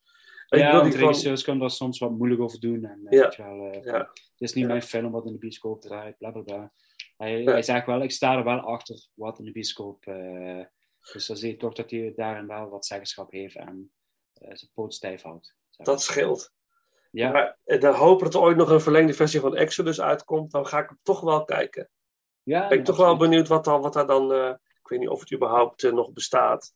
Ja, 0.50 0.82
want 0.82 0.96
regisseurs 0.96 1.44
kunnen 1.44 1.62
daar 1.62 1.70
soms 1.72 2.00
wat 2.00 2.12
moeilijk 2.12 2.42
over 2.42 2.60
doen. 2.60 2.86
En, 2.86 3.02
eh, 3.06 3.18
Ja. 3.18 3.24
weet 3.24 3.36
je 3.36 3.44
wel, 3.44 3.72
eh, 3.72 3.84
Ja. 3.84 3.98
Het 4.14 4.48
is 4.50 4.54
niet 4.54 4.68
mijn 4.68 4.82
film 4.82 5.12
wat 5.12 5.26
in 5.26 5.32
de 5.32 5.38
bioscoop 5.38 5.82
draait, 5.82 6.18
bla 6.18 6.32
bla 6.32 6.42
bla. 6.42 6.72
Hij, 7.18 7.44
hij 7.44 7.62
zegt 7.62 7.86
wel, 7.86 8.02
ik 8.02 8.12
sta 8.12 8.38
er 8.38 8.44
wel 8.44 8.60
achter 8.60 9.08
wat 9.14 9.40
in 9.40 9.46
de 9.46 9.52
bioscoop. 9.52 10.06
eh, 10.06 10.66
dus 11.14 11.26
dan 11.28 11.38
zie 11.38 11.52
je 11.52 11.58
toch 11.58 11.74
dat 11.74 11.92
hij 11.92 12.14
daarin 12.16 12.48
wel 12.48 12.70
wat 12.70 12.86
zeggenschap 12.86 13.32
heeft 13.32 13.56
en 13.56 13.92
zijn 14.34 14.72
poot 14.74 14.94
stijf 14.94 15.22
houdt. 15.22 15.56
Dat 15.78 16.02
scheelt. 16.02 16.52
Ja. 17.12 17.32
Maar 17.32 17.80
dan 17.80 17.94
hopen 17.96 18.24
dat 18.26 18.34
er 18.34 18.40
ooit 18.42 18.58
nog 18.58 18.70
een 18.70 18.82
verlengde 18.82 19.14
versie 19.14 19.40
van 19.40 19.56
Exodus 19.56 20.02
uitkomt. 20.02 20.52
Dan 20.52 20.68
ga 20.68 20.80
ik 20.80 20.90
hem 20.90 21.00
toch 21.04 21.22
wel 21.22 21.46
kijken. 21.46 21.90
Ja, 22.44 22.68
ben 22.68 22.78
ik 22.78 22.86
toch 22.86 22.98
wel 22.98 23.18
benieuwd 23.18 23.48
wat, 23.48 23.64
dan, 23.66 23.82
wat 23.82 23.94
daar 23.94 24.08
dan... 24.08 24.34
ik 24.82 24.88
weet 24.88 25.00
niet 25.00 25.10
of 25.10 25.20
het 25.20 25.34
überhaupt 25.34 25.92
nog 25.92 26.12
bestaat. 26.12 26.74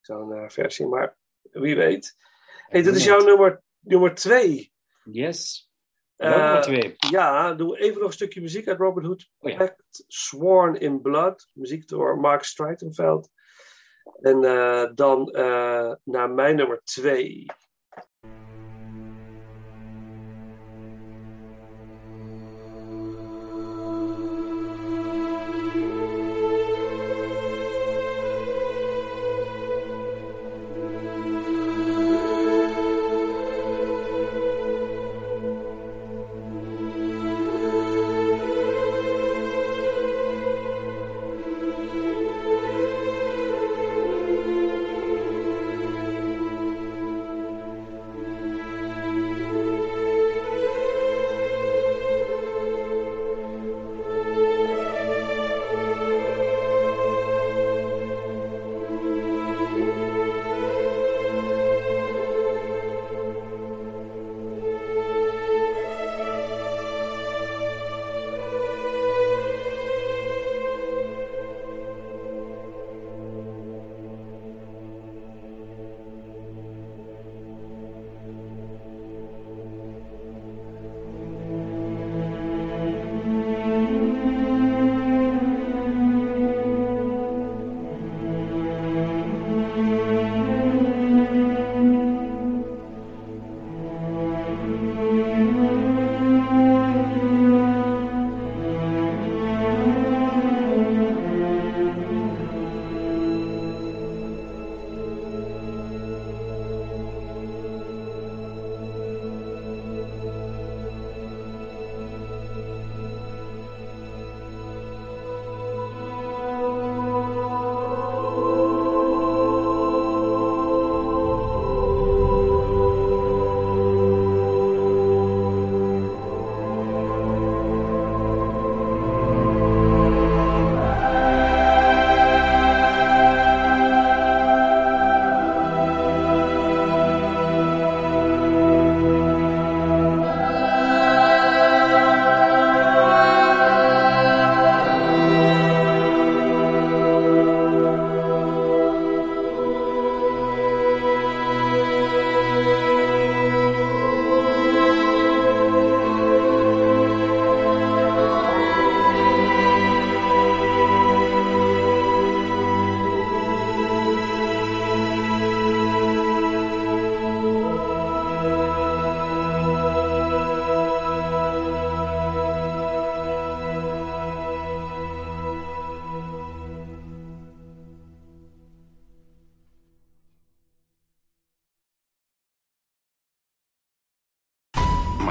Zo'n 0.00 0.50
versie. 0.50 0.86
Maar 0.86 1.16
wie 1.42 1.76
weet. 1.76 2.16
Hey, 2.68 2.82
dit 2.82 2.96
is 2.96 3.04
jouw 3.04 3.24
nummer, 3.24 3.62
nummer 3.80 4.14
twee. 4.14 4.72
Yes. 5.04 5.70
Eh, 6.16 6.30
nummer 6.30 6.62
twee. 6.62 6.94
Ja, 7.10 7.54
doe 7.54 7.78
even 7.78 7.98
nog 7.98 8.06
een 8.06 8.12
stukje 8.12 8.40
muziek 8.40 8.68
uit 8.68 8.78
Robin 8.78 9.04
Hood. 9.04 9.30
Oh 9.38 9.50
ja. 9.50 9.56
Pact, 9.56 10.04
Sworn 10.06 10.74
in 10.74 11.00
Blood. 11.00 11.50
Muziek 11.52 11.88
door 11.88 12.20
Mark 12.20 12.44
Streitenfeld. 12.44 13.30
En 14.20 14.44
eh, 14.44 14.90
dan 14.94 15.30
eh, 15.30 15.92
naar 16.04 16.30
mijn 16.30 16.56
nummer 16.56 16.80
twee. 16.84 17.46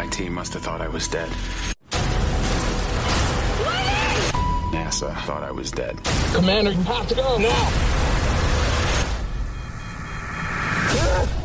Team 0.09 0.33
must 0.33 0.53
have 0.53 0.63
thought 0.63 0.81
I 0.81 0.87
was 0.87 1.07
dead. 1.07 1.29
NASA 4.71 5.15
thought 5.21 5.43
I 5.43 5.51
was 5.51 5.71
dead. 5.71 5.99
Commander, 6.33 6.71
you 6.71 6.81
have 6.83 7.07
to 7.07 7.15
go 7.15 7.37
now. 7.37 7.69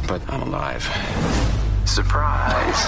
But 0.07 0.23
I'm 0.29 0.43
alive. 0.43 0.83
Surprise! 1.87 2.87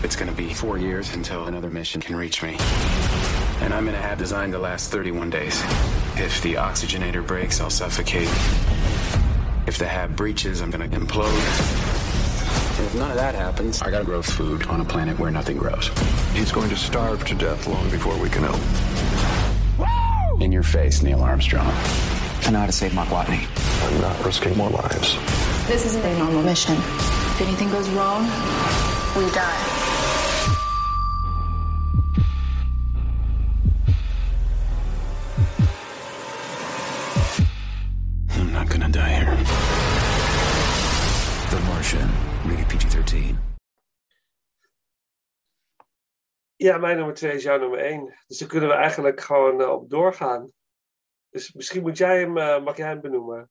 it's 0.04 0.16
gonna 0.16 0.32
be 0.32 0.52
four 0.52 0.78
years 0.78 1.14
until 1.14 1.46
another 1.46 1.70
mission 1.70 2.00
can 2.00 2.16
reach 2.16 2.42
me. 2.42 2.56
And 3.60 3.72
I'm 3.72 3.84
gonna 3.84 4.00
have 4.00 4.18
designed 4.18 4.52
to 4.52 4.58
last 4.58 4.90
31 4.90 5.30
days. 5.30 5.60
If 6.16 6.42
the 6.42 6.54
oxygenator 6.54 7.26
breaks, 7.26 7.60
I'll 7.60 7.70
suffocate. 7.70 8.28
If 9.66 9.78
the 9.78 9.86
hab 9.86 10.14
breaches, 10.14 10.60
I'm 10.60 10.70
gonna 10.70 10.88
implode. 10.88 11.83
And 12.84 12.92
if 12.92 12.98
none 12.98 13.10
of 13.10 13.16
that 13.16 13.34
happens, 13.34 13.80
I 13.80 13.90
gotta 13.90 14.04
grow 14.04 14.20
food 14.20 14.66
on 14.66 14.82
a 14.82 14.84
planet 14.84 15.18
where 15.18 15.30
nothing 15.30 15.56
grows. 15.56 15.88
He's 16.34 16.52
going 16.52 16.68
to 16.68 16.76
starve 16.76 17.24
to 17.24 17.34
death 17.34 17.66
long 17.66 17.88
before 17.88 18.14
we 18.18 18.28
can 18.28 18.42
help. 18.42 18.60
In 20.42 20.52
your 20.52 20.62
face, 20.62 21.02
Neil 21.02 21.22
Armstrong. 21.22 21.66
I 21.66 22.50
know 22.50 22.58
how 22.58 22.66
to 22.66 22.72
save 22.72 22.92
Mark 22.94 23.08
Watney. 23.08 23.46
I'm 23.86 24.00
not 24.02 24.22
risking 24.22 24.54
more 24.58 24.68
lives. 24.68 25.16
This 25.66 25.86
isn't 25.86 26.04
a 26.04 26.18
normal 26.18 26.42
mission. 26.42 26.74
If 26.74 27.40
anything 27.40 27.70
goes 27.70 27.88
wrong, 27.88 28.24
we 29.16 29.30
die. 29.30 29.83
Ja, 46.64 46.78
mijn 46.78 46.96
nummer 46.96 47.14
2 47.14 47.32
is 47.32 47.42
jouw 47.42 47.58
nummer 47.58 47.78
1. 47.78 48.14
Dus 48.26 48.38
daar 48.38 48.48
kunnen 48.48 48.68
we 48.68 48.74
eigenlijk 48.74 49.20
gewoon 49.20 49.60
eh, 49.60 49.70
op 49.70 49.90
doorgaan. 49.90 50.52
Dus 51.30 51.52
misschien 51.52 51.82
moet 51.82 51.98
jij 51.98 52.20
hem, 52.20 52.38
eh, 52.38 52.62
mag 52.62 52.76
jij 52.76 52.86
hem 52.86 53.00
benoemen? 53.00 53.50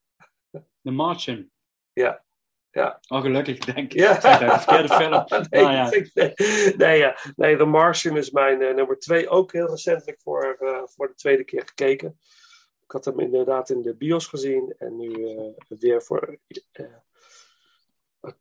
The 0.52 0.92
Martian. 0.92 1.50
Ja. 1.92 2.24
Ja. 2.72 3.00
Oh, 3.08 3.22
gelukkig, 3.22 3.58
denk 3.58 3.94
ik. 3.94 4.00
Ja. 4.00 4.14
Dat, 4.14 4.64
verkeerde 4.64 4.96
film. 4.96 5.26
nee, 5.50 5.66
Ah, 5.66 5.72
ja. 5.72 5.90
nee, 6.14 6.34
nee, 6.78 6.98
ja. 6.98 7.18
nee, 7.36 7.58
The 7.58 7.66
Martian 7.66 8.18
is 8.18 8.32
mijn 8.32 8.62
eh, 8.62 8.76
nummer 8.76 9.00
2. 9.00 9.30
Ook 9.30 9.52
heel 9.52 9.70
recentelijk 9.70 10.22
voor, 10.22 10.58
voor 10.86 11.08
de 11.08 11.16
tweede 11.16 11.44
keer 11.44 11.64
gekeken. 11.66 12.20
Ik 12.84 12.92
had 12.92 13.06
hem 13.06 13.20
inderdaad 13.20 13.70
in 13.70 13.82
de 13.82 13.96
bios 13.96 14.28
gezien. 14.28 14.76
En 14.78 14.98
nu 14.98 15.12
weer 15.68 16.04
voor 16.04 16.38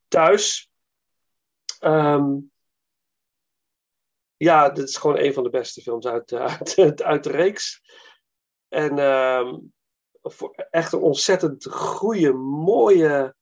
thuis. 0.08 0.72
Ehm, 1.80 2.38
ja, 4.42 4.70
dit 4.70 4.88
is 4.88 4.96
gewoon 4.96 5.18
een 5.18 5.32
van 5.32 5.42
de 5.42 5.50
beste 5.50 5.82
films 5.82 6.06
uit, 6.06 6.32
eh, 6.32 6.60
uit, 6.76 7.02
uit 7.02 7.24
de 7.24 7.30
reeks. 7.30 7.82
En 8.68 8.98
ehm, 8.98 9.58
voor 10.22 10.66
echt 10.70 10.92
een 10.92 11.00
ontzettend 11.00 11.66
goede, 11.70 12.32
mooie, 12.32 13.34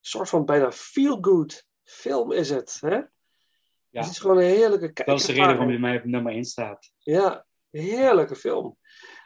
soort 0.00 0.28
van 0.28 0.44
bijna 0.44 0.72
feel-good 0.72 1.66
film 1.82 2.32
is 2.32 2.50
het. 2.50 2.78
Hè? 2.80 2.94
Ja. 2.94 4.00
Het 4.00 4.10
is 4.10 4.18
gewoon 4.18 4.36
een 4.36 4.42
heerlijke 4.42 5.04
Dat 5.04 5.20
is 5.20 5.26
de 5.26 5.32
reden 5.32 5.46
waarom 5.46 5.68
hij 5.68 5.78
mij 5.78 5.96
op 5.96 6.04
nummer 6.04 6.32
1 6.32 6.44
staat. 6.44 6.92
Ja, 6.98 7.46
heerlijke 7.70 8.36
film. 8.36 8.76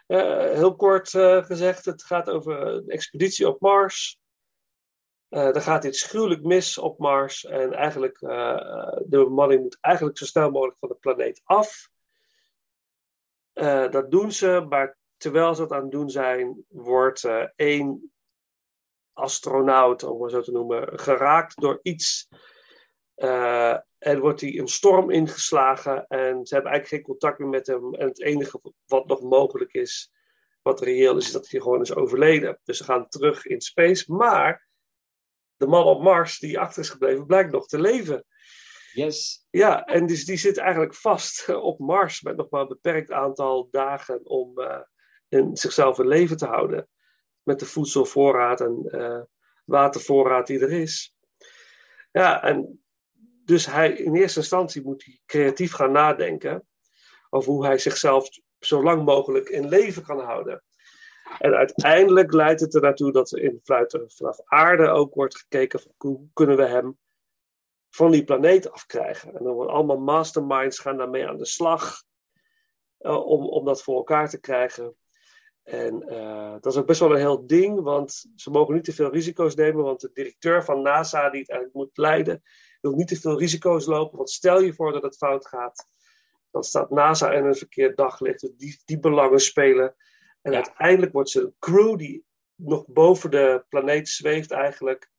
Eh, 0.06 0.50
heel 0.50 0.76
kort 0.76 1.14
eh, 1.14 1.44
gezegd, 1.44 1.84
het 1.84 2.02
gaat 2.02 2.30
over 2.30 2.66
een 2.66 2.88
expeditie 2.88 3.48
op 3.48 3.60
Mars. 3.60 4.18
Er 5.28 5.60
gaat 5.60 5.84
iets 5.84 6.02
gruwelijk 6.02 6.42
mis 6.42 6.78
op 6.78 6.98
Mars. 6.98 7.44
En 7.44 7.72
eigenlijk, 7.72 8.20
eh, 8.20 8.92
de 9.04 9.24
bemanning 9.24 9.62
moet 9.62 9.78
eigenlijk 9.80 10.18
zo 10.18 10.24
snel 10.24 10.50
mogelijk 10.50 10.78
van 10.78 10.88
de 10.88 10.94
planeet 10.94 11.40
af. 11.44 11.88
Dat 13.90 14.10
doen 14.10 14.32
ze, 14.32 14.66
maar 14.68 14.98
terwijl 15.16 15.54
ze 15.54 15.60
dat 15.60 15.72
aan 15.72 15.82
het 15.82 15.90
doen 15.90 16.10
zijn, 16.10 16.64
wordt 16.68 17.28
één 17.56 18.12
astronaut, 19.12 20.02
om 20.02 20.18
maar 20.18 20.30
zo 20.30 20.40
te 20.40 20.52
noemen, 20.52 20.98
geraakt 20.98 21.60
door 21.60 21.78
iets. 21.82 22.28
En 23.98 24.20
wordt 24.20 24.40
hij 24.40 24.58
een 24.58 24.68
storm 24.68 25.10
ingeslagen 25.10 26.06
en 26.06 26.46
ze 26.46 26.54
hebben 26.54 26.72
eigenlijk 26.72 26.88
geen 26.88 27.02
contact 27.02 27.38
meer 27.38 27.48
met 27.48 27.66
hem. 27.66 27.94
En 27.94 28.08
het 28.08 28.22
enige 28.22 28.60
wat 28.86 29.06
nog 29.06 29.20
mogelijk 29.22 29.72
is, 29.72 30.12
wat 30.62 30.80
reëel 30.80 31.16
is, 31.16 31.26
is 31.26 31.32
dat 31.32 31.50
hij 31.50 31.60
gewoon 31.60 31.80
is 31.80 31.94
overleden. 31.94 32.60
Dus 32.64 32.76
ze 32.78 32.84
gaan 32.84 33.08
terug 33.08 33.46
in 33.46 33.60
space. 33.60 34.12
Maar 34.12 34.65
de 35.56 35.66
man 35.66 35.84
op 35.84 36.02
Mars 36.02 36.38
die 36.38 36.58
achter 36.58 36.82
is 36.82 36.90
gebleven, 36.90 37.26
blijkt 37.26 37.52
nog 37.52 37.66
te 37.66 37.80
leven. 37.80 38.24
Yes. 38.92 39.46
Ja, 39.50 39.84
en 39.84 40.06
dus 40.06 40.24
die 40.24 40.36
zit 40.36 40.56
eigenlijk 40.56 40.94
vast 40.94 41.54
op 41.54 41.78
Mars 41.78 42.22
met 42.22 42.36
nog 42.36 42.50
maar 42.50 42.60
een 42.60 42.68
beperkt 42.68 43.12
aantal 43.12 43.68
dagen 43.70 44.26
om 44.26 44.58
eh, 44.58 44.80
in 45.28 45.56
zichzelf 45.56 45.98
in 45.98 46.06
leven 46.06 46.36
te 46.36 46.46
houden. 46.46 46.88
Met 47.42 47.58
de 47.58 47.66
voedselvoorraad 47.66 48.60
en 48.60 48.88
eh, 48.90 49.22
watervoorraad 49.64 50.46
die 50.46 50.60
er 50.60 50.72
is. 50.72 51.16
Ja, 52.12 52.42
en 52.42 52.84
dus 53.44 53.66
hij 53.66 53.92
in 53.92 54.14
eerste 54.14 54.38
instantie 54.38 54.82
moet 54.82 55.04
hij 55.04 55.20
creatief 55.26 55.72
gaan 55.72 55.92
nadenken 55.92 56.66
over 57.30 57.52
hoe 57.52 57.66
hij 57.66 57.78
zichzelf 57.78 58.28
zo 58.58 58.82
lang 58.82 59.04
mogelijk 59.04 59.48
in 59.48 59.68
leven 59.68 60.02
kan 60.02 60.20
houden. 60.20 60.62
En 61.38 61.54
uiteindelijk 61.54 62.32
leidt 62.32 62.60
het 62.60 62.74
er 62.74 62.80
naartoe 62.80 63.12
dat 63.12 63.30
er 63.30 63.38
in, 63.38 63.60
vanaf 64.06 64.40
aarde 64.44 64.88
ook 64.88 65.14
wordt 65.14 65.38
gekeken 65.38 65.80
hoe 65.96 66.28
kunnen 66.32 66.56
we 66.56 66.66
hem 66.66 66.98
van 67.90 68.10
die 68.10 68.24
planeet 68.24 68.70
afkrijgen. 68.70 69.34
En 69.34 69.44
dan 69.44 69.54
worden 69.54 69.74
allemaal 69.74 69.98
masterminds 69.98 70.78
gaan 70.78 70.96
daarmee 70.96 71.28
aan 71.28 71.38
de 71.38 71.46
slag 71.46 72.02
eh, 72.98 73.26
om, 73.26 73.48
om 73.48 73.64
dat 73.64 73.82
voor 73.82 73.96
elkaar 73.96 74.28
te 74.28 74.40
krijgen. 74.40 74.96
En 75.62 76.08
eh, 76.08 76.52
dat 76.60 76.72
is 76.72 76.78
ook 76.78 76.86
best 76.86 77.00
wel 77.00 77.10
een 77.10 77.16
heel 77.16 77.46
ding, 77.46 77.80
want 77.80 78.24
ze 78.36 78.50
mogen 78.50 78.74
niet 78.74 78.84
te 78.84 78.92
veel 78.92 79.12
risico's 79.12 79.54
nemen, 79.54 79.84
want 79.84 80.00
de 80.00 80.10
directeur 80.12 80.64
van 80.64 80.82
NASA 80.82 81.30
die 81.30 81.40
het 81.40 81.50
eigenlijk 81.50 81.78
moet 81.78 81.96
leiden, 81.96 82.42
wil 82.80 82.92
niet 82.92 83.08
te 83.08 83.20
veel 83.20 83.38
risico's 83.38 83.86
lopen, 83.86 84.16
want 84.16 84.30
stel 84.30 84.60
je 84.60 84.74
voor 84.74 84.92
dat 84.92 85.02
het 85.02 85.16
fout 85.16 85.46
gaat, 85.46 85.86
dan 86.50 86.62
staat 86.62 86.90
NASA 86.90 87.32
in 87.32 87.44
een 87.44 87.54
verkeerd 87.54 87.96
daglicht, 87.96 88.40
dus 88.40 88.50
die, 88.56 88.80
die 88.84 88.98
belangen 88.98 89.40
spelen. 89.40 89.96
En 90.46 90.54
uiteindelijk 90.54 91.12
wordt 91.12 91.30
ze 91.30 91.40
een 91.40 91.54
crew 91.58 91.98
die 91.98 92.24
nog 92.54 92.86
boven 92.86 93.30
de 93.30 93.64
planeet 93.68 94.08
zweeft 94.08 94.50
eigenlijk. 94.50 95.10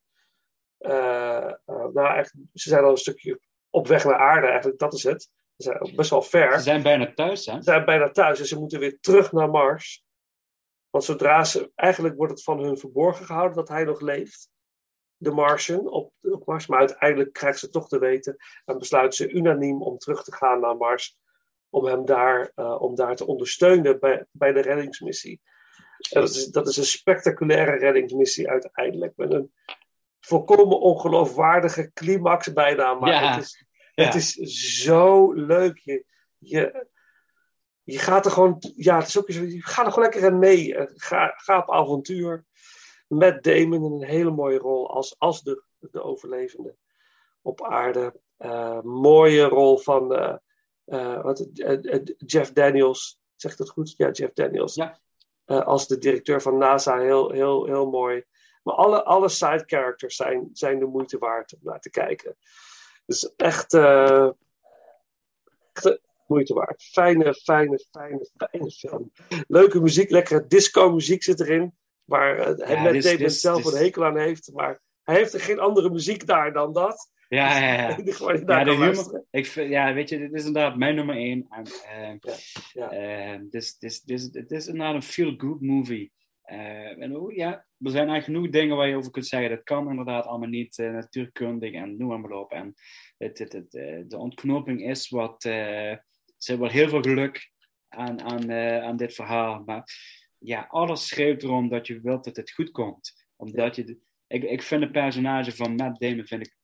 Eh, 0.78 1.48
eh, 1.48 1.56
nou, 1.66 2.08
eigenlijk, 2.08 2.48
ze 2.54 2.70
zijn 2.70 2.84
al 2.84 2.90
een 2.90 2.98
stukje 2.98 3.40
op 3.70 3.88
weg 3.88 4.04
naar 4.04 4.20
aarde, 4.20 4.48
eigenlijk, 4.48 4.80
dat 4.80 4.94
is 4.94 5.04
het. 5.04 5.22
Ze 5.58 5.64
zijn 5.64 5.96
best 5.96 6.10
wel 6.10 6.22
ver. 6.22 6.54
Ze 6.54 6.60
zijn 6.60 6.84
bijna 6.84 7.14
thuis, 7.14 7.46
hè? 7.46 7.56
Ze 7.56 7.62
zijn 7.62 7.86
bijna 7.86 8.10
thuis 8.12 8.40
en 8.40 8.46
ze 8.46 8.60
moeten 8.60 8.80
weer 8.80 9.00
terug 9.00 9.32
naar 9.32 9.50
Mars. 9.50 10.06
Want 10.90 11.04
zodra 11.04 11.44
ze, 11.44 11.72
eigenlijk 11.76 12.16
wordt 12.16 12.32
het 12.32 12.44
van 12.44 12.60
hun 12.60 12.78
verborgen 12.78 13.26
gehouden 13.26 13.58
dat 13.58 13.68
hij 13.68 13.84
nog 13.84 14.02
leeft. 14.02 14.50
De 15.18 15.32
Martian 15.32 15.90
op, 15.90 16.14
op 16.22 16.46
Mars. 16.46 16.68
Maar 16.68 16.80
uiteindelijk 16.80 17.34
krijgen 17.34 17.60
ze 17.60 17.70
toch 17.70 17.88
te 17.88 18.00
weten. 18.00 18.36
En 18.66 18.78
besluiten 18.78 19.18
ze 19.18 19.34
unaniem 19.34 19.82
om 19.82 19.98
terug 19.98 20.24
te 20.24 20.34
gaan 20.34 20.60
naar 20.60 20.78
Mars. 20.78 21.18
Om 21.70 21.86
hem 21.86 22.06
daar, 22.06 22.52
eh, 22.56 22.82
om 22.82 22.96
daar 22.96 23.16
te 23.16 23.26
ondersteunen 23.28 24.00
bij, 24.00 24.26
bij 24.32 24.52
de 24.54 24.62
reddingsmissie. 24.62 25.42
En 26.12 26.22
dat, 26.22 26.30
is, 26.30 26.48
dat 26.48 26.68
is 26.68 26.78
een 26.78 26.86
spectaculaire 26.86 27.78
reddingsmissie 27.78 28.50
uiteindelijk. 28.50 29.14
Met 29.16 29.34
een 29.34 29.52
volkomen 30.20 30.80
ongeloofwaardige 30.80 31.92
climax 31.94 32.54
bijna. 32.54 32.94
Maar 32.94 33.10
Ja. 33.10 33.34
het, 33.36 33.44
is, 33.44 33.66
Ja. 33.94 34.06
het 34.06 34.16
is 34.16 34.34
zo 34.84 35.34
leuk. 35.34 35.78
Je, 35.78 36.06
je, 36.38 36.88
je 37.84 38.00
gaat 38.00 38.26
er 38.26 38.32
gewoon, 38.32 38.58
ja, 38.76 38.98
het 38.98 39.08
is 39.08 39.18
ook 39.18 39.30
je 39.30 39.62
gaat 39.62 39.86
er 39.86 39.92
gewoon 39.92 40.10
lekker 40.10 40.32
in 40.32 40.40
mee. 40.40 40.76
Eh, 40.76 40.86
Ga, 40.96 41.34
ga 41.36 41.58
op 41.58 41.72
avontuur. 41.72 42.46
Met 43.08 43.44
Damon 43.44 43.84
in 43.86 43.92
een 43.92 44.04
hele 44.04 44.32
mooie 44.32 44.58
rol 44.58 44.90
als, 44.94 45.16
als 45.18 45.42
de, 45.44 45.64
de 45.80 46.02
overlevende 46.04 46.76
op 47.42 47.64
aarde. 47.64 48.20
Eh, 48.38 48.82
mooie 48.82 49.44
rol 49.44 49.78
van 49.78 50.12
eh, 50.88 51.22
wat, 51.24 51.48
Jeff 52.18 52.54
Daniels. 52.54 53.20
Zegt 53.36 53.58
dat 53.58 53.70
goed? 53.70 53.94
Ja, 53.98 54.12
Jeff 54.12 54.34
Daniels. 54.34 54.78
Eh, 54.78 55.62
als 55.62 55.88
de 55.88 55.98
directeur 55.98 56.42
van 56.42 56.58
NASA. 56.58 57.00
Heel, 57.00 57.32
heel, 57.32 57.66
heel 57.66 57.90
mooi. 57.90 58.24
Maar 58.64 58.76
alle, 58.76 59.04
alle 59.04 59.30
side 59.30 59.64
characters 59.66 60.16
zijn, 60.16 60.50
zijn 60.54 60.80
de 60.80 60.86
moeite 60.86 61.18
waard 61.18 61.54
om 61.54 61.60
naar 61.64 61.80
te 61.80 61.90
kijken. 61.90 62.36
Dus 63.06 63.36
echt, 63.36 63.74
eh, 63.74 64.30
echt 65.74 66.00
moeite 66.28 66.54
waard. 66.54 66.84
Fijne, 66.84 67.34
fijne, 67.34 67.80
fijne, 67.92 68.30
fijne 68.38 68.72
film. 68.72 69.12
Leuke 69.48 69.82
muziek, 69.82 70.10
lekkere 70.10 70.48
disco 70.48 70.92
muziek 70.92 71.24
zit 71.24 71.40
erin. 71.40 71.78
Waar 72.04 72.38
hij 72.38 73.18
Ja, 73.18 73.30
zelf 73.30 73.66
een 73.66 73.78
hekel 73.78 74.06
aan 74.06 74.18
heeft. 74.18 74.52
Maar 74.54 74.82
hij 75.04 75.16
heeft 75.16 75.34
er 75.34 75.40
geen 75.40 75.60
andere 75.60 75.90
muziek 75.90 76.28
daar 76.28 76.54
dan 76.54 76.74
dat. 76.74 77.12
Ja, 77.30 77.58
ja, 77.60 77.74
ja. 77.74 77.98
Ja, 78.48 78.64
de 78.64 78.72
humor, 78.72 79.26
ik 79.32 79.46
vind, 79.46 79.70
ja, 79.70 79.94
weet 79.94 80.10
je, 80.10 80.18
dit 80.18 80.34
is 80.34 80.46
inderdaad 80.46 80.78
mijn 80.78 80.96
nummer 80.96 81.16
één. 81.16 81.46
En, 81.50 81.64
eh, 81.64 82.36
ja. 82.74 83.38
dit 83.38 83.54
is- 83.64 83.78
dit 83.78 83.92
is- 83.92 84.02
dit 84.02 84.20
is- 84.20 84.30
dit 84.32 84.52
is 84.52 84.68
inderdaad 84.68 84.96
een 84.96 85.02
feel-good 85.04 85.62
movie. 85.62 86.12
Eh, 86.42 87.02
en 87.02 87.16
ook, 87.18 87.32
ja, 87.32 87.52
er 87.54 87.92
zijn 87.92 88.10
eigenlijk 88.10 88.24
genoeg 88.24 88.50
dingen 88.50 88.78
waar 88.78 88.88
je 88.88 88.96
over 88.96 89.12
kunt 89.12 89.28
zeggen. 89.28 89.50
Dat 89.50 89.64
kan 89.64 89.90
inderdaad 89.90 90.26
allemaal 90.26 90.50
niet 90.50 90.78
eh, 90.80 90.92
natuurkundig 90.92 91.74
en 91.74 91.98
noem 91.98 92.22
maar 92.22 92.32
op. 92.32 92.52
En 92.52 92.74
het, 93.18 93.40
het, 93.40 93.54
het, 93.54 93.74
eh, 93.76 94.02
de 94.08 94.18
ontknoping 94.18 94.88
is 94.90 95.10
wat. 95.10 95.44
eh 95.46 95.94
zit 96.38 96.58
wel 96.60 96.70
heel 96.70 96.90
veel 96.90 97.02
geluk 97.02 97.52
aan, 97.88 98.22
aan, 98.22 98.52
aan 98.82 98.98
dit 98.98 99.14
verhaal. 99.14 99.64
Maar 99.66 99.84
ja, 100.38 100.66
alles 100.70 101.08
schreeuwt 101.08 101.44
erom 101.44 101.70
dat 101.70 101.88
je 101.88 102.00
wilt 102.00 102.24
dat 102.24 102.36
het 102.36 102.52
goed 102.52 102.72
komt. 102.72 103.28
Omdat 103.36 103.76
je. 103.76 104.00
ik, 104.28 104.44
ik 104.44 104.62
vind 104.62 104.82
het 104.84 104.92
personage 104.92 105.52
van 105.56 105.76
Matt 105.76 106.00
Damon 106.00 106.26
vind 106.26 106.46
ik 106.46 106.56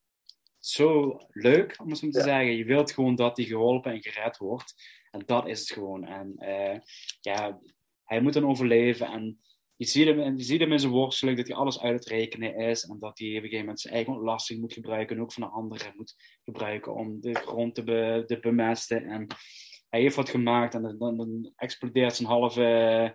zo 0.66 1.18
leuk, 1.30 1.76
om 1.82 1.89
het 1.89 1.97
zo 1.97 2.09
te 2.09 2.22
zeggen. 2.22 2.55
Je 2.55 2.66
wilt 2.66 2.91
gewoon 2.91 3.16
dat 3.16 3.38
hij 3.38 3.45
geholpen 3.45 3.91
en 3.91 4.01
gered 4.01 4.38
wordt. 4.38 4.74
En 5.11 5.24
dat 5.26 5.47
is 5.47 5.59
het 5.59 5.72
gewoon. 5.72 6.05
En 6.05 6.34
eh, 6.38 6.80
ja, 7.22 7.59
hij 8.03 8.22
moet 8.22 8.34
dan 8.34 8.45
overleven. 8.45 9.07
En 9.07 9.39
je 9.76 9.86
ziet, 9.86 10.05
hem, 10.05 10.38
je 10.38 10.43
ziet 10.43 10.59
hem 10.59 10.72
in 10.72 10.80
zijn 10.80 10.91
worsteling 10.91 11.38
dat 11.38 11.47
hij 11.47 11.55
alles 11.55 11.82
uit 11.82 11.93
het 11.93 12.07
rekenen 12.07 12.55
is. 12.55 12.84
En 12.84 12.99
dat 12.99 13.20
hij 13.20 13.28
op 13.28 13.34
een 13.34 13.41
gegeven 13.41 13.59
moment 13.59 13.80
zijn 13.80 13.93
eigen 13.93 14.14
ontlasting 14.14 14.59
moet 14.59 14.74
gebruiken. 14.74 15.16
En 15.16 15.22
ook 15.22 15.34
van 15.34 15.43
de 15.43 15.49
anderen 15.49 15.93
moet 15.95 16.16
gebruiken 16.43 16.93
om 16.93 17.22
de 17.22 17.34
grond 17.34 17.76
te, 17.76 17.84
be, 17.84 18.24
te 18.28 18.39
bemesten. 18.39 19.05
En 19.05 19.28
hij 19.89 20.01
heeft 20.01 20.16
wat 20.16 20.30
gemaakt 20.30 20.74
en 20.74 20.82
dan, 20.82 20.97
dan, 20.97 21.18
dan 21.18 21.51
explodeert 21.55 22.16
zijn 22.16 22.30
halve 22.30 22.66
eh, 22.66 23.09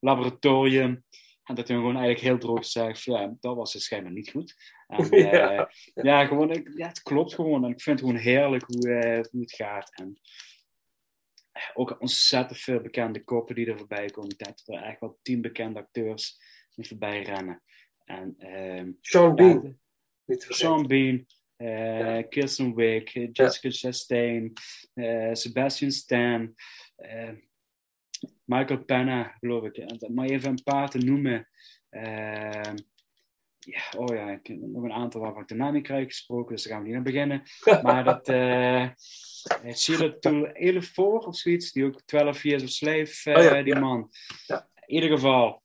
laboratorium. 0.00 1.04
En 1.44 1.54
dat 1.54 1.68
hij 1.68 1.76
gewoon 1.76 1.96
eigenlijk 1.96 2.24
heel 2.26 2.38
droog 2.38 2.64
zegt: 2.66 3.02
ja, 3.02 3.34
dat 3.40 3.56
was 3.56 3.72
dus 3.72 3.84
schijnbaar 3.84 4.12
niet 4.12 4.30
goed. 4.30 4.54
En, 4.86 5.10
eh, 5.10 5.32
Ja. 5.32 5.70
ja. 5.94 6.26
gewoon, 6.26 6.50
ik- 6.50 6.70
ja, 6.76 6.86
het 6.88 7.02
klopt 7.02 7.34
gewoon. 7.34 7.64
En 7.64 7.70
ik 7.70 7.80
vind 7.82 8.00
het 8.00 8.08
gewoon 8.08 8.22
heerlijk 8.22 8.64
hoe, 8.66 8.94
eh, 8.94 9.24
hoe 9.30 9.40
het 9.40 9.52
gaat. 9.52 9.90
En 9.94 10.18
ook 11.74 12.00
ontzettend 12.00 12.58
veel 12.58 12.80
bekende 12.80 13.24
koppen 13.24 13.54
die 13.54 13.66
er 13.66 13.78
voorbij 13.78 14.06
komen. 14.10 14.30
Ik 14.30 14.38
denk 14.38 14.56
dat 14.64 14.76
er 14.76 14.82
echt 14.82 15.00
wel 15.00 15.18
tien 15.22 15.40
bekende 15.40 15.78
acteurs 15.78 16.38
die 16.74 16.88
voorbij 16.88 17.22
rennen. 17.22 17.62
En, 18.04 18.34
ehm, 18.38 18.90
Sean 19.00 19.34
Bean. 19.34 19.78
Niet. 20.24 20.46
Sean 20.48 20.86
Bean, 20.86 21.26
eh, 21.56 22.28
Kirsten 22.28 22.74
Wick, 22.74 23.10
eh, 23.14 23.28
Jessica 23.32 23.68
Chastain, 23.70 24.52
eh, 24.94 25.30
Sebastian 25.32 25.90
Stan, 25.90 26.54
eh, 26.96 27.30
Michael 28.44 28.84
Pena, 28.84 29.36
geloof 29.40 29.64
ik. 29.64 30.08
Maar 30.10 30.26
even 30.26 30.50
een 30.50 30.62
paar 30.62 30.90
te 30.90 30.98
noemen. 30.98 31.48
Ehm, 31.90 32.74
ja, 33.58 33.82
oh 33.96 34.14
ja, 34.14 34.30
ik 34.30 34.46
heb 34.46 34.56
nog 34.60 34.82
een 34.82 34.92
aantal 34.92 35.20
waarvan 35.20 35.42
ik 35.42 35.48
de 35.48 35.54
naam 35.54 35.72
niet 35.72 35.82
krijg 35.82 36.06
gesproken, 36.06 36.54
dus 36.54 36.64
daar 36.64 36.72
gaan 36.72 36.82
we 36.82 36.88
niet 36.88 36.96
aan 36.96 37.02
beginnen. 37.02 37.42
Maar 37.82 38.04
dat 38.04 38.28
uh, 38.28 38.88
Chilatul 39.74 40.46
Elefor 40.46 41.18
of 41.18 41.36
zoiets, 41.36 41.72
die 41.72 41.84
ook 41.84 42.02
12 42.04 42.42
Years 42.42 42.62
of 42.62 42.68
Slave, 42.68 43.30
uh, 43.30 43.36
Oh 43.36 43.42
ja, 43.42 43.62
die 43.62 43.74
ja. 43.74 43.80
man. 43.80 44.10
Ja. 44.46 44.68
In 44.86 44.94
ieder 44.94 45.10
geval, 45.10 45.62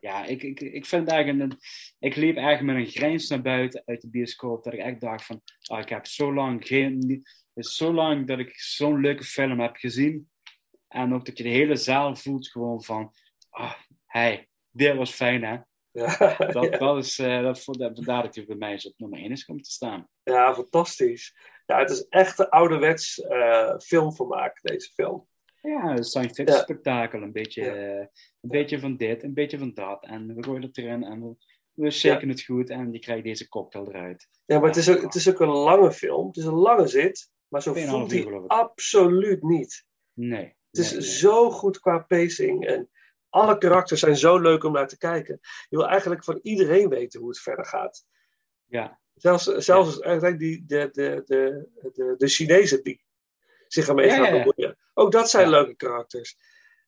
ja, 0.00 0.24
ik, 0.24 0.42
ik, 0.42 0.60
ik 0.60 0.86
vind 0.86 1.08
eigenlijk, 1.08 1.52
een, 1.52 1.58
ik 1.98 2.16
liep 2.16 2.36
eigenlijk 2.36 2.78
met 2.78 2.86
een 2.86 2.92
grijns 2.92 3.28
naar 3.28 3.42
buiten 3.42 3.82
uit 3.84 4.00
de 4.00 4.10
bioscoop, 4.10 4.64
dat 4.64 4.72
ik 4.72 4.78
echt 4.78 5.00
dacht 5.00 5.24
van, 5.24 5.42
ah, 5.62 5.80
ik 5.80 5.88
heb 5.88 6.06
zo 6.06 6.34
lang 6.34 6.66
geen, 6.66 7.22
het 7.54 7.64
is 7.64 7.76
zo 7.76 7.92
lang 7.92 8.26
dat 8.26 8.38
ik 8.38 8.60
zo'n 8.60 9.00
leuke 9.00 9.24
film 9.24 9.60
heb 9.60 9.76
gezien. 9.76 10.28
En 10.90 11.14
ook 11.14 11.26
dat 11.26 11.36
je 11.38 11.42
de 11.42 11.48
hele 11.48 11.76
zaal 11.76 12.16
voelt 12.16 12.48
gewoon 12.48 12.82
van, 12.82 13.12
ah, 13.50 13.74
hey, 14.06 14.48
dit 14.70 14.96
was 14.96 15.10
fijn 15.10 15.44
hè. 15.44 15.58
Ja, 15.92 16.16
dat, 16.52 16.64
ja. 16.64 16.78
dat 16.78 17.04
is, 17.04 17.18
uh, 17.18 17.42
dat, 17.42 17.62
vandaar 17.62 18.22
dat 18.22 18.34
hij 18.34 18.44
bij 18.44 18.56
mij 18.56 18.78
zo 18.78 18.88
op 18.88 18.94
nummer 18.96 19.18
1 19.18 19.30
is 19.30 19.44
komen 19.44 19.62
te 19.62 19.70
staan. 19.70 20.08
Ja, 20.22 20.54
fantastisch. 20.54 21.34
Ja, 21.66 21.78
het 21.78 21.90
is 21.90 22.08
echt 22.08 22.38
een 22.38 22.48
ouderwets 22.48 23.18
uh, 23.18 23.78
filmvermaak, 23.78 24.58
deze 24.62 24.90
film. 24.92 25.28
Ja, 25.62 25.90
een 25.90 26.04
science 26.04 26.34
fiction 26.34 26.56
ja. 26.56 26.62
spektakel. 26.62 27.22
Een 27.22 27.32
beetje, 27.32 27.62
uh, 27.62 28.06
een 28.40 28.50
beetje 28.50 28.80
van 28.80 28.96
dit, 28.96 29.22
een 29.22 29.34
beetje 29.34 29.58
van 29.58 29.74
dat. 29.74 30.04
En 30.04 30.34
we 30.34 30.42
gooien 30.42 30.62
het 30.62 30.78
erin 30.78 31.04
en 31.04 31.22
we, 31.22 31.34
we 31.72 31.90
shaken 31.90 32.28
het 32.28 32.42
goed 32.42 32.70
en 32.70 32.92
je 32.92 32.98
krijgt 32.98 33.24
deze 33.24 33.48
cocktail 33.48 33.88
eruit. 33.88 34.28
Ja, 34.44 34.58
maar 34.58 34.68
het 34.68 34.76
is, 34.76 34.90
ook, 34.90 35.02
het 35.02 35.14
is 35.14 35.28
ook 35.28 35.40
een 35.40 35.48
lange 35.48 35.92
film. 35.92 36.26
Het 36.26 36.36
is 36.36 36.44
een 36.44 36.52
lange 36.52 36.86
zit, 36.86 37.30
maar 37.48 37.62
zo 37.62 37.74
voelt 37.74 38.10
hij 38.10 38.26
absoluut 38.46 39.42
niet. 39.42 39.84
Nee. 40.12 40.58
Het 40.70 40.78
is 40.78 41.18
zo 41.18 41.50
goed 41.50 41.80
qua 41.80 41.98
pacing 41.98 42.66
en 42.66 42.90
alle 43.28 43.58
karakters 43.58 44.00
zijn 44.00 44.16
zo 44.16 44.38
leuk 44.38 44.64
om 44.64 44.72
naar 44.72 44.88
te 44.88 44.98
kijken. 44.98 45.38
Je 45.68 45.76
wil 45.76 45.88
eigenlijk 45.88 46.24
van 46.24 46.38
iedereen 46.42 46.88
weten 46.88 47.20
hoe 47.20 47.28
het 47.28 47.40
verder 47.40 47.64
gaat. 47.64 48.06
Ja. 48.66 49.00
Zelfs, 49.14 49.44
zelfs 49.44 49.96
ja. 49.96 50.02
eigenlijk 50.02 50.38
die, 50.38 50.64
de, 50.66 50.88
de, 50.92 51.22
de, 51.24 51.68
de, 51.92 52.14
de 52.16 52.28
Chinezen 52.28 52.82
die 52.82 53.04
zich 53.68 53.88
ermee 53.88 54.06
ja, 54.06 54.14
gaan 54.14 54.30
bemoeien. 54.30 54.52
Ja. 54.54 54.76
Ook 54.94 55.12
dat 55.12 55.30
zijn 55.30 55.48
leuke 55.48 55.76
karakters. 55.76 56.36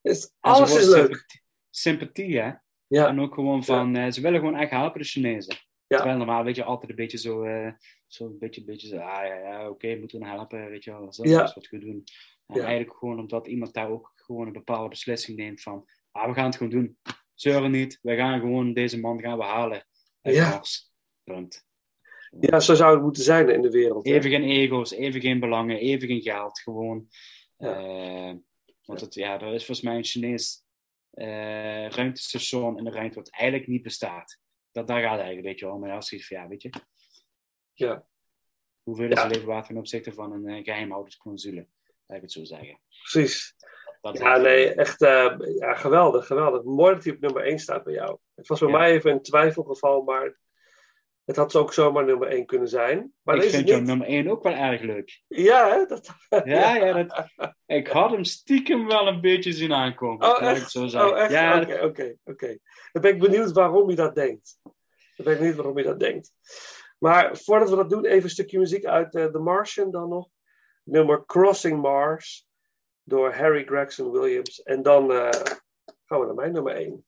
Het, 0.02 0.34
alles 0.40 0.76
is 0.76 0.86
leuk. 0.86 1.00
Sympathie, 1.06 1.40
sympathie 1.70 2.40
hè? 2.40 2.52
Ja. 2.86 3.08
En 3.08 3.20
ook 3.20 3.34
gewoon 3.34 3.64
van, 3.64 3.96
uh, 3.96 4.10
ze 4.10 4.20
willen 4.20 4.38
gewoon 4.38 4.56
echt 4.56 4.70
helpen, 4.70 5.00
de 5.00 5.06
Chinezen. 5.06 5.56
Terwijl 5.86 6.16
normaal 6.16 6.44
weet 6.44 6.56
je 6.56 6.64
altijd 6.64 6.90
een 6.90 6.96
beetje 6.96 7.18
zo, 7.18 7.44
uh, 7.44 7.72
zo 8.14 8.26
een 8.26 8.38
beetje, 8.38 8.64
beetje 8.64 8.86
zo, 8.86 8.96
ah 8.96 9.26
ja, 9.26 9.34
ja 9.34 9.60
oké, 9.60 9.70
okay, 9.70 9.98
moeten 9.98 10.18
we 10.18 10.26
helpen, 10.26 10.70
weet 10.70 10.84
je 10.84 10.90
wel, 10.90 11.04
dat 11.04 11.24
is 11.24 11.54
wat 11.54 11.68
we 11.68 11.78
doen. 11.78 12.04
En 12.46 12.60
eigenlijk 12.60 12.98
gewoon 12.98 13.18
omdat 13.18 13.46
iemand 13.46 13.72
daar 13.72 13.90
ook 13.90 14.12
gewoon 14.14 14.46
een 14.46 14.52
bepaalde 14.52 14.88
beslissing 14.88 15.38
neemt 15.38 15.62
van, 15.62 15.88
ah, 16.10 16.28
we 16.28 16.34
gaan 16.34 16.44
het 16.44 16.56
gewoon 16.56 16.72
doen. 16.72 16.98
Zeuren 17.34 17.70
niet, 17.70 17.98
we 18.02 18.16
gaan 18.16 18.40
gewoon 18.40 18.72
deze 18.72 19.00
man 19.00 19.20
gaan 19.20 19.38
we 19.38 19.44
halen. 19.44 19.86
Ja. 20.20 20.50
Mars. 20.50 20.90
Punt. 21.24 21.66
Ja, 22.40 22.60
zo 22.60 22.74
zou 22.74 22.94
het 22.94 23.02
moeten 23.02 23.22
zijn 23.22 23.48
in 23.48 23.60
de 23.60 23.70
wereld. 23.70 24.06
Even 24.06 24.30
hè? 24.30 24.36
geen 24.36 24.48
ego's, 24.48 24.90
even 24.90 25.20
geen 25.20 25.40
belangen, 25.40 25.78
even 25.78 26.08
geen 26.08 26.22
geld. 26.22 26.60
Gewoon. 26.60 27.08
Ja. 27.56 27.80
Uh, 27.80 28.34
want 28.84 29.00
het, 29.00 29.14
ja, 29.14 29.40
er 29.40 29.54
is 29.54 29.64
volgens 29.64 29.80
mij 29.80 29.96
een 29.96 30.04
Chinees 30.04 30.64
uh, 31.14 31.88
ruimtestation 31.88 32.78
in 32.78 32.84
de 32.84 32.90
ruimte 32.90 33.14
wat 33.14 33.30
eigenlijk 33.30 33.70
niet 33.70 33.82
bestaat. 33.82 34.38
Dat, 34.70 34.86
daar 34.86 35.00
gaat 35.00 35.18
eigenlijk 35.18 35.38
een 35.38 35.52
beetje 35.52 35.70
om. 35.70 35.80
Maar 35.80 35.92
als 35.92 36.10
je 36.10 36.24
van, 36.24 36.36
ja, 36.36 36.48
weet 36.48 36.62
je. 36.62 36.70
Ja. 37.72 38.06
Hoeveel 38.82 39.10
is 39.10 39.20
ja. 39.20 39.26
leven 39.26 39.46
waard 39.46 39.66
ten 39.66 39.76
opzichte 39.76 40.12
van 40.12 40.32
een 40.32 40.48
uh, 40.48 40.64
geheimhoudersclausule? 40.64 41.66
Laat 42.06 42.16
ik 42.16 42.22
het 42.22 42.32
zo 42.32 42.44
zeggen. 42.44 42.80
Precies. 43.02 43.54
Dat 44.00 44.18
ja, 44.18 44.36
nee, 44.36 44.74
echt 44.74 45.02
uh, 45.02 45.34
ja, 45.58 45.74
geweldig, 45.74 46.26
geweldig. 46.26 46.62
Mooi 46.62 46.94
dat 46.94 47.04
hij 47.04 47.12
op 47.12 47.20
nummer 47.20 47.42
1 47.42 47.58
staat 47.58 47.84
bij 47.84 47.92
jou. 47.92 48.18
Het 48.34 48.46
was 48.48 48.60
bij 48.60 48.68
ja. 48.68 48.78
mij 48.78 48.92
even 48.92 49.10
een 49.10 49.22
twijfelgeval, 49.22 50.02
maar 50.02 50.40
het 51.24 51.36
had 51.36 51.56
ook 51.56 51.72
zomaar 51.72 52.04
nummer 52.04 52.28
1 52.28 52.46
kunnen 52.46 52.68
zijn. 52.68 53.12
Maar 53.22 53.36
ik 53.36 53.50
vind 53.50 53.68
jouw 53.68 53.80
nummer 53.80 54.06
1 54.06 54.28
ook 54.28 54.42
wel 54.42 54.52
erg 54.52 54.80
leuk. 54.80 55.22
Ja, 55.28 55.68
hè? 55.70 55.86
Dat... 55.86 56.14
ja, 56.44 56.74
ja 56.74 57.02
dat... 57.02 57.28
ik 57.66 57.86
had 57.88 58.10
hem 58.10 58.24
stiekem 58.24 58.86
wel 58.86 59.06
een 59.06 59.20
beetje 59.20 59.52
zien 59.52 59.72
aankomen. 59.72 60.26
Oh, 60.26 60.42
echt? 60.42 60.70
Zo 60.70 60.84
oh, 60.84 61.18
echt? 61.18 61.30
Ja, 61.30 61.60
oké, 61.60 61.74
oké, 61.74 61.84
okay, 61.84 62.18
oké. 62.24 62.58
Dan 62.92 63.02
ben 63.02 63.12
ik 63.12 63.18
benieuwd 63.18 63.52
waarom 63.52 63.90
je 63.90 63.96
dat 63.96 64.14
denkt. 64.14 64.58
Dan 64.62 65.24
ben 65.24 65.32
ik 65.32 65.38
benieuwd 65.38 65.56
waarom 65.56 65.78
je 65.78 65.84
dat 65.84 66.00
denkt. 66.00 66.32
Maar 67.02 67.36
voordat 67.36 67.70
we 67.70 67.76
dat 67.76 67.90
doen, 67.90 68.04
even 68.04 68.22
een 68.22 68.30
stukje 68.30 68.58
muziek 68.58 68.84
uit 68.84 69.14
uh, 69.14 69.24
The 69.24 69.38
Martian 69.38 69.90
dan 69.90 70.08
nog. 70.08 70.28
Nummer 70.84 71.24
Crossing 71.26 71.80
Mars 71.80 72.48
door 73.02 73.32
Harry 73.32 73.64
Gregson 73.64 74.10
Williams. 74.10 74.62
En 74.62 74.82
dan 74.82 75.10
uh, 75.10 75.30
gaan 76.04 76.20
we 76.20 76.26
naar 76.26 76.34
mijn 76.34 76.52
nummer 76.52 76.74
1. 76.74 77.04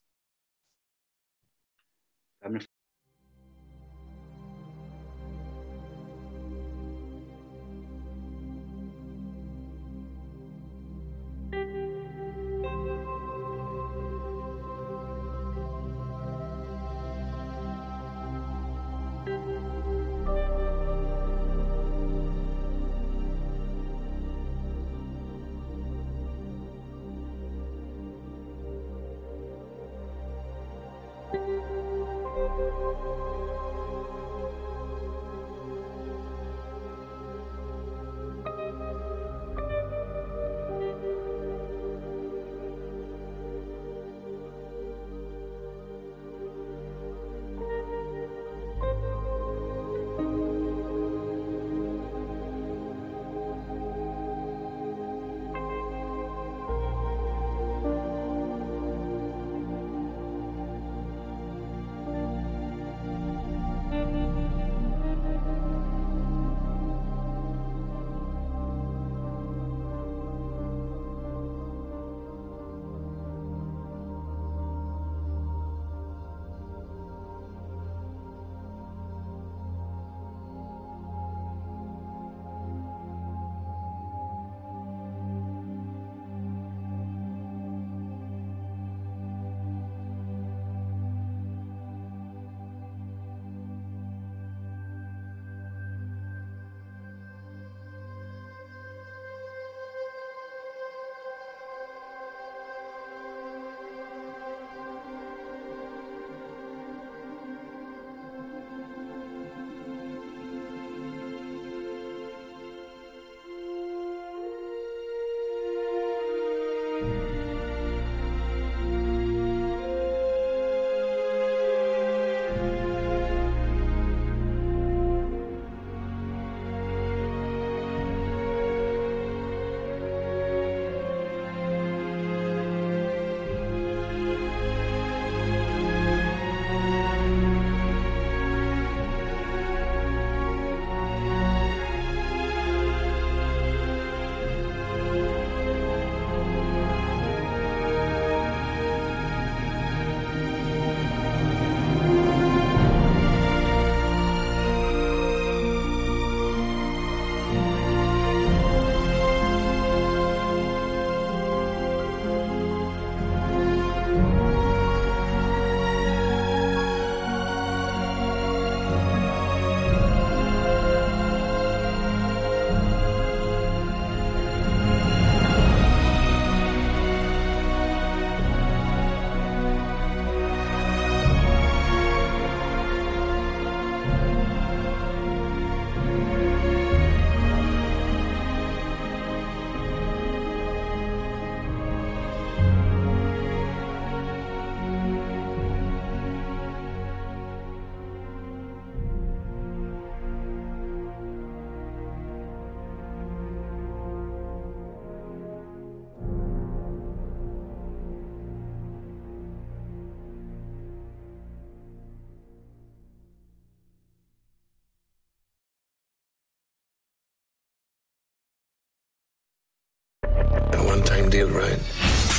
Deal, 221.35 221.49
right? 221.49 221.79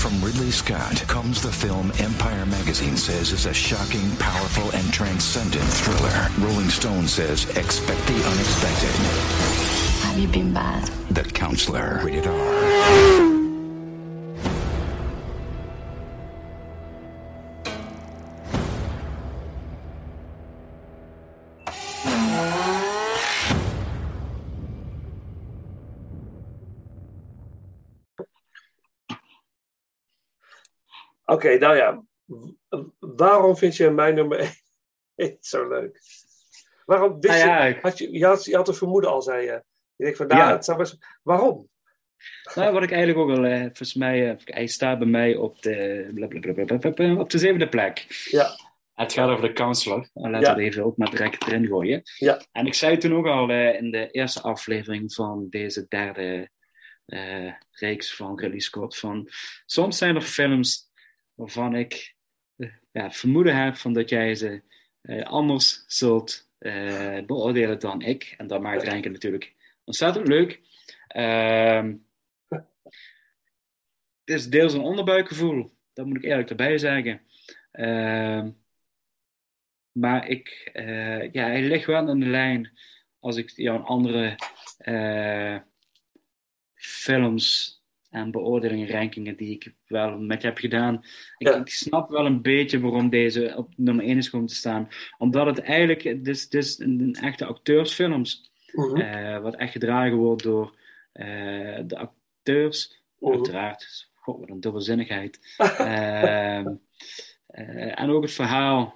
From 0.01 0.12
Ridley 0.24 0.51
Scott 0.51 0.97
comes 1.07 1.42
the 1.42 1.53
film 1.53 1.92
Empire 1.99 2.47
Magazine 2.47 2.97
says 2.97 3.32
is 3.32 3.47
a 3.47 3.53
shocking, 3.53 4.16
powerful, 4.16 4.70
and 4.72 4.92
transcendent 4.92 5.64
thriller. 5.64 6.28
Rolling 6.38 6.70
Stone 6.70 7.07
says 7.07 7.44
expect 7.57 8.07
the 8.07 8.14
unexpected. 8.14 8.97
Have 10.07 10.18
you 10.18 10.28
been 10.28 10.53
bad? 10.55 10.88
The 11.11 11.24
Counselor. 11.24 12.01
Rated 12.05 12.26
R. 12.26 13.36
Oké, 31.37 31.59
nou 31.59 31.76
ja. 31.76 32.03
Waarom 32.99 33.57
vind 33.57 33.76
je 33.76 33.91
mijn 33.91 34.14
nummer 34.14 34.61
1 35.14 35.37
zo 35.53 35.68
leuk? 35.68 36.01
Waarom 36.84 37.20
wist 37.20 37.34
Nou 37.34 37.47
ja, 37.49 37.64
je, 37.64 37.74
ik- 37.74 37.82
had 37.82 37.99
je, 37.99 38.12
je, 38.12 38.24
had, 38.26 38.45
je 38.45 38.57
had 38.57 38.68
een 38.68 38.74
vermoeden 38.74 39.11
al, 39.11 39.22
zei 39.22 39.45
je. 39.45 39.62
Je 39.97 40.05
denkt 40.05 40.16
van, 40.18 40.26
nou, 40.26 40.41
Ja. 40.41 40.53
het 40.53 40.64
zou 40.64 40.78
best... 40.78 40.99
Waarom? 41.22 41.68
Nou, 42.55 42.72
wat 42.72 42.82
ik 42.82 42.91
eigenlijk 42.93 43.18
ook 43.30 43.37
al, 43.37 43.45
eh, 43.45 43.61
volgens 43.61 43.95
mij, 43.95 44.30
eh, 44.30 44.37
hij 44.45 44.66
staat 44.66 44.99
bij 44.99 45.07
mij 45.09 45.37
op 45.37 45.62
de, 45.62 46.11
blablabla, 46.14 47.14
op 47.20 47.30
de 47.30 47.39
zevende 47.39 47.68
plek. 47.68 48.07
Ja. 48.30 48.47
Het 48.95 49.12
gaat 49.12 49.28
over 49.28 49.47
de 49.49 49.53
counselor. 49.53 50.09
En 50.14 50.30
laten 50.30 50.41
Ja. 50.49 50.55
we 50.55 50.62
het 50.62 50.70
even 50.72 50.84
ook 50.84 50.97
maar 50.97 51.11
direct 51.11 51.47
erin 51.47 51.66
gooien. 51.66 52.03
Ja. 52.16 52.41
En 52.53 52.66
ik 52.66 52.74
zei 52.74 52.97
toen 52.97 53.14
ook 53.14 53.26
al 53.26 53.49
eh, 53.51 53.74
in 53.74 53.91
de 53.91 54.11
eerste 54.11 54.41
aflevering 54.43 55.14
van 55.14 55.47
deze 55.51 55.87
derde 55.89 56.51
eh, 57.07 57.53
reeks 57.70 58.14
van 58.16 58.39
Ridley 58.41 58.61
Scott, 58.61 58.97
van 58.99 59.28
soms 59.66 59.99
zijn 59.99 60.14
er 60.14 60.22
films 60.22 60.86
waarvan 61.37 61.74
ik 61.74 62.14
eh, 62.93 63.11
vermoeden 63.11 63.64
heb 63.64 63.74
van 63.74 63.93
dat 63.93 64.09
jij 64.09 64.34
ze 64.34 64.62
eh, 65.01 65.22
anders 65.22 65.84
zult 65.87 66.51
eh, 66.59 67.18
beoordelen 67.26 67.80
dan 67.80 68.03
ik. 68.03 68.34
En 68.37 68.47
dat 68.47 68.61
maakt 68.61 68.82
Renken 68.82 69.12
natuurlijk 69.12 69.55
ontzettend 69.84 70.28
leuk. 70.28 70.61
Ehm 71.09 71.95
het 74.24 74.34
is 74.34 74.49
deels 74.49 74.72
een 74.72 74.80
onderbuikgevoel, 74.80 75.76
dat 75.93 76.07
moet 76.07 76.16
ik 76.16 76.22
eerlijk 76.22 76.51
erbij 76.51 76.78
zeggen. 76.78 77.20
Ehm, 77.72 78.51
maar 79.93 80.28
ik, 80.28 80.70
ja, 81.32 81.47
hij 81.47 81.62
ligt 81.62 81.87
wel 81.87 82.09
in 82.09 82.20
de 82.20 82.26
lijn 82.26 82.78
als 83.26 83.37
ik 83.37 83.51
jouw 83.51 83.78
andere 83.78 84.37
eh, 84.78 85.59
films 86.74 87.76
en 88.16 88.30
beoordelingen, 88.30 88.88
rankingen 88.88 89.36
die 89.36 89.50
ik 89.54 89.74
wel 89.86 90.18
met 90.18 90.42
je 90.42 90.48
heb 90.48 90.58
gedaan. 90.58 91.04
Ik, 91.38 91.48
ik 91.48 91.68
snap 91.68 92.10
wel 92.10 92.26
een 92.26 92.42
beetje 92.42 92.80
waarom 92.80 93.10
deze 93.10 93.54
op 93.56 93.72
nummer 93.76 94.04
1 94.04 94.16
is 94.16 94.30
komen 94.30 94.46
te 94.46 94.54
staan. 94.54 94.88
Omdat 95.18 95.46
het 95.46 95.58
eigenlijk, 95.60 96.02
het 96.02 96.54
is, 96.54 96.78
een, 96.78 97.14
echte 97.20 97.44
acteursfilms. 97.44 98.50
Mhm. 98.72 99.00
eh, 99.00 99.40
wat 99.40 99.54
echt 99.54 99.72
gedragen 99.72 100.16
wordt 100.16 100.42
door 100.42 100.74
eh, 101.12 101.80
de 101.86 101.96
acteurs. 101.98 103.02
Mhm. 103.18 103.32
Uiteraard, 103.32 104.10
god, 104.14 104.40
wat 104.40 104.48
een 104.48 104.60
dubbelzinnigheid. 104.60 105.40
Ehm, 105.78 106.74
eh, 107.46 108.00
en 108.00 108.10
ook 108.10 108.22
het 108.22 108.32
verhaal 108.32 108.94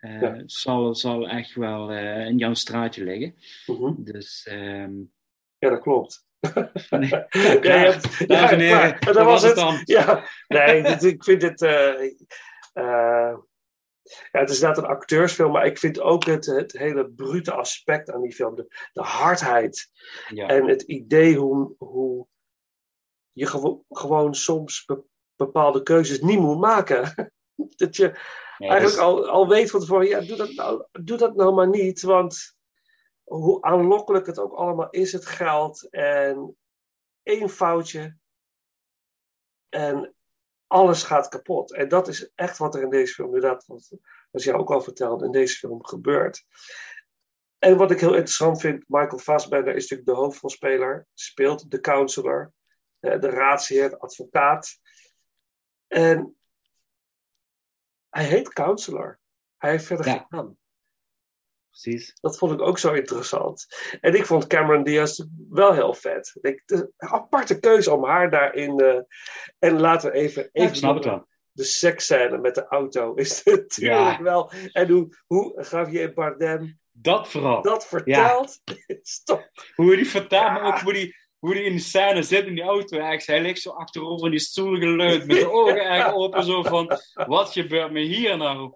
Ja. 0.00 0.42
zal, 0.46 0.94
zal 0.94 1.28
echt 1.28 1.54
wel 1.54 1.92
in 2.26 2.38
jouw 2.38 2.54
straatje 2.54 3.04
liggen. 3.04 3.34
Mhm. 3.66 3.92
Dus 3.96 4.46
ehm, 4.46 4.92
Ja, 5.58 5.68
dat 5.70 5.80
klopt. 5.80 6.27
Nee, 6.90 7.08
Ja, 7.08 7.98
Dames 8.26 8.50
en 8.50 8.58
heren, 8.60 8.96
dat 9.00 9.14
dat 9.14 9.24
was 9.24 9.42
het. 9.42 9.54
dan. 9.56 9.80
Ja, 9.84 10.24
nee, 10.48 10.82
dit- 10.88 11.04
ik 11.04 11.24
vind 11.24 11.42
het. 11.42 11.62
eh, 11.62 12.04
eh, 12.72 13.36
ja, 14.32 14.40
het 14.40 14.50
is 14.50 14.60
inderdaad 14.60 14.84
een 14.84 14.90
acteursfilm, 14.90 15.52
maar 15.52 15.66
ik 15.66 15.78
vind 15.78 16.00
ook 16.00 16.24
het, 16.24 16.46
het 16.46 16.72
hele 16.72 17.10
brute 17.10 17.52
aspect 17.52 18.10
aan 18.10 18.22
die 18.22 18.32
film, 18.34 18.54
de, 18.54 18.66
de 18.92 19.02
hardheid 19.02 19.88
Ja. 20.28 20.46
en 20.48 20.68
het 20.68 20.82
idee 20.82 21.36
hoe, 21.36 21.74
hoe 21.78 22.26
je 23.32 23.46
gewo- 23.46 23.84
gewoon 23.88 24.34
soms 24.34 24.84
be- 24.84 25.02
bepaalde 25.36 25.82
keuzes 25.82 26.20
niet 26.20 26.38
moet 26.38 26.58
maken. 26.58 27.32
dat 27.76 27.96
je 27.96 28.02
Ja, 28.58 28.68
eigenlijk 28.68 28.84
dus- 28.84 28.98
al, 28.98 29.28
al 29.28 29.48
weet 29.48 29.70
van 29.70 29.80
tevoren, 29.80 30.06
ja, 30.08 30.20
doe 30.20 30.36
dat, 30.36 30.52
nou, 30.54 30.84
doe 30.92 31.16
dat 31.16 31.36
nou 31.36 31.54
maar 31.54 31.68
niet, 31.68 32.02
want 32.02 32.56
hoe 33.28 33.62
aanlokkelijk 33.62 34.26
het 34.26 34.38
ook 34.38 34.52
allemaal 34.52 34.90
is, 34.90 35.12
het 35.12 35.26
geld 35.26 35.90
en 35.90 36.56
één 37.22 37.48
foutje 37.48 38.16
en 39.68 40.14
alles 40.66 41.02
gaat 41.02 41.28
kapot. 41.28 41.72
En 41.72 41.88
dat 41.88 42.08
is 42.08 42.32
echt 42.34 42.58
wat 42.58 42.74
er 42.74 42.82
in 42.82 42.90
deze 42.90 43.14
film, 43.14 43.34
inderdaad, 43.34 43.66
wat, 43.66 43.96
wat 44.30 44.42
jij 44.42 44.54
ook 44.54 44.70
al 44.70 44.80
vertelde, 44.80 45.24
in 45.24 45.32
deze 45.32 45.56
film 45.58 45.84
gebeurt. 45.84 46.44
En 47.58 47.76
wat 47.76 47.90
ik 47.90 48.00
heel 48.00 48.14
interessant 48.14 48.60
vind, 48.60 48.84
Michael 48.86 49.18
Fassbender 49.18 49.74
is 49.74 49.82
natuurlijk 49.82 50.08
de 50.08 50.14
hoofdrolspeler, 50.14 51.06
speelt 51.14 51.70
de 51.70 51.80
counselor, 51.80 52.52
eh, 53.00 53.20
de 53.20 53.30
raadsheer, 53.30 53.90
de 53.90 53.98
advocaat. 53.98 54.80
En 55.86 56.36
hij 58.08 58.24
heet 58.24 58.52
counselor. 58.52 59.20
Hij 59.56 59.70
heeft 59.70 59.84
verder 59.84 60.06
Ja. 60.06 60.12
geen 60.12 60.26
naam. 60.28 60.58
Precies. 61.82 62.12
Dat 62.20 62.38
vond 62.38 62.52
ik 62.52 62.60
ook 62.60 62.78
zo 62.78 62.92
interessant. 62.92 63.66
En 64.00 64.14
ik 64.14 64.26
vond 64.26 64.46
Cameron 64.46 64.82
Diaz 64.84 65.24
wel 65.50 65.72
heel 65.72 65.94
vet. 65.94 66.36
Ik, 66.40 66.62
de, 66.66 66.90
aparte 66.96 67.60
keuze 67.60 67.94
om 67.94 68.04
haar 68.04 68.30
daarin. 68.30 68.78
eh, 68.80 69.00
en 69.58 69.80
laten 69.80 70.10
we 70.10 70.16
even. 70.16 70.42
Ja, 70.42 70.48
even 70.52 70.68
ik 70.70 70.74
snap 70.76 70.94
het 70.94 71.04
wel. 71.04 71.26
De 71.52 71.64
seksscène 71.64 72.38
met 72.38 72.54
de 72.54 72.66
auto 72.66 73.14
is 73.14 73.42
natuurlijk 73.44 74.16
Ja. 74.18 74.22
wel. 74.22 74.52
En 74.72 74.88
hoe, 74.88 75.08
hoe 75.26 75.66
Javier 75.70 76.12
Bardem 76.14 76.78
Dat 76.92 77.28
vooral. 77.28 77.62
dat 77.62 77.86
vertelt. 77.86 78.60
Is 79.02 79.22
toch. 79.24 79.48
Hoe 79.74 79.96
die 79.96 80.08
vertaalt, 80.08 80.52
maar 80.52 80.66
ook 80.74 80.80
hoe 80.80 80.92
die, 80.92 81.16
hoe 81.38 81.54
die 81.54 81.64
in 81.64 81.72
die 81.72 81.80
scène 81.80 82.22
zit 82.22 82.46
in 82.46 82.54
die 82.54 82.64
auto. 82.64 82.98
Echt. 82.98 83.26
Hij 83.26 83.42
ligt 83.42 83.60
zo 83.60 83.70
achterover 83.70 84.24
in 84.24 84.30
die 84.30 84.40
stoel 84.40 84.76
geleund, 84.76 85.26
met 85.26 85.36
de 85.36 85.50
ogen 85.50 85.88
echt 85.96 86.12
open. 86.12 86.44
Zo 86.44 86.62
van, 86.62 86.98
wat 87.14 87.52
gebeurt 87.52 87.92
me 87.92 88.00
hier 88.00 88.36
nou? 88.36 88.72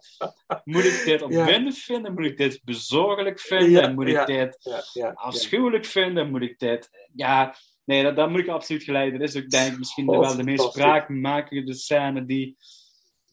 Moet 0.64 0.84
ik 0.84 1.02
dit 1.04 1.22
opwindend 1.22 1.78
vinden? 1.78 2.14
Moet 2.14 2.24
ik 2.24 2.36
dit 2.36 2.60
bezorgelijk 2.64 3.40
vinden? 3.40 3.70
Ja, 3.70 3.88
moet 3.88 4.06
ik 4.06 4.12
ja, 4.12 4.24
dit 4.24 4.56
ja, 4.60 4.82
ja, 4.92 5.10
afschuwelijk 5.14 5.84
vinden? 5.84 6.30
Moet 6.30 6.42
ik 6.42 6.58
dit... 6.58 7.08
Ja, 7.14 7.56
nee, 7.84 8.02
dat, 8.02 8.16
dat 8.16 8.30
moet 8.30 8.40
ik 8.40 8.48
absoluut 8.48 8.82
geleiden. 8.82 9.18
Dat 9.18 9.28
is 9.28 9.42
ook 9.42 9.50
denk 9.50 9.72
ik 9.72 9.78
misschien 9.78 10.08
Oh, 10.08 10.18
wel 10.18 10.36
de 10.36 10.44
meest 10.44 10.64
spraakmakende 10.64 11.74
scène 11.74 12.24
die... 12.24 12.56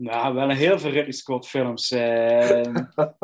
Nou, 0.02 0.34
wel 0.36 0.50
een 0.50 0.56
heel 0.56 0.80
veel 0.80 0.90
Ridley 0.92 1.12
Scott 1.12 1.48
films 1.48 1.92
eh, 1.92 2.62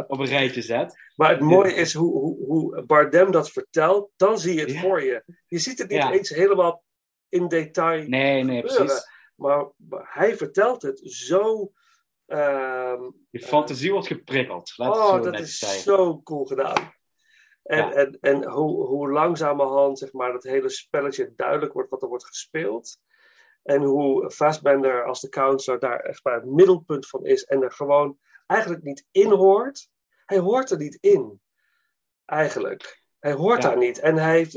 op 0.07 0.19
een 0.19 0.25
rijtje 0.25 0.61
zet. 0.61 0.95
Maar 1.15 1.29
het 1.29 1.39
mooie 1.39 1.73
is 1.73 1.93
hoe, 1.93 2.11
hoe, 2.19 2.45
hoe 2.45 2.83
Bardem 2.85 3.31
dat 3.31 3.51
vertelt. 3.51 4.11
Dan 4.15 4.39
zie 4.39 4.53
je 4.53 4.59
het 4.59 4.71
Ja. 4.71 4.79
voor 4.81 5.03
je. 5.03 5.23
Je 5.47 5.59
ziet 5.59 5.77
het 5.79 5.89
niet 5.89 5.97
Ja. 5.97 6.11
eens 6.11 6.29
helemaal 6.29 6.83
in 7.29 7.47
detail. 7.47 8.07
Nee, 8.07 8.43
nee, 8.43 8.61
gebeuren. 8.61 8.85
precies. 8.85 9.07
Maar, 9.35 9.71
maar 9.75 10.09
hij 10.13 10.37
vertelt 10.37 10.81
het 10.81 10.99
zo. 11.03 11.71
ehm, 12.25 13.03
Je 13.29 13.39
fantasie 13.39 13.91
wordt 13.91 14.07
geprikkeld. 14.07 14.73
Laat 14.75 14.95
het 14.95 15.03
oh, 15.03 15.09
zo 15.15 15.19
dat 15.31 15.39
is 15.39 15.57
zeggen. 15.57 15.79
zo 15.81 16.21
cool 16.23 16.45
gedaan. 16.45 16.93
En, 17.63 17.77
Ja. 17.77 17.91
en, 17.93 18.17
en 18.21 18.49
hoe, 18.51 18.85
hoe 18.85 19.11
langzamerhand 19.11 19.99
zeg 19.99 20.13
maar, 20.13 20.31
dat 20.31 20.43
hele 20.43 20.69
spelletje 20.69 21.33
duidelijk 21.35 21.73
wordt 21.73 21.89
wat 21.89 22.01
er 22.01 22.07
wordt 22.07 22.25
gespeeld. 22.25 22.97
En 23.65 23.81
hoe 23.83 24.31
Fassbender 24.31 25.03
als 25.05 25.21
de 25.21 25.29
counselor 25.29 25.79
daar 25.79 25.99
echt 25.99 26.23
bij 26.23 26.33
het 26.33 26.45
middelpunt 26.45 27.07
van 27.07 27.25
is. 27.25 27.43
En 27.43 27.61
er 27.61 27.71
gewoon 27.71 28.17
eigenlijk 28.47 28.83
niet 28.83 29.05
in 29.11 29.31
hoort. 29.31 29.89
Hij 30.25 30.37
hoort 30.37 30.71
er 30.71 30.77
niet 30.77 30.97
in. 31.01 31.41
Eigenlijk. 32.25 33.01
Hij 33.19 33.33
hoort 33.33 33.63
Ja. 33.63 33.69
daar 33.69 33.77
niet. 33.77 33.99
En 33.99 34.15
hij 34.15 34.35
heeft, 34.37 34.53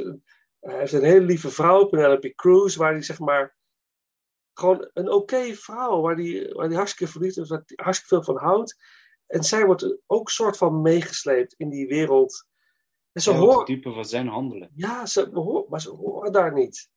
hij 0.61 0.79
heeft 0.79 0.93
een 0.93 1.03
hele 1.05 1.25
lieve 1.25 1.51
vrouw, 1.51 1.85
Penelope 1.87 2.35
Cruz, 2.35 2.77
waar 2.77 2.93
hij 2.93 3.03
zeg 3.03 3.19
maar 3.19 3.57
gewoon 4.55 4.91
een 4.93 5.11
oké 5.11 5.55
vrouw, 5.55 6.01
waar 6.01 6.17
hij 6.17 6.53
waar 6.55 6.69
die 6.69 6.77
hartstikke 6.77 7.13
verliefd 7.13 7.37
is, 7.37 7.49
waar 7.49 7.63
hij 7.67 7.85
hartstikke 7.85 8.15
veel 8.15 8.35
van 8.35 8.45
houdt. 8.45 8.77
En 9.27 9.45
zij 9.45 9.67
wordt 9.67 9.99
ook 10.07 10.31
soort 10.31 10.57
van 10.57 10.83
meegesleept 10.83 11.55
in 11.57 11.69
die 11.69 11.87
wereld. 11.89 12.47
En 13.13 13.23
ze 13.23 13.33
het 13.33 13.67
diepe 13.67 13.93
van 13.93 14.05
zijn 14.05 14.29
handelen. 14.29 14.71
ja, 14.75 15.07
ze 15.07 15.65
maar 15.69 15.81
ze 15.81 15.91
horen 15.91 16.33
daar 16.33 16.53
niet. 16.53 16.91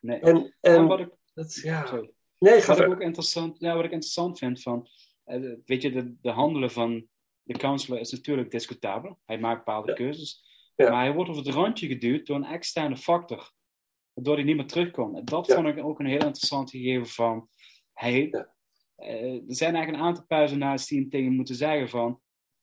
Nee. 0.00 0.20
En, 0.20 0.36
en 0.36 0.54
En 0.60 0.86
wat 0.86 0.98
ik, 0.98 1.10
dat, 1.38 1.54
ja. 1.54 1.86
sorry. 1.86 2.10
Nee, 2.38 2.62
wat 2.64 2.80
ik 2.80 2.86
ook 2.86 3.00
interessant, 3.00 3.58
ja, 3.58 3.74
wat 3.74 3.84
ik 3.84 3.90
interessant 3.90 4.38
vind 4.38 4.62
van, 4.62 4.88
eh, 5.24 5.52
weet 5.64 5.82
je, 5.82 5.90
de, 5.90 6.14
de 6.20 6.30
handelen 6.30 6.70
van 6.70 7.06
de 7.42 7.58
counselor 7.58 8.00
is 8.00 8.10
natuurlijk 8.10 8.50
discutabel. 8.50 9.18
Hij 9.24 9.38
maakt 9.38 9.64
bepaalde 9.64 9.92
keuzes. 9.92 10.44
Ja. 10.76 10.90
Maar 10.90 11.04
hij 11.04 11.12
wordt 11.12 11.30
over 11.30 11.44
het 11.44 11.54
randje 11.54 11.86
geduwd 11.86 12.26
door 12.26 12.36
een 12.36 12.44
externe 12.44 12.96
factor. 12.96 13.52
Waardoor 14.12 14.34
hij 14.34 14.44
niet 14.44 14.56
meer 14.56 14.66
terugkomt. 14.66 15.16
En 15.16 15.24
dat 15.24 15.46
Ja. 15.46 15.54
vond 15.54 15.66
ik 15.66 15.84
ook 15.84 15.98
een 15.98 16.06
heel 16.06 16.26
interessant 16.26 16.70
gegeven 16.70 17.06
van, 17.06 17.48
hij, 17.92 18.30
eh, 18.96 19.34
er 19.34 19.42
zijn 19.46 19.74
eigenlijk 19.74 20.02
een 20.02 20.08
aantal 20.08 20.26
personages 20.26 20.86
die 20.86 21.00
hem 21.00 21.10
tegen 21.10 21.32
moeten 21.32 21.54
zeggen 21.54 21.88
van, 21.88 22.20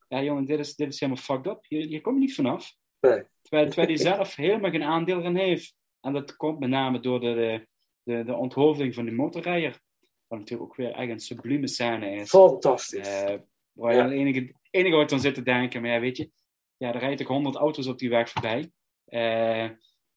ja 0.08 0.24
jongen, 0.24 0.46
dit 0.46 0.60
is, 0.60 0.76
dit 0.76 0.94
is 0.94 1.00
helemaal 1.00 1.24
fucked 1.24 1.48
up. 1.48 1.66
Hier, 1.68 1.86
hier 1.86 2.02
kom 2.02 2.14
je 2.14 2.20
niet 2.20 2.36
vanaf. 2.36 2.76
Nee. 3.00 3.24
Terwijl, 3.42 3.68
terwijl 3.68 3.88
hij 3.88 3.98
zelf 3.98 4.36
helemaal 4.36 4.72
geen 4.72 4.84
aandeel 4.84 5.20
erin 5.20 5.36
heeft. 5.36 5.76
En 6.02 6.14
dat 6.14 6.36
komt 6.36 6.60
met 6.60 6.70
name 6.70 7.00
door 7.00 7.20
de, 7.20 7.34
de, 7.34 7.68
de, 8.06 8.24
de 8.24 8.36
onthoofding 8.36 8.94
van 8.94 9.06
die 9.06 9.14
motorrijder. 9.14 9.80
Wat 10.28 10.40
natuurlijk 10.40 10.70
ook 10.70 10.76
weer 10.78 10.92
echt 10.92 11.10
een 11.10 11.20
sublieme 11.20 11.68
scène 11.68 12.12
is. 12.16 12.30
Fantastisch. 12.30 13.08
Eh, 13.24 13.36
waar 13.72 13.92
je 13.92 13.98
Ja. 13.98 14.04
het 14.04 14.14
enige, 14.14 14.54
enige 14.70 14.96
wat 14.96 15.10
dan 15.10 15.20
zit 15.20 15.34
te 15.34 15.44
denken, 15.44 15.82
maar 15.82 15.92
ja, 15.92 16.00
weet 16.00 16.18
je, 16.18 16.30
ja, 16.78 16.94
er 16.94 17.00
rijden 17.00 17.18
toch 17.18 17.28
honderd 17.28 17.56
auto's 17.56 17.88
op 17.88 18.00
die 18.00 18.10
weg 18.10 18.30
voorbij. 18.30 18.72
Eh, 19.06 19.70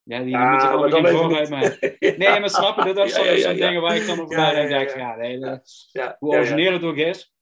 ja, 0.02 0.18
die 0.22 0.28
Ja, 0.28 0.50
moeten 0.50 0.68
allemaal 0.70 1.02
geen 1.02 1.16
vooruit 1.16 1.48
maken. 1.50 1.96
Nee, 2.18 2.40
maar 2.40 2.50
snap 2.50 2.76
je, 2.76 2.84
dat, 2.84 2.96
dat 2.96 3.10
zijn 3.10 3.38
zo'n 3.38 3.54
dingen 3.56 3.82
waar 3.82 3.96
ik 3.96 4.06
dan 4.06 4.20
over 4.20 4.36
Ja, 4.38 4.42
nadenk. 4.42 4.68
denk 4.68 4.88
ja. 4.88 4.92
van, 4.92 5.00
ja, 5.00 5.16
nee, 5.16 5.60
Ja, 5.92 6.16
hoe 6.18 6.34
origineel 6.34 6.72
het 6.72 6.82
ook 6.82 6.96
is. 6.96 7.32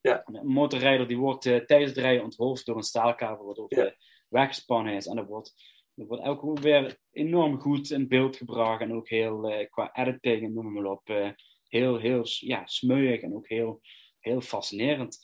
Ja. 0.00 0.22
Een 0.24 0.46
motorrijder 0.46 1.08
die 1.08 1.18
wordt 1.18 1.46
eh, 1.46 1.56
tijdens 1.56 1.90
het 1.90 1.98
rijden 2.00 2.24
onthoofd 2.24 2.66
door 2.66 2.76
een 2.76 2.82
staalkabel 2.82 3.46
wat 3.46 3.58
over 3.58 3.78
Ja. 3.78 3.84
de 3.84 3.96
weg 4.28 4.46
gespannen 4.48 4.94
is. 4.94 5.06
En 5.06 5.16
dat 5.16 5.26
wordt, 5.26 5.54
dat 5.96 6.06
wordt 6.08 6.22
elke 6.22 6.52
keer 6.54 6.62
weer 6.62 6.96
enorm 7.12 7.60
goed 7.60 7.90
in 7.90 8.08
beeld 8.08 8.36
gebracht. 8.36 8.80
En 8.80 8.92
ook 8.94 9.08
heel 9.08 9.50
eh, 9.50 9.70
qua 9.70 9.90
editing 9.94 10.42
en 10.44 10.52
noem 10.52 10.72
maar 10.72 10.84
op. 10.84 11.08
eh, 11.08 11.28
heel, 11.68 11.96
heel 11.98 12.22
ja, 12.24 12.66
smeuig 12.66 13.20
en 13.20 13.34
ook 13.34 13.48
heel, 13.48 13.80
heel 14.20 14.40
fascinerend. 14.40 15.18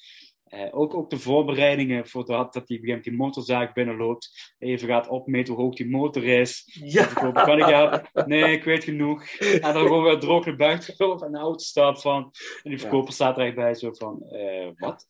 Eh, 0.44 0.68
ook, 0.78 0.94
ook 0.94 1.10
de 1.10 1.18
voorbereidingen 1.18 2.06
voor 2.08 2.24
dat, 2.26 2.52
gegeven 2.66 2.86
moment 2.86 3.04
die 3.04 3.16
motorzaak 3.16 3.74
binnenloopt. 3.74 4.54
Even 4.58 4.88
gaat 4.88 5.08
opmeten 5.08 5.54
hoe 5.54 5.62
hoog 5.62 5.74
die 5.74 5.88
motor 5.90 6.24
is. 6.24 6.78
Ja. 6.84 7.06
Kopen, 7.06 7.44
Kan 7.44 7.58
ik? 7.58 7.66
Nee, 8.26 8.52
ik 8.52 8.64
weet 8.64 8.84
genoeg. 8.84 9.24
En 9.38 9.60
dan 9.60 9.76
gewoon 9.82 10.02
weer 10.02 10.18
droog 10.18 10.44
naar 10.46 10.56
buiten 10.56 10.94
gelopen 10.94 11.26
en 11.26 11.32
de 11.32 11.38
auto 11.38 11.58
staat 11.64 12.00
van. 12.00 12.22
En 12.62 12.70
die 12.70 12.78
verkoper 12.80 13.12
staat 13.12 13.38
er 13.38 13.46
echt 13.46 13.54
bij 13.54 13.74
zo 13.74 13.92
van, 13.92 14.22
wat? 14.76 15.06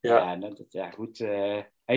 Ja, 0.00 0.36
dat, 0.36 0.56
dat- 0.56 0.72
ja 0.72 0.90
goed. 0.90 1.18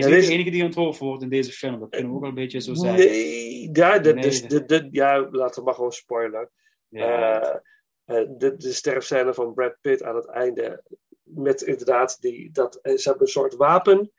is 0.00 0.16
niet 0.16 0.26
de 0.26 0.32
enige 0.32 0.50
die 0.50 0.64
onthoofd 0.64 0.98
wordt 0.98 1.22
in 1.22 1.28
deze 1.28 1.52
film. 1.52 1.80
Dat 1.80 1.88
kunnen 1.90 2.08
we 2.08 2.14
ook 2.14 2.20
wel 2.20 2.28
een 2.28 2.34
beetje 2.34 2.60
zo 2.60 2.74
zeggen. 2.74 2.98
Nee, 2.98 3.70
ja, 3.72 3.98
de, 3.98 4.12
Nee, 4.12 4.88
ja, 4.90 5.28
laten 5.30 5.58
we 5.58 5.64
maar 5.64 5.74
gewoon 5.74 5.92
spoilen. 5.92 6.50
Ja. 6.88 7.40
Eh, 7.40 7.56
eh, 8.04 8.28
de, 8.38 8.56
de 8.56 8.72
sterfscène 8.72 9.34
van 9.34 9.54
Brad 9.54 9.76
Pitt 9.80 10.02
aan 10.02 10.16
het 10.16 10.26
einde. 10.26 10.82
Met 11.22 11.62
inderdaad, 11.62 12.20
die, 12.20 12.50
dat, 12.50 12.74
eh, 12.76 12.96
ze 12.96 13.08
hebben 13.08 13.26
een 13.26 13.32
soort 13.32 13.54
wapen. 13.54 14.12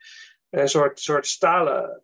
Een 0.50 0.68
soort, 0.68 1.00
soort 1.00 1.26
stalen. 1.26 2.02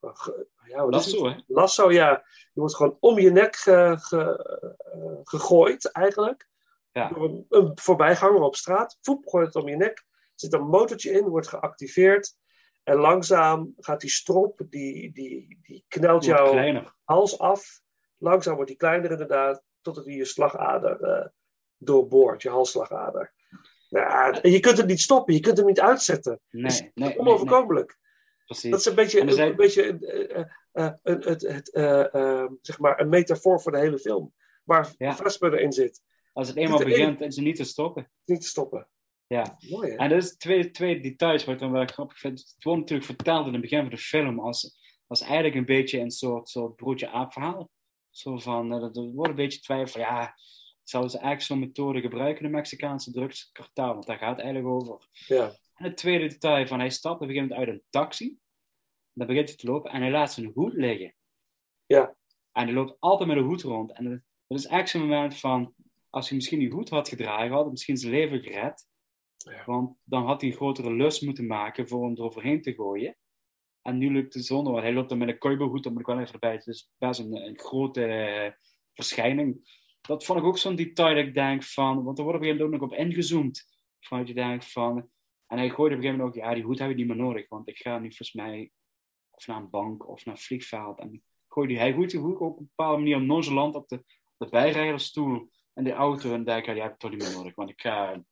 ge- 0.00 0.46
ja, 0.66 0.86
Lasso, 0.88 1.28
hè? 1.28 1.34
Lasso, 1.46 1.92
ja. 1.92 2.14
Die 2.34 2.50
wordt 2.52 2.74
gewoon 2.76 2.96
om 3.00 3.18
je 3.18 3.30
nek 3.30 3.56
ge- 3.56 3.96
ge- 3.98 5.20
gegooid, 5.24 5.90
eigenlijk. 5.90 6.48
Ja. 6.92 7.08
Door 7.08 7.24
een, 7.24 7.46
een 7.48 7.72
voorbijganger 7.74 8.40
op 8.42 8.56
straat. 8.56 8.98
Voep, 9.00 9.26
gooit 9.28 9.46
het 9.46 9.62
om 9.62 9.68
je 9.68 9.76
nek. 9.76 9.98
Er 9.98 10.32
zit 10.34 10.52
een 10.52 10.66
motortje 10.66 11.10
in, 11.10 11.28
wordt 11.28 11.48
geactiveerd. 11.48 12.36
En 12.82 12.96
langzaam 12.96 13.74
gaat 13.78 14.00
die 14.00 14.10
strop, 14.10 14.60
die, 14.68 15.12
die, 15.12 15.58
die 15.62 15.84
knelt 15.88 16.24
jouw 16.24 16.50
kleiner. 16.50 16.94
hals 17.04 17.38
af. 17.38 17.80
Langzaam 18.18 18.54
wordt 18.54 18.68
die 18.70 18.78
kleiner 18.78 19.10
inderdaad, 19.10 19.62
totdat 19.80 20.04
hij 20.04 20.14
je 20.14 20.24
slagader 20.24 21.00
eh, 21.02 21.26
doorboort, 21.76 22.42
je 22.42 22.48
halsslagader. 22.48 23.32
Ja, 23.88 24.30
en 24.42 24.50
je 24.50 24.60
kunt 24.60 24.76
hem 24.78 24.86
niet 24.86 25.00
stoppen, 25.00 25.34
je 25.34 25.40
kunt 25.40 25.56
hem 25.56 25.66
niet 25.66 25.80
uitzetten. 25.80 26.40
Nee, 26.50 26.64
is 26.64 26.80
nee, 26.80 26.90
nee, 26.94 27.18
onoverkomelijk. 27.18 27.98
Precies. 28.46 28.70
Dat 28.70 28.78
is 28.80 28.86
een 28.86 28.94
beetje, 28.94 29.32
zijn- 29.32 29.50
een, 29.50 29.56
beetje 29.56 29.98
eh, 29.98 30.40
eh, 30.72 30.92
een, 31.02 31.20
het, 31.24 31.42
het, 31.42 31.72
eh, 31.72 32.14
eh, 32.14 32.50
zeg 32.60 32.78
maar 32.78 33.00
een 33.00 33.08
metafoor 33.08 33.60
voor 33.60 33.72
de 33.72 33.78
hele 33.78 33.98
film. 33.98 34.34
Waar 34.64 34.94
Ja. 34.98 35.14
Fassbender 35.14 35.60
in 35.60 35.72
zit. 35.72 36.00
Als 36.32 36.48
het 36.48 36.56
eenmaal 36.56 36.78
begint, 36.78 37.20
is 37.20 37.36
het 37.36 37.44
niet 37.44 37.56
te 37.56 37.64
stoppen. 37.64 38.10
Niet 38.24 38.40
te 38.40 38.46
stoppen. 38.46 38.88
Ja. 39.32 39.56
Mooi 39.68 39.90
hè? 39.90 39.96
En 39.96 40.08
dat 40.08 40.22
is 40.22 40.36
twee, 40.36 40.70
twee 40.70 41.00
details 41.00 41.44
wat 41.44 41.54
ik 41.54 41.60
dan 41.60 41.72
wel 41.72 41.86
grappig 41.86 42.18
vind. 42.18 42.38
Het 42.38 42.64
wordt 42.64 42.80
natuurlijk 42.80 43.08
verteld 43.08 43.46
in 43.46 43.52
het 43.52 43.60
begin 43.62 43.80
van 43.80 43.90
de 43.90 43.98
film 43.98 44.40
als, 44.40 44.78
als 45.06 45.20
eigenlijk 45.20 45.54
een 45.54 45.64
beetje 45.64 45.98
een 45.98 46.10
soort, 46.10 46.48
soort 46.48 46.76
broodje-aap 46.76 47.32
verhaal. 47.32 47.70
Zo 48.10 48.38
van, 48.38 48.72
eh, 48.72 48.82
er 48.82 49.12
wordt 49.12 49.30
een 49.30 49.36
beetje 49.36 49.60
twijfel, 49.60 50.00
ja, 50.00 50.34
zouden 50.82 51.12
ze 51.12 51.18
eigenlijk 51.18 51.46
zo'n 51.46 51.58
methode 51.58 52.00
gebruiken, 52.00 52.42
de 52.42 52.48
Mexicaanse 52.48 53.10
drugskartel? 53.12 53.86
Want 53.86 54.06
daar 54.06 54.18
gaat 54.18 54.36
het 54.36 54.44
eigenlijk 54.44 54.74
over. 54.74 55.08
Ja. 55.26 55.44
En 55.74 55.84
het 55.84 55.96
tweede 55.96 56.26
detail 56.26 56.66
van, 56.66 56.78
hij 56.78 56.90
stapt 56.90 57.14
op 57.14 57.20
een 57.20 57.28
gegeven 57.28 57.48
moment 57.48 57.68
uit 57.68 57.76
een 57.76 57.84
taxi. 57.90 58.38
Dan 59.12 59.26
begint 59.26 59.48
hij 59.48 59.56
te 59.56 59.66
lopen 59.66 59.90
en 59.90 60.00
hij 60.00 60.10
laat 60.10 60.32
zijn 60.32 60.50
hoed 60.54 60.72
liggen. 60.72 61.14
Ja. 61.86 62.16
En 62.52 62.64
hij 62.64 62.72
loopt 62.72 62.96
altijd 62.98 63.28
met 63.28 63.38
een 63.38 63.44
hoed 63.44 63.62
rond. 63.62 63.92
En 63.92 64.04
dat, 64.04 64.20
dat 64.46 64.58
is 64.58 64.66
eigenlijk 64.66 64.88
zo'n 64.88 65.16
moment 65.16 65.38
van, 65.38 65.74
als 66.10 66.28
hij 66.28 66.36
misschien 66.36 66.58
die 66.58 66.72
hoed 66.72 66.88
had 66.88 67.08
gedragen, 67.08 67.50
had 67.50 67.62
hij 67.62 67.70
misschien 67.70 67.96
zijn 67.96 68.12
leven 68.12 68.40
gered. 68.40 68.90
Want 69.66 69.96
dan 70.04 70.24
had 70.24 70.40
hij 70.40 70.50
een 70.50 70.56
grotere 70.56 70.92
lus 70.92 71.20
moeten 71.20 71.46
maken 71.46 71.88
voor 71.88 72.04
hem 72.04 72.16
eroverheen 72.16 72.62
te 72.62 72.74
gooien. 72.74 73.16
En 73.82 73.98
nu 73.98 74.12
lukt 74.12 74.34
het 74.34 74.44
zonder, 74.44 74.72
want 74.72 74.84
hij 74.84 74.94
loopt 74.94 75.08
dan 75.08 75.18
met 75.18 75.28
een 75.28 75.38
cowboyhoed, 75.38 75.82
dat 75.82 75.92
moet 75.92 76.00
ik 76.00 76.06
wel 76.06 76.20
even 76.20 76.32
erbij. 76.32 76.52
Het 76.52 76.66
is 76.66 76.92
best 76.98 77.20
een, 77.20 77.36
een 77.36 77.58
grote 77.58 78.04
eh, 78.04 78.52
verschijning. 78.92 79.80
Dat 80.00 80.24
vond 80.24 80.38
ik 80.38 80.44
ook 80.44 80.58
zo'n 80.58 80.76
detail 80.76 81.14
dat 81.14 81.26
ik 81.26 81.34
denk 81.34 81.62
van, 81.62 82.04
want 82.04 82.18
er 82.18 82.24
wordt 82.24 82.38
op 82.38 82.44
een 82.44 82.50
gegeven 82.50 82.74
ook 82.74 82.80
nog 82.80 82.90
op 82.90 82.96
ingezoomd. 82.96 83.66
Van 84.00 84.18
dat 84.18 84.28
je 84.28 84.34
denkt 84.34 84.72
van, 84.72 85.10
en 85.46 85.58
hij 85.58 85.70
gooide 85.70 85.94
op 85.94 86.00
een 86.00 86.08
gegeven 86.08 86.16
moment 86.16 86.36
ook, 86.36 86.42
ja, 86.42 86.54
die 86.54 86.64
hoed 86.64 86.78
heb 86.78 86.88
je 86.88 86.94
niet 86.94 87.06
meer 87.06 87.16
nodig, 87.16 87.48
want 87.48 87.68
ik 87.68 87.78
ga 87.78 87.98
nu 87.98 88.06
volgens 88.06 88.32
mij 88.32 88.72
of 89.30 89.46
naar 89.46 89.56
een 89.56 89.70
bank 89.70 90.08
of 90.08 90.24
naar 90.24 90.34
een 90.34 90.40
vliegveld. 90.40 90.98
En 90.98 91.08
hij 91.08 91.92
gooit 91.92 92.10
die 92.10 92.20
hoed 92.20 92.40
ook 92.40 92.40
op 92.40 92.58
een 92.58 92.70
bepaalde 92.74 92.98
manier 92.98 93.22
nonchalant 93.22 93.74
op 93.74 93.88
de, 93.88 93.96
op 93.96 94.04
de 94.36 94.48
bijrijdersstoel 94.48 95.50
en 95.72 95.84
de 95.84 95.92
auto. 95.92 96.32
En 96.32 96.44
denk 96.44 96.66
ik, 96.66 96.72
die 96.72 96.82
heb 96.82 96.92
ik 96.92 96.98
toch 96.98 97.10
niet 97.10 97.22
meer 97.22 97.32
nodig, 97.32 97.54
want 97.54 97.70
ik 97.70 97.80
ga, 97.80 98.24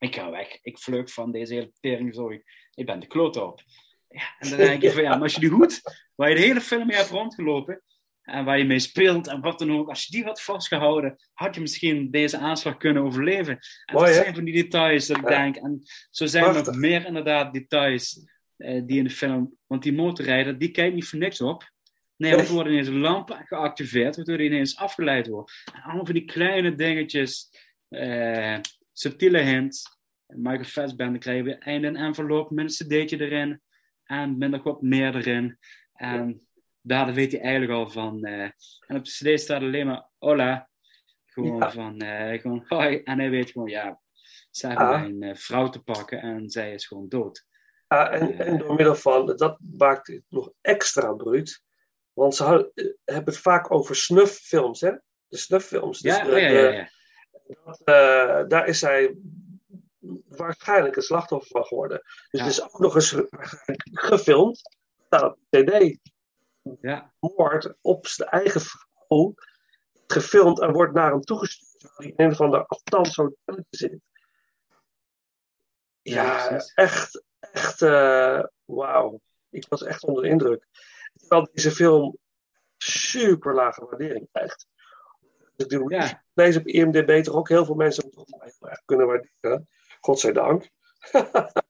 ik 0.00 0.14
ga 0.14 0.30
weg. 0.30 0.58
Ik 0.62 0.78
vlug 0.78 1.12
van 1.12 1.32
deze 1.32 1.54
hele 1.54 1.72
teringzooi. 1.80 2.42
Ik 2.74 2.86
ben 2.86 3.00
de 3.00 3.06
kloot 3.06 3.36
op. 3.36 3.62
Ja, 4.08 4.34
en 4.38 4.48
dan 4.48 4.58
denk 4.68 4.82
je 4.82 4.92
van, 4.92 5.02
ja, 5.02 5.10
maar 5.10 5.22
als 5.22 5.34
je 5.34 5.40
die 5.40 5.48
hoed, 5.48 5.80
waar 6.14 6.28
je 6.28 6.34
de 6.34 6.40
hele 6.40 6.60
film 6.60 6.86
mee 6.86 6.96
hebt 6.96 7.10
rondgelopen, 7.10 7.82
en 8.22 8.44
waar 8.44 8.58
je 8.58 8.64
mee 8.64 8.78
speelt 8.78 9.26
en 9.26 9.40
wat 9.40 9.58
dan 9.58 9.72
ook, 9.72 9.88
als 9.88 10.04
je 10.04 10.12
die 10.12 10.24
had 10.24 10.42
vastgehouden, 10.42 11.16
had 11.32 11.54
je 11.54 11.60
misschien 11.60 12.10
deze 12.10 12.38
aanslag 12.38 12.76
kunnen 12.76 13.02
overleven. 13.02 13.58
En 13.84 13.94
Mooi, 13.94 14.06
dat 14.06 14.22
zijn 14.22 14.34
van 14.34 14.44
die 14.44 14.54
details 14.54 15.06
dat 15.06 15.16
ik 15.16 15.28
Ja. 15.28 15.42
denk, 15.42 15.56
en 15.56 15.82
zo 16.10 16.26
zijn 16.26 16.44
er 16.44 16.64
nog 16.64 16.74
meer 16.74 17.06
inderdaad 17.06 17.52
details 17.52 18.24
eh, 18.56 18.82
die 18.86 18.98
in 18.98 19.04
de 19.04 19.10
film, 19.10 19.56
want 19.66 19.82
die 19.82 19.92
motorrijder, 19.92 20.58
die 20.58 20.70
kijkt 20.70 20.94
niet 20.94 21.06
voor 21.08 21.18
niks 21.18 21.40
op. 21.40 21.70
Nee, 22.16 22.34
want 22.34 22.48
er 22.48 22.54
worden 22.54 22.72
ineens 22.72 22.88
lampen 22.88 23.44
geactiveerd, 23.46 24.16
waardoor 24.16 24.36
hij 24.36 24.44
ineens 24.44 24.76
afgeleid 24.76 25.26
wordt. 25.26 25.52
En 25.74 25.82
allemaal 25.82 26.04
van 26.04 26.14
die 26.14 26.24
kleine 26.24 26.74
dingetjes, 26.74 27.48
eh, 27.88 28.58
subtiele 28.92 29.38
hints. 29.38 29.98
Michael 30.26 30.64
Fassbender 30.64 31.20
je 31.36 31.42
weer 31.42 31.58
einde 31.58 31.86
een 31.86 31.96
envelop 31.96 32.50
met 32.50 32.64
een 32.80 32.86
cd'tje 32.86 33.20
erin. 33.20 33.60
En 34.04 34.38
nog 34.50 34.62
wat 34.62 34.82
meer 34.82 35.16
erin. 35.16 35.58
En 35.92 36.46
daar 36.80 37.14
weet 37.14 37.32
hij 37.32 37.40
eigenlijk 37.40 37.72
al 37.72 37.90
van. 37.90 38.24
eh, 38.24 38.42
en 38.86 38.96
op 38.96 39.04
de 39.04 39.10
cd 39.34 39.40
staat 39.40 39.60
alleen 39.62 39.86
maar 39.86 40.08
hola. 40.18 40.68
Gewoon 41.26 41.56
Ja. 41.56 41.70
van, 41.70 41.98
eh, 42.00 42.40
gewoon 42.40 42.64
hoi. 42.68 43.00
En 43.02 43.18
hij 43.18 43.30
weet 43.30 43.50
gewoon, 43.50 43.68
ja, 43.68 44.00
ze 44.50 44.66
hebben 44.66 44.86
Ah. 44.86 45.00
mijn 45.00 45.22
eh, 45.22 45.34
vrouw 45.36 45.68
te 45.68 45.82
pakken 45.82 46.20
en 46.20 46.50
zij 46.50 46.74
is 46.74 46.86
gewoon 46.86 47.08
dood. 47.08 47.46
Ja, 47.88 48.10
en, 48.10 48.38
en 48.38 48.58
door 48.58 48.74
middel 48.74 48.94
van, 48.94 49.26
dat 49.36 49.58
maakt 49.76 50.06
het 50.06 50.22
nog 50.28 50.52
extra 50.60 51.12
bruut. 51.12 51.62
Want 52.12 52.34
ze 52.34 52.42
hadden- 52.44 52.72
hebben 53.04 53.24
het 53.34 53.38
vaak 53.42 53.72
over 53.72 53.96
snufffilms, 53.96 54.80
hè? 54.80 54.90
De 55.28 55.36
snufffilms. 55.36 56.00
Dus 56.00 56.16
Ja, 56.16 56.24
de- 56.24 56.30
oh, 56.30 56.38
ja, 56.38 56.48
ja. 56.48 56.88
Dat, 57.64 57.80
eh, 57.84 58.48
daar 58.48 58.66
is 58.66 58.80
hij 58.80 59.16
waarschijnlijk 60.28 60.96
een 60.96 61.02
slachtoffer 61.02 61.50
van 61.50 61.64
geworden. 61.64 61.98
Dus 62.02 62.26
Ja. 62.30 62.38
het 62.44 62.52
is 62.52 62.62
ook 62.62 62.78
nog 62.78 62.94
eens 62.94 63.16
gefilmd. 63.92 64.78
Staat 65.06 65.22
op 65.22 65.38
CD. 65.50 65.98
Ja. 66.80 67.12
Moord 67.20 67.74
op 67.80 68.06
zijn 68.06 68.28
eigen 68.28 68.60
vrouw. 68.60 69.34
Gefilmd 70.06 70.60
en 70.60 70.72
wordt 70.72 70.92
naar 70.92 71.10
hem 71.10 71.20
toegestuurd. 71.20 71.70
Terwijl 71.80 71.98
hij 72.16 72.24
in 72.24 72.30
een 72.30 72.36
van 72.36 72.50
de 72.50 72.66
althans 72.66 73.16
hotelletje 73.16 73.76
zit. 73.76 74.00
Ja, 76.02 76.60
echt, 76.74 77.24
echt, 77.40 77.82
eh, 77.82 78.44
wauw. 78.64 79.20
Ik 79.50 79.66
was 79.68 79.82
echt 79.82 80.02
onder 80.04 80.22
de 80.22 80.28
indruk. 80.28 80.66
Terwijl 81.16 81.48
deze 81.52 81.70
film 81.70 82.16
super 82.76 83.54
lage 83.54 83.84
waardering 83.84 84.28
krijgt. 84.32 84.66
Ik 85.60 85.68
doe 85.68 85.90
Ja. 85.94 86.24
deze 86.34 86.58
op 86.58 86.66
IMDb 86.66 87.22
toch 87.22 87.34
ook 87.34 87.48
heel 87.48 87.64
veel 87.64 87.74
mensen 87.74 88.10
toch 88.10 88.30
wel 88.30 88.40
heel 88.42 88.68
erg 88.68 88.82
kunnen 88.84 89.06
waarderen. 89.06 89.68
Godzijdank. 90.00 90.68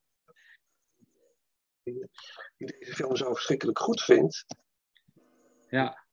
die 1.82 2.09
die 2.57 2.66
deze 2.78 2.95
film 2.95 3.16
zo 3.16 3.32
verschrikkelijk 3.34 3.78
goed 3.78 4.03
vindt. 4.03 4.45
Ja. 5.68 6.05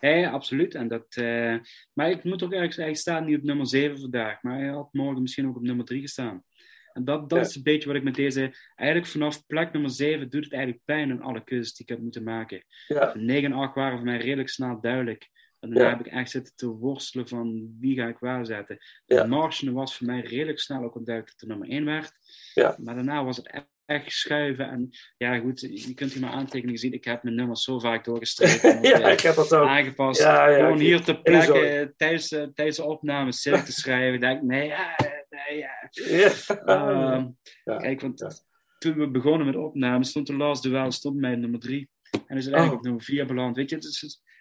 Ja. 0.00 0.30
Absoluut. 0.30 0.74
En 0.74 0.88
dat, 0.88 1.16
eh, 1.16 1.56
maar 1.92 2.10
ik 2.10 2.24
moet 2.24 2.42
ook 2.42 2.52
zeggen, 2.52 2.82
hij 2.82 2.94
staat 2.94 3.24
niet 3.24 3.36
op 3.38 3.42
nummer 3.42 3.66
7 3.66 3.98
vandaag. 4.00 4.42
Maar 4.42 4.58
hij 4.58 4.68
had 4.68 4.92
morgen 4.92 5.22
misschien 5.22 5.48
ook 5.48 5.56
op 5.56 5.62
nummer 5.62 5.84
3 5.84 6.00
gestaan. 6.00 6.44
En 6.92 7.04
dat, 7.04 7.28
dat 7.28 7.38
Ja. 7.38 7.44
is 7.44 7.56
een 7.56 7.62
beetje 7.62 7.86
wat 7.88 7.96
ik 7.96 8.02
met 8.02 8.14
deze... 8.14 8.56
Eigenlijk 8.74 9.10
vanaf 9.10 9.46
plek 9.46 9.72
nummer 9.72 9.90
7 9.90 10.30
doet 10.30 10.44
het 10.44 10.52
eigenlijk 10.52 10.84
pijn 10.84 11.10
in 11.10 11.22
alle 11.22 11.44
keuzes 11.44 11.74
die 11.74 11.86
ik 11.86 11.92
heb 11.92 12.02
moeten 12.02 12.22
maken. 12.22 12.64
Ja. 12.86 13.12
9 13.16 13.52
en 13.52 13.58
8 13.58 13.74
waren 13.74 13.96
voor 13.96 14.06
mij 14.06 14.18
redelijk 14.18 14.48
snel 14.48 14.80
duidelijk. 14.80 15.30
En 15.62 15.68
daarna 15.70 15.84
Ja. 15.90 15.96
heb 15.96 16.06
ik 16.06 16.12
echt 16.12 16.30
zitten 16.30 16.52
te 16.56 16.66
worstelen 16.66 17.28
van 17.28 17.76
wie 17.80 17.96
ga 17.96 18.06
ik 18.06 18.18
waar 18.18 18.46
zetten. 18.46 18.78
Ja. 19.06 19.22
De 19.22 19.28
Martian 19.28 19.74
was 19.74 19.96
voor 19.96 20.06
mij 20.06 20.20
redelijk 20.20 20.58
snel 20.60 20.82
ook 20.84 21.06
duidelijk 21.06 21.26
dat 21.38 21.38
de 21.38 21.46
nummer 21.46 21.68
1 21.68 21.84
werd. 21.84 22.12
Ja. 22.54 22.76
Maar 22.82 22.94
daarna 22.94 23.24
was 23.24 23.36
het 23.36 23.50
echt 23.50 23.70
echt 23.86 24.12
schuiven. 24.12 24.68
En 24.68 24.90
ja, 25.16 25.38
goed, 25.38 25.60
je 25.60 25.94
kunt 25.94 26.12
hier 26.12 26.20
maar 26.22 26.30
aantekeningen 26.30 26.78
zien. 26.80 26.92
Ik 26.92 27.04
heb 27.04 27.22
mijn 27.22 27.34
nummers 27.36 27.64
zo 27.64 27.78
vaak 27.78 28.04
doorgestrepen. 28.04 28.82
Ja, 28.88 29.00
eh, 29.00 29.12
ik 29.12 29.20
heb 29.20 29.34
dat 29.34 29.54
ook. 29.54 29.66
Aangepast. 29.68 30.20
Ja, 30.20 30.48
ja, 30.48 30.56
Gewoon 30.56 30.78
hier 30.78 31.00
ter 31.02 31.14
Geen 31.14 31.22
plekke 31.22 31.46
zorg. 31.46 31.64
eh, 31.64 31.86
tijdens, 31.96 32.32
eh, 32.32 32.42
tijdens 32.54 32.76
de 32.76 32.84
opnames 32.84 33.40
zit 33.42 33.64
te 33.66 33.72
schrijven. 33.72 34.14
Ik 34.14 34.20
denk, 34.20 34.42
nee, 34.42 34.66
ja, 34.66 34.96
nee, 35.30 35.58
ja. 35.58 35.70
Ja. 35.90 36.30
Ehm, 36.64 37.28
Ja, 37.64 37.76
Kijk, 37.76 38.00
want 38.00 38.44
toen 38.78 38.94
we 38.94 39.10
begonnen 39.10 39.46
met 39.46 39.56
opnames, 39.56 40.08
stond 40.08 40.26
de 40.26 40.36
Last 40.36 40.62
Duel 40.62 40.90
stond 40.92 41.20
bij 41.20 41.34
nummer 41.36 41.60
drie. 41.60 41.90
En 42.26 42.36
is 42.36 42.44
uiteindelijk 42.44 42.70
Oh. 42.72 42.76
op 42.78 42.82
nummer 42.82 43.02
vier 43.02 43.26
beland. 43.26 43.56
Weet 43.56 43.70
je, 43.70 43.78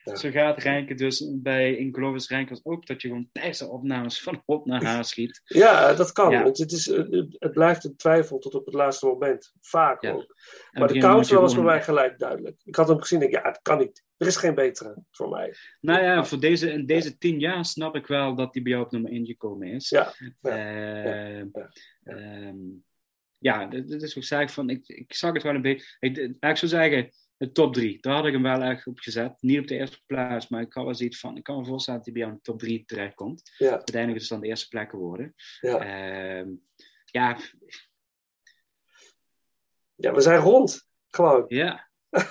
Ja. 0.03 0.15
zo 0.15 0.29
gaat 0.29 0.63
ranken 0.63 0.97
dus 0.97 1.31
bij 1.35 1.75
Inglourious 1.77 2.29
Rankers 2.29 2.65
ook, 2.65 2.85
dat 2.85 3.01
je 3.01 3.07
gewoon 3.07 3.29
tijdens 3.31 3.57
de 3.57 3.69
opnames 3.69 4.21
van 4.21 4.41
op 4.45 4.65
naar 4.65 4.83
haar 4.83 5.05
schiet. 5.05 5.41
Ja, 5.43 5.93
dat 5.93 6.11
kan. 6.11 6.31
Ja. 6.31 6.43
Want 6.43 6.57
het, 6.57 6.71
is, 6.71 6.85
het 7.39 7.51
blijft 7.51 7.83
een 7.83 7.95
twijfel 7.95 8.39
tot 8.39 8.55
op 8.55 8.65
het 8.65 8.73
laatste 8.73 9.05
moment. 9.05 9.53
Vaak 9.61 10.01
Ja. 10.03 10.11
ook. 10.11 10.35
Maar 10.71 10.87
de 10.87 10.99
counter 10.99 11.39
was 11.41 11.55
bij 11.55 11.63
mij 11.63 11.81
gelijk 11.83 12.19
duidelijk. 12.19 12.61
Ik 12.63 12.75
had 12.75 12.87
hem 12.87 12.99
gezien 12.99 13.21
en 13.21 13.27
ik, 13.27 13.33
ja, 13.33 13.41
het 13.41 13.59
kan 13.61 13.77
niet. 13.77 14.03
Er 14.17 14.27
is 14.27 14.35
geen 14.35 14.55
betere 14.55 15.03
voor 15.11 15.29
mij. 15.29 15.53
Nou 15.81 16.03
ja, 16.03 16.25
voor 16.25 16.39
deze, 16.39 16.71
in 16.71 16.85
deze 16.85 17.17
tien 17.17 17.39
jaar 17.39 17.65
snap 17.65 17.95
ik 17.95 18.07
wel 18.07 18.35
dat 18.35 18.53
die 18.53 18.61
bij 18.61 18.71
jou 18.71 18.85
op 18.85 18.91
nummer 18.91 19.11
1 19.11 19.25
gekomen 19.25 19.67
is. 19.67 19.89
Ja, 19.89 20.13
Eh, 20.41 21.39
ehm, 22.03 22.57
ja, 23.37 23.65
dit, 23.65 23.87
dit 23.87 24.01
is 24.01 24.17
ook 24.17 24.23
zeg 24.23 24.51
van, 24.51 24.69
ik, 24.69 24.87
ik 24.87 25.13
zag 25.13 25.33
het 25.33 25.43
wel 25.43 25.55
een 25.55 25.61
beetje. 25.61 25.85
Ik, 25.99 26.17
ik 26.39 26.57
zo 26.57 26.67
zeggen, 26.67 27.09
de 27.41 27.51
top 27.51 27.73
3, 27.73 27.97
daar 28.01 28.13
had 28.15 28.25
ik 28.25 28.33
hem 28.33 28.43
wel 28.43 28.61
echt 28.61 28.87
op 28.87 28.99
gezet. 28.99 29.33
Niet 29.39 29.59
op 29.59 29.67
de 29.67 29.75
eerste 29.77 30.01
plaats, 30.05 30.47
maar 30.47 30.61
ik 30.61 30.73
had 30.73 30.83
wel 30.85 30.95
zoiets 30.95 31.19
van, 31.19 31.37
ik 31.37 31.43
kan 31.43 31.57
me 31.59 31.65
voorstellen 31.65 31.99
dat 31.99 32.13
hij 32.13 32.13
bij 32.17 32.23
jou 32.23 32.33
in 32.35 32.41
de 32.43 32.51
top 32.51 32.59
3 32.59 32.83
terechtkomt. 32.85 33.51
Ja. 33.57 33.69
Uiteindelijk 33.71 34.15
is 34.21 34.29
het 34.29 34.31
dan 34.31 34.41
de 34.41 34.47
eerste 34.47 34.67
plek 34.67 34.89
geworden. 34.89 35.33
Ja. 35.59 35.79
Ehm, 35.79 36.49
ja, 37.05 37.37
Ja, 39.95 40.13
we 40.13 40.21
zijn 40.21 40.39
rond. 40.39 40.87
Gewoon. 41.07 41.45
ja. 41.47 41.89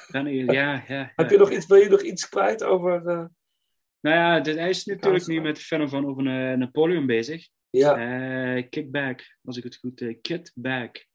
Dan, 0.08 0.34
ja, 0.34 0.52
ja, 0.52 0.84
ja. 0.88 1.12
Heb 1.16 1.30
je 1.30 1.36
nog 1.38 1.50
iets, 1.50 1.66
wil 1.66 1.76
je 1.78 1.88
nog 1.88 2.02
iets 2.02 2.28
kwijt 2.28 2.62
over... 2.64 3.06
eh, 3.06 3.24
Nou 4.00 4.16
ja, 4.16 4.40
dit, 4.40 4.56
hij 4.56 4.68
is 4.68 4.84
natuurlijk 4.84 5.26
nu 5.26 5.40
met 5.40 5.56
de 5.56 5.62
film 5.62 5.88
van 5.88 6.06
over 6.06 6.26
eh, 6.26 6.56
Napoleon 6.58 7.06
bezig. 7.06 7.48
Ja. 7.70 7.96
Eh, 8.56 8.68
Kickback, 8.70 9.36
als 9.44 9.56
ik 9.56 9.64
het 9.64 9.76
goed... 9.76 10.14
Kidback. 10.20 11.06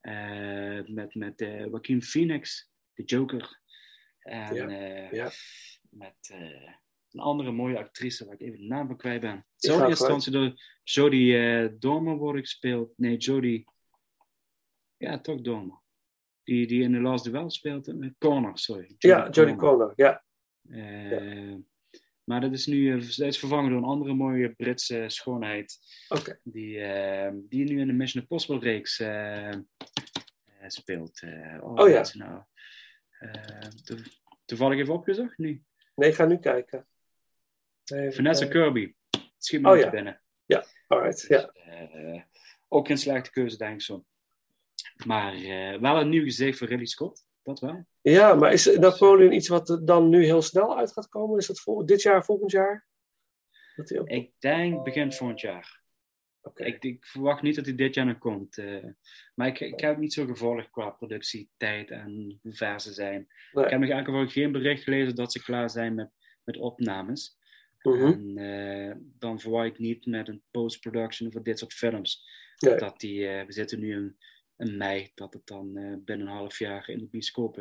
Eh, 0.00 0.80
met 0.86 1.14
met 1.14 1.34
Joaquin 1.38 2.02
Phoenix, 2.02 2.70
de 2.96 3.04
Joker. 3.04 3.60
En 4.18 4.54
Ja, 4.54 4.68
eh, 4.68 5.12
ja. 5.12 5.30
met 5.90 6.16
eh, 6.32 6.72
een 7.10 7.20
andere 7.20 7.52
mooie 7.52 7.78
actrice, 7.78 8.24
waar 8.24 8.34
ik 8.34 8.40
even 8.40 8.58
de 8.58 8.66
naam 8.66 8.86
van 8.86 8.96
kwijt 8.96 9.20
ben. 9.20 9.46
Zou 9.56 9.80
in 9.80 9.88
eerste 9.88 10.04
instantie 10.04 10.32
door 10.32 10.62
Jodie 10.82 11.38
eh 11.38 11.68
Dormer 11.78 12.16
worden 12.16 12.40
gespeeld. 12.40 12.92
Nee, 12.96 13.16
Jodie... 13.16 13.64
Ja, 14.96 15.20
toch 15.20 15.40
Dormer. 15.40 15.80
Die, 16.42 16.66
die 16.66 16.82
in 16.82 16.92
The 16.92 17.00
Last 17.00 17.24
Duel 17.24 17.50
speelt. 17.50 17.92
Connor, 18.18 18.58
sorry. 18.58 18.94
ja, 18.98 19.28
Jodie 19.30 19.56
Connor. 19.56 19.92
Ja. 19.96 20.24
Maar 22.24 22.40
dat 22.40 22.52
is 22.52 22.66
nu 22.66 23.00
dat 23.00 23.18
is 23.18 23.38
vervangen 23.38 23.70
door 23.70 23.78
een 23.78 23.84
andere 23.84 24.14
mooie 24.14 24.54
Britse 24.54 25.04
schoonheid. 25.06 25.78
Oké. 26.08 26.40
Die, 26.42 26.78
die 27.48 27.64
nu 27.64 27.80
in 27.80 27.86
de 27.86 27.92
Mission 27.92 28.22
Impossible 28.22 28.58
reeks 28.58 28.94
speelt. 30.66 31.22
Oh 31.60 31.78
hoe 31.78 31.90
ja. 31.90 32.04
nou? 32.12 32.42
Eh, 33.18 33.58
to- 33.84 33.96
toevallig 34.44 34.78
even 34.78 34.94
opgezocht 34.94 35.38
nu. 35.38 35.62
Nee, 35.94 36.08
ik 36.08 36.14
ga 36.14 36.24
nu 36.24 36.38
kijken. 36.38 36.86
Even 37.84 38.12
Vanessa 38.12 38.46
kijken. 38.46 38.62
Kirby. 38.62 38.94
Schiet 39.38 39.60
me 39.60 39.70
Oh 39.70 39.78
ja. 39.78 39.90
binnen. 39.90 40.20
Ja, 40.46 40.64
alright. 40.86 41.24
Ja. 41.28 41.48
Eh, 41.48 42.22
ook 42.68 42.86
geen 42.86 42.98
slechte 42.98 43.30
keuze, 43.30 43.56
denk 43.56 43.74
ik 43.74 43.80
zo. 43.82 44.04
Maar 45.06 45.34
eh, 45.34 45.80
wel 45.80 46.00
een 46.00 46.08
nieuw 46.08 46.22
gezicht 46.24 46.58
voor 46.58 46.68
Ridley 46.68 46.86
Scott. 46.86 47.26
Dat 47.42 47.60
wel. 47.60 47.86
ja, 48.00 48.34
maar 48.34 48.52
is 48.52 48.76
Napoleon 48.76 49.32
iets 49.32 49.48
wat 49.48 49.68
er 49.68 49.84
dan 49.86 50.08
nu 50.08 50.24
heel 50.24 50.42
snel 50.42 50.78
uit 50.78 50.92
gaat 50.92 51.08
komen? 51.08 51.38
Is 51.38 51.46
dat 51.46 51.86
dit 51.88 52.02
jaar, 52.02 52.24
volgend 52.24 52.50
jaar? 52.50 52.86
Dat 53.76 53.96
ook... 53.96 54.08
Ik 54.08 54.32
denk 54.38 54.84
begin 54.84 55.12
volgend 55.12 55.40
jaar. 55.40 55.80
Ik, 56.54 56.84
ik 56.84 57.06
verwacht 57.06 57.42
niet 57.42 57.54
dat 57.54 57.66
hij 57.66 57.74
dit 57.74 57.94
jaar 57.94 58.06
nog 58.06 58.18
komt. 58.18 58.58
eh, 58.58 58.84
maar 59.34 59.46
ik, 59.46 59.60
ik 59.60 59.80
heb 59.80 59.90
het 59.90 59.98
niet 59.98 60.12
zo 60.12 60.26
gevolgd 60.26 60.70
qua 60.70 60.90
productietijd 60.90 61.90
en 61.90 62.38
hoe 62.42 62.54
ver 62.54 62.80
ze 62.80 62.92
zijn. 62.92 63.28
Nee. 63.52 63.64
Ik 63.64 63.70
heb 63.70 63.80
nog 63.80 64.04
geval 64.04 64.28
geen 64.28 64.52
bericht 64.52 64.82
gelezen 64.82 65.14
dat 65.14 65.32
ze 65.32 65.42
klaar 65.42 65.70
zijn 65.70 65.94
met, 65.94 66.10
met 66.44 66.56
opnames. 66.56 67.38
Mhm. 67.82 68.04
En 68.04 68.36
eh, 68.36 68.96
dan 69.18 69.40
verwacht 69.40 69.66
ik 69.66 69.78
niet 69.78 70.06
met 70.06 70.28
een 70.28 70.42
post-production 70.50 71.32
voor 71.32 71.42
dit 71.42 71.58
soort 71.58 71.72
films. 71.72 72.24
Nee. 72.58 72.76
Dat 72.76 73.00
die, 73.00 73.28
eh, 73.28 73.46
we 73.46 73.52
zitten 73.52 73.78
nu 73.78 73.92
in, 73.92 74.16
in 74.56 74.76
mei, 74.76 75.10
dat 75.14 75.32
het 75.32 75.46
dan 75.46 75.72
binnen 76.04 76.26
een 76.26 76.32
half 76.32 76.58
jaar 76.58 76.88
in 76.88 76.98
de 76.98 77.06
bioscoop... 77.06 77.56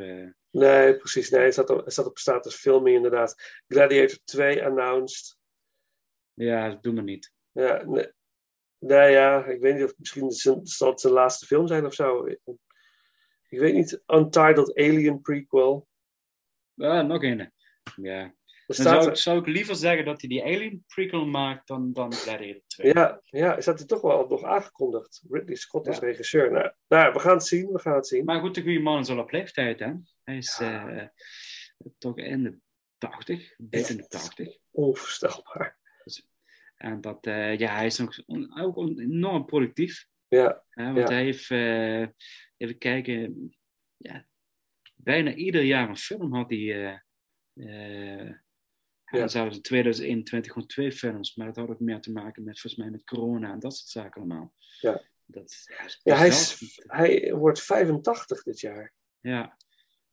Nee, 0.52 0.98
precies. 0.98 1.30
Nee, 1.30 1.42
het 1.44 1.54
staat 1.54 1.70
op, 1.70 1.84
het 1.84 1.94
staat 1.94 2.06
op 2.06 2.18
status 2.18 2.56
filming 2.56 2.96
inderdaad. 2.96 3.62
Gladiator 3.68 4.18
2 4.24 4.66
announced. 4.66 5.38
ja, 6.34 6.70
dat 6.70 6.84
doen 6.84 6.96
we 6.96 7.02
niet. 7.02 7.34
Ja, 7.52 7.84
nee, 7.86 8.14
nee, 8.88 9.12
ja, 9.12 9.46
ik 9.46 9.60
weet 9.62 9.74
niet 9.76 9.84
of 9.84 9.94
misschien 9.98 10.32
zijn- 10.32 10.66
zal 10.68 10.90
het 10.90 11.02
zijn 11.02 11.14
laatste 11.14 11.46
film 11.46 11.68
zijn 11.68 11.86
of 11.86 11.94
zo. 11.94 12.26
Ik 13.50 13.60
weet 13.60 13.74
niet. 13.74 14.02
Untitled 14.08 14.76
Alien 14.76 15.22
prequel. 15.22 15.88
Ah, 16.78 17.06
nog 17.08 17.24
een. 17.24 17.52
Ja. 17.96 18.34
Dan 18.68 18.76
zou 18.76 19.04
er- 19.04 19.10
ik, 19.10 19.16
zou 19.16 19.40
ik 19.40 19.48
liever 19.48 19.76
zeggen 19.76 20.06
dat 20.06 20.20
hij 20.22 20.30
die 20.30 20.44
Alien 20.44 20.84
prequel 20.88 21.26
maakt 21.26 21.68
dan, 21.68 21.94
dan 21.94 22.14
Gladiator 22.14 22.62
2. 22.68 22.94
Ja, 22.94 23.22
ja, 23.24 23.56
is 23.56 23.66
dat 23.66 23.78
hij 23.78 23.88
toch 23.88 24.02
wel 24.02 24.28
nog 24.28 24.44
aangekondigd? 24.44 25.22
Ridley 25.30 25.56
Scott 25.56 25.88
als 25.88 25.98
Ja. 26.00 26.06
regisseur. 26.06 26.52
Nou, 26.52 26.72
nou, 26.88 27.14
we 27.14 27.20
gaan 27.20 27.34
het 27.34 27.46
zien, 27.46 27.72
we 27.72 27.80
gaan 27.80 27.96
het 27.96 28.08
zien. 28.08 28.26
Maar 28.26 28.40
goed, 28.40 28.56
de 28.56 28.62
goede 28.62 28.80
man 28.80 29.00
is 29.00 29.10
al 29.10 29.20
op 29.20 29.32
leeftijd, 29.32 29.80
hè? 29.80 29.92
Hij 30.24 30.38
is 30.38 30.58
eh, 30.62 31.04
toch 31.98 32.18
in 32.18 32.44
de 32.44 32.58
80, 32.98 33.54
dik 33.58 33.88
in 33.88 33.98
de 33.98 34.08
80. 34.08 34.58
Onvoorstelbaar. 34.72 35.75
En 36.76 37.02
dat, 37.02 37.26
eh, 37.26 37.58
ja, 37.58 37.76
hij 37.76 37.86
is 37.86 38.02
ook, 38.02 38.24
ook 38.60 38.78
enorm 39.00 39.46
productief. 39.46 40.08
Ja. 40.28 40.64
Hè, 40.70 40.84
want 40.84 40.98
Ja. 41.10 41.14
hij 41.16 41.24
heeft, 41.24 41.52
eh, 41.52 42.02
even 42.58 42.78
kijken, 42.78 43.50
ja, 43.98 44.26
bijna 44.96 45.34
ieder 45.34 45.62
jaar 45.62 45.90
een 45.90 45.98
film 45.98 46.34
had 46.34 46.50
hij. 46.50 47.00
eh 47.54 48.32
Ja. 49.12 49.28
Zelfs 49.28 49.56
in 49.56 49.62
2021 49.62 50.52
gewoon 50.54 50.68
twee 50.68 50.92
films, 50.92 51.36
maar 51.36 51.46
dat 51.48 51.56
had 51.56 51.70
ook 51.70 51.80
meer 51.80 52.02
te 52.02 52.12
maken 52.12 52.44
met, 52.44 52.60
volgens 52.60 52.82
mij, 52.84 52.92
met 52.92 53.04
corona 53.04 53.52
en 53.52 53.60
dat 53.60 53.76
soort 53.76 53.90
zaken 53.90 54.22
allemaal. 54.22 54.54
Ja. 54.80 55.02
Dat, 55.26 55.54
ja, 56.04 56.16
hij, 56.18 56.28
is, 56.28 56.60
hij 56.88 57.34
wordt 57.34 57.62
85 57.62 58.44
dit 58.44 58.60
jaar. 58.60 58.94
Ja. 59.20 59.58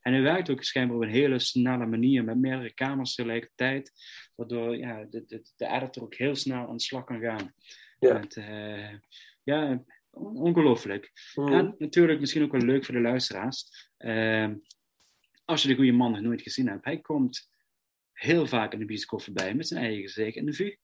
En 0.03 0.13
hij 0.13 0.23
werkt 0.23 0.51
ook 0.51 0.63
schijnbaar 0.63 0.97
op 0.97 1.03
een 1.03 1.09
hele 1.09 1.39
snelle 1.39 1.87
manier 1.87 2.25
met 2.25 2.37
meerdere 2.39 2.75
kamers 2.75 3.15
tegelijkertijd, 3.15 3.93
waardoor 4.35 4.77
ja, 4.77 5.05
de, 5.05 5.25
de, 5.27 5.43
de 5.57 5.67
editor 5.67 6.03
ook 6.03 6.15
heel 6.15 6.35
snel 6.35 6.69
aan 6.69 6.77
de 6.77 6.83
slag 6.83 7.05
kan 7.05 7.21
gaan. 7.21 7.55
Ja. 7.99 8.19
Met, 8.19 8.37
eh, 8.37 8.93
ja, 9.43 9.85
on- 10.11 10.37
ongelooflijk. 10.37 11.13
En 11.35 11.75
natuurlijk 11.79 12.21
misschien 12.21 12.43
ook 12.43 12.53
wel 12.53 12.61
leuk 12.61 12.85
voor 12.85 12.95
de 12.95 13.01
luisteraars. 13.01 13.89
Ehm, 13.97 14.57
als 15.45 15.63
je 15.63 15.69
de 15.69 15.75
goede 15.75 15.93
man 15.93 16.11
nog 16.13 16.21
nooit 16.21 16.43
gezien 16.43 16.69
hebt, 16.69 16.85
hij 16.85 17.01
komt 17.01 17.51
heel 18.13 18.47
vaak 18.47 18.73
in 18.73 18.79
de 18.79 18.85
bioscoop 18.85 19.23
voorbij 19.23 19.55
met 19.55 19.69
zijn 19.69 19.85
eigen 19.85 20.03
gezicht 20.03 20.37
in 20.37 20.47
de 20.47 20.53
VU. 20.53 20.77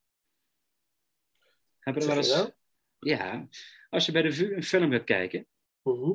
Heb 1.78 1.94
je 1.94 2.00
dat 2.00 2.08
wel 2.08 2.16
eens? 2.16 2.50
Ja, 2.98 3.48
als 3.88 4.06
je 4.06 4.12
bij 4.12 4.22
de 4.22 4.32
VU 4.32 4.54
een 4.54 4.62
film 4.62 4.90
gaat 4.92 5.04
kijken, 5.04 5.46
Mhm. 5.82 6.12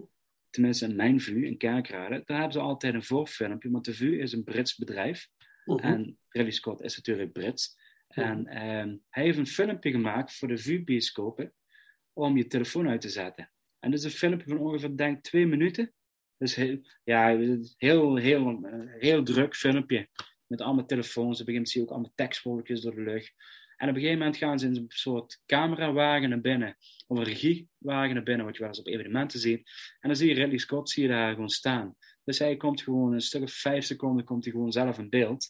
Tenminste 0.53 0.85
in 0.85 0.95
mijn 0.95 1.21
VU, 1.21 1.45
in 1.45 1.57
Kerkrade, 1.57 2.21
dan 2.25 2.35
hebben 2.35 2.53
ze 2.53 2.59
altijd 2.59 2.93
een 2.93 3.03
voorfilmpje, 3.03 3.71
want 3.71 3.85
de 3.85 3.93
VU 3.93 4.19
is 4.19 4.33
een 4.33 4.43
Brits 4.43 4.75
bedrijf. 4.75 5.27
Mhm. 5.65 5.79
En 5.79 6.17
Ridley 6.29 6.51
Scott 6.51 6.81
is 6.81 6.95
natuurlijk 6.95 7.31
Brits. 7.31 7.77
En 8.07 8.47
ehm, 8.47 8.95
hij 9.09 9.23
heeft 9.23 9.37
een 9.37 9.47
filmpje 9.47 9.91
gemaakt 9.91 10.35
voor 10.35 10.47
de 10.47 10.57
VU-bioscopen 10.57 11.53
om 12.13 12.37
je 12.37 12.47
telefoon 12.47 12.89
uit 12.89 13.01
te 13.01 13.09
zetten. 13.09 13.51
En 13.79 13.91
dat 13.91 13.99
is 13.99 14.05
een 14.05 14.11
filmpje 14.11 14.47
van 14.47 14.57
ongeveer, 14.57 14.97
denk 14.97 15.23
twee 15.23 15.47
minuten. 15.47 15.93
Dus 16.37 16.55
heel, 16.55 16.79
ja, 17.03 17.37
heel, 17.77 18.15
heel, 18.15 18.59
heel 18.99 19.23
druk 19.23 19.55
filmpje. 19.55 20.09
Met 20.47 20.61
allemaal 20.61 20.85
telefoons. 20.85 21.41
Op 21.41 21.47
een 21.47 21.53
gegeven 21.53 21.53
moment 21.53 21.69
zie 21.69 21.81
je 21.81 21.87
ook 21.87 21.93
allemaal 21.93 22.13
tekstwolkjes 22.15 22.81
door 22.81 22.95
de 22.95 23.01
lucht. 23.01 23.33
En 23.77 23.89
op 23.89 23.95
een 23.95 24.01
gegeven 24.01 24.17
moment 24.17 24.37
gaan 24.37 24.59
ze 24.59 24.65
in 24.65 24.75
een 24.75 24.85
soort 24.87 25.41
camerawagen 25.45 26.29
naar 26.29 26.41
binnen. 26.41 26.77
Of 27.07 27.17
een 27.17 27.23
regiewagen 27.23 28.13
naar 28.13 28.23
binnen, 28.23 28.45
wat 28.45 28.53
je 28.55 28.59
wel 28.59 28.69
eens 28.69 28.79
op 28.79 28.87
evenementen 28.87 29.39
ziet. 29.39 29.69
En 29.99 30.09
dan 30.09 30.15
zie 30.15 30.27
je 30.27 30.33
Ridley 30.33 30.57
Scott 30.57 30.89
zie 30.89 31.03
je 31.03 31.09
daar 31.09 31.33
gewoon 31.33 31.49
staan. 31.49 31.95
Dus 32.23 32.39
hij 32.39 32.57
komt 32.57 32.81
gewoon 32.81 33.13
een 33.13 33.21
stuk 33.21 33.41
of 33.41 33.51
vijf 33.51 33.85
seconden 33.85 34.25
komt 34.25 34.43
hij 34.43 34.53
gewoon 34.53 34.71
zelf 34.71 34.97
in 34.97 35.09
beeld. 35.09 35.47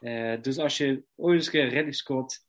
Eh, 0.00 0.34
dus 0.42 0.58
als 0.58 0.76
je 0.76 1.02
ooit 1.16 1.36
eens 1.36 1.46
een 1.46 1.52
keer 1.52 1.68
Ridley 1.68 1.92
Scott 1.92 2.46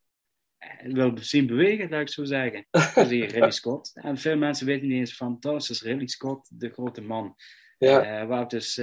eh, 0.58 0.94
wil 0.94 1.18
zien 1.18 1.48
bewegen, 1.48 1.90
laat 1.90 2.02
ik 2.02 2.10
zo 2.10 2.24
zeggen, 2.24 2.68
dan 2.96 3.06
zie 3.06 3.18
je 3.18 3.26
Ridley 3.26 3.52
Scott. 3.52 3.92
En 3.94 4.18
veel 4.18 4.38
mensen 4.38 4.66
weten 4.66 4.88
niet 4.88 4.98
eens 4.98 5.16
van, 5.16 5.38
dat 5.40 5.70
is 5.70 5.82
Ridley 5.82 6.08
Scott, 6.08 6.60
de 6.60 6.70
grote 6.70 7.02
man. 7.02 7.36
Ja. 7.78 8.04
Eh, 8.04 8.28
waar 8.28 8.42
we 8.44 8.50
dus 8.50 8.78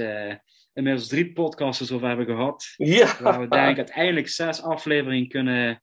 inmiddels 0.73 1.07
drie 1.07 1.33
podcasts 1.33 1.91
over 1.91 2.07
hebben 2.07 2.25
gehad. 2.25 2.73
Ja. 2.75 3.21
Waar 3.21 3.39
we 3.39 3.47
denk 3.47 3.69
ik 3.69 3.77
uiteindelijk 3.77 4.27
zes 4.27 4.61
afleveringen 4.61 5.27
kunnen... 5.27 5.81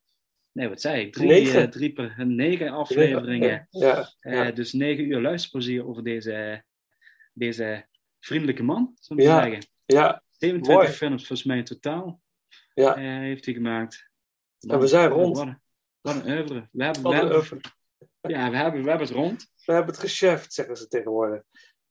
Nee, 0.55 0.68
wat 0.68 0.80
zei 0.80 1.00
ik? 1.07 1.12
Drie, 1.12 1.28
Negen. 1.28 1.62
eh, 1.62 1.68
drie 1.68 1.92
per, 1.92 2.26
negen 2.26 2.68
afleveringen. 2.68 3.66
Ja, 3.70 4.09
ja. 4.20 4.46
Eh, 4.48 4.55
dus 4.55 4.72
negen 4.72 5.05
uur 5.05 5.20
luisterplezier 5.20 5.86
over 5.86 6.05
deze 6.05 6.64
deze 7.32 7.86
vriendelijke 8.20 8.62
man, 8.62 8.96
zou 9.00 9.20
ik 9.20 9.26
Ja, 9.26 9.42
zeggen. 9.42 9.66
ja, 9.86 10.22
27 10.30 10.74
mooi. 10.84 10.88
films 10.96 11.26
volgens 11.26 11.48
mij 11.48 11.57
in 11.57 11.64
totaal 11.64 12.20
Ja. 12.74 12.96
eh, 12.96 13.02
heeft 13.02 13.44
hij 13.44 13.55
gemaakt. 13.55 14.09
En 14.68 14.80
we 14.80 14.86
zijn 14.86 15.09
rond. 15.09 15.36
Wat, 15.36 15.46
een- 15.46 15.61
wat 16.00 16.14
een 16.14 16.30
oeuvre. 16.38 16.68
We 16.72 16.84
hebben, 16.84 17.02
we 17.02 17.14
hebben. 17.14 17.61
Ja, 18.20 18.50
we 18.50 18.57
hebben, 18.57 18.82
we 18.82 18.88
hebben 18.88 19.07
het 19.07 19.16
rond. 19.16 19.52
We 19.64 19.72
hebben 19.72 19.94
het 19.94 20.05
geschäft, 20.11 20.46
zeggen 20.52 20.76
ze 20.76 20.88
tegenwoordig. 20.88 21.42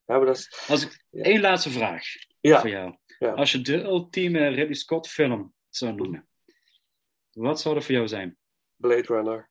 We 0.05 0.11
hebben 0.11 0.27
dat... 0.27 0.65
Als 0.67 0.83
ik, 0.85 1.05
één 1.11 1.41
laatste 1.41 1.69
vraag 1.69 2.03
voor 2.41 2.69
jou. 2.69 2.97
Als 3.19 3.51
je 3.51 3.61
de 3.61 3.81
ultieme 3.83 4.47
Ridley 4.47 4.73
Scott 4.73 5.07
film 5.07 5.53
zou 5.69 5.93
noemen, 5.95 6.27
wat 7.31 7.61
zou 7.61 7.75
dat 7.75 7.83
voor 7.83 7.93
jou 7.93 8.07
zijn? 8.07 8.37
Blade 8.83 9.13
Runner. 9.13 9.49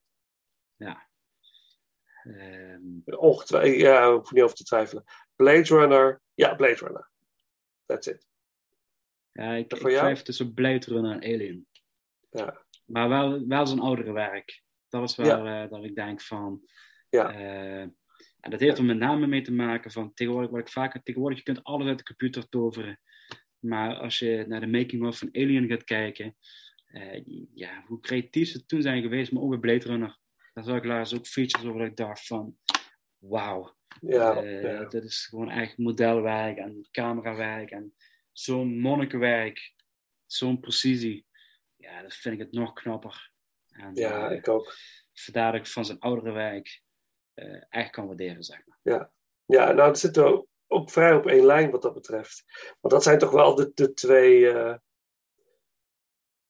Ja. 0.75 1.07
Ehm, 2.23 3.15
Ongetwijfeld, 3.15 3.81
ja, 3.81 4.05
ik 4.07 4.13
hoef 4.19 4.31
niet 4.31 4.43
over 4.43 4.55
te 4.55 4.63
twijfelen. 4.63 5.03
Blade 5.35 5.61
Runner, 5.79 6.21
ja, 6.33 6.55
Blade 6.55 6.75
Runner. 6.75 7.09
That's 7.85 8.07
it. 8.07 8.27
ja, 9.31 9.51
ik, 9.53 9.73
ik 9.73 9.79
twijfel 9.79 10.23
tussen 10.23 10.53
Blade 10.53 10.85
Runner 10.85 11.11
en 11.11 11.33
Alien. 11.33 11.67
Ja. 12.29 12.65
Maar 12.85 13.09
wel, 13.09 13.47
wel 13.47 13.67
zijn 13.67 13.79
oudere 13.79 14.11
werk. 14.11 14.61
Dat 14.89 15.09
is 15.09 15.15
wel 15.15 15.45
eh, 15.45 15.69
dat 15.69 15.83
ik 15.83 15.95
denk 15.95 16.21
van. 16.21 16.61
Ja. 17.09 17.33
eh, 17.33 17.81
en 18.39 18.51
dat 18.51 18.59
heeft 18.59 18.77
er 18.77 18.83
met 18.83 18.97
name 18.97 19.27
mee 19.27 19.41
te 19.41 19.53
maken 19.53 19.91
van 19.91 20.13
tegenwoordig, 20.13 20.51
wat 20.51 20.59
ik 20.59 20.69
vaker 20.69 21.03
tegenwoordig, 21.03 21.37
je 21.37 21.43
kunt 21.43 21.63
alles 21.63 21.87
uit 21.87 21.97
de 21.97 22.03
computer 22.03 22.49
toveren. 22.49 22.99
Maar 23.59 23.95
als 23.95 24.19
je 24.19 24.45
naar 24.47 24.59
de 24.59 24.67
making-of 24.67 25.17
van 25.17 25.29
Alien 25.31 25.67
gaat 25.67 25.83
kijken, 25.83 26.35
eh, 26.93 27.23
ja, 27.53 27.83
hoe 27.87 27.99
creatief 27.99 28.49
ze 28.49 28.65
toen 28.65 28.81
zijn 28.81 29.01
geweest, 29.01 29.31
maar 29.31 29.43
ook 29.43 29.49
bij 29.49 29.59
Blade 29.59 29.85
Runner. 29.85 30.17
Daar 30.53 30.63
zag 30.63 30.77
ik 30.77 30.85
laatst 30.85 31.13
ook 31.13 31.27
features 31.27 31.67
over 31.67 31.79
dat 31.79 31.89
ik 31.89 31.95
dacht 31.95 32.27
van, 32.27 32.57
wauw. 33.17 33.75
Ja, 34.01 34.35
Eh, 34.35 34.61
ja. 34.61 34.83
Dat 34.83 35.03
is 35.03 35.25
gewoon 35.25 35.49
echt 35.49 35.77
modelwerk 35.77 36.57
en 36.57 36.87
camerawerk 36.91 37.71
en 37.71 37.95
zo'n 38.31 38.79
monnikenwerk, 38.79 39.73
zo'n 40.25 40.59
precisie. 40.59 41.25
Ja, 41.75 42.01
dat 42.01 42.13
vind 42.13 42.33
ik 42.33 42.39
het 42.39 42.51
nog 42.51 42.73
knapper. 42.73 43.31
En, 43.69 43.91
Ja, 43.93 44.29
eh, 44.29 44.37
ik 44.37 44.47
ook. 44.47 44.75
Vandaar 45.13 45.51
dat 45.51 45.61
ik 45.61 45.67
van 45.67 45.85
zijn 45.85 45.99
oudere 45.99 46.31
werk 46.31 46.81
echt 47.69 47.89
kan 47.89 48.07
waarderen, 48.07 48.43
zeg 48.43 48.65
maar. 48.65 48.79
Ja, 48.81 49.11
ja 49.45 49.71
nou, 49.71 49.89
het 49.89 49.99
zit 49.99 50.17
er 50.17 50.45
ook 50.67 50.91
vrij 50.91 51.13
op 51.13 51.27
één 51.27 51.45
lijn 51.45 51.71
wat 51.71 51.81
dat 51.81 51.93
betreft. 51.93 52.43
Want 52.81 52.93
dat 52.93 53.03
zijn 53.03 53.17
toch 53.19 53.31
wel 53.31 53.55
de, 53.55 53.71
de 53.73 53.93
twee. 53.93 54.53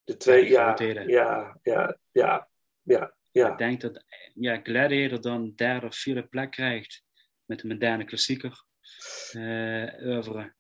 De 0.04 0.18
twee, 0.18 0.50
Ja, 0.50 0.76
ja, 0.78 0.94
ja, 1.08 1.58
ja, 1.64 1.98
ja, 2.12 2.48
ja, 2.84 3.14
ja. 3.32 3.52
Ik 3.52 3.58
denk 3.58 3.82
dat 3.82 4.04
ja, 4.34 4.60
Gladiator 4.64 5.22
dan 5.22 5.52
derde 5.56 5.86
of 5.86 5.96
vierde 5.96 6.24
plek 6.28 6.52
krijgt 6.52 7.04
met 7.46 7.60
de 7.60 7.68
moderne 7.68 8.06
klassieker. 8.06 8.64
eh 9.32 10.06
oeuvre. 10.06 10.54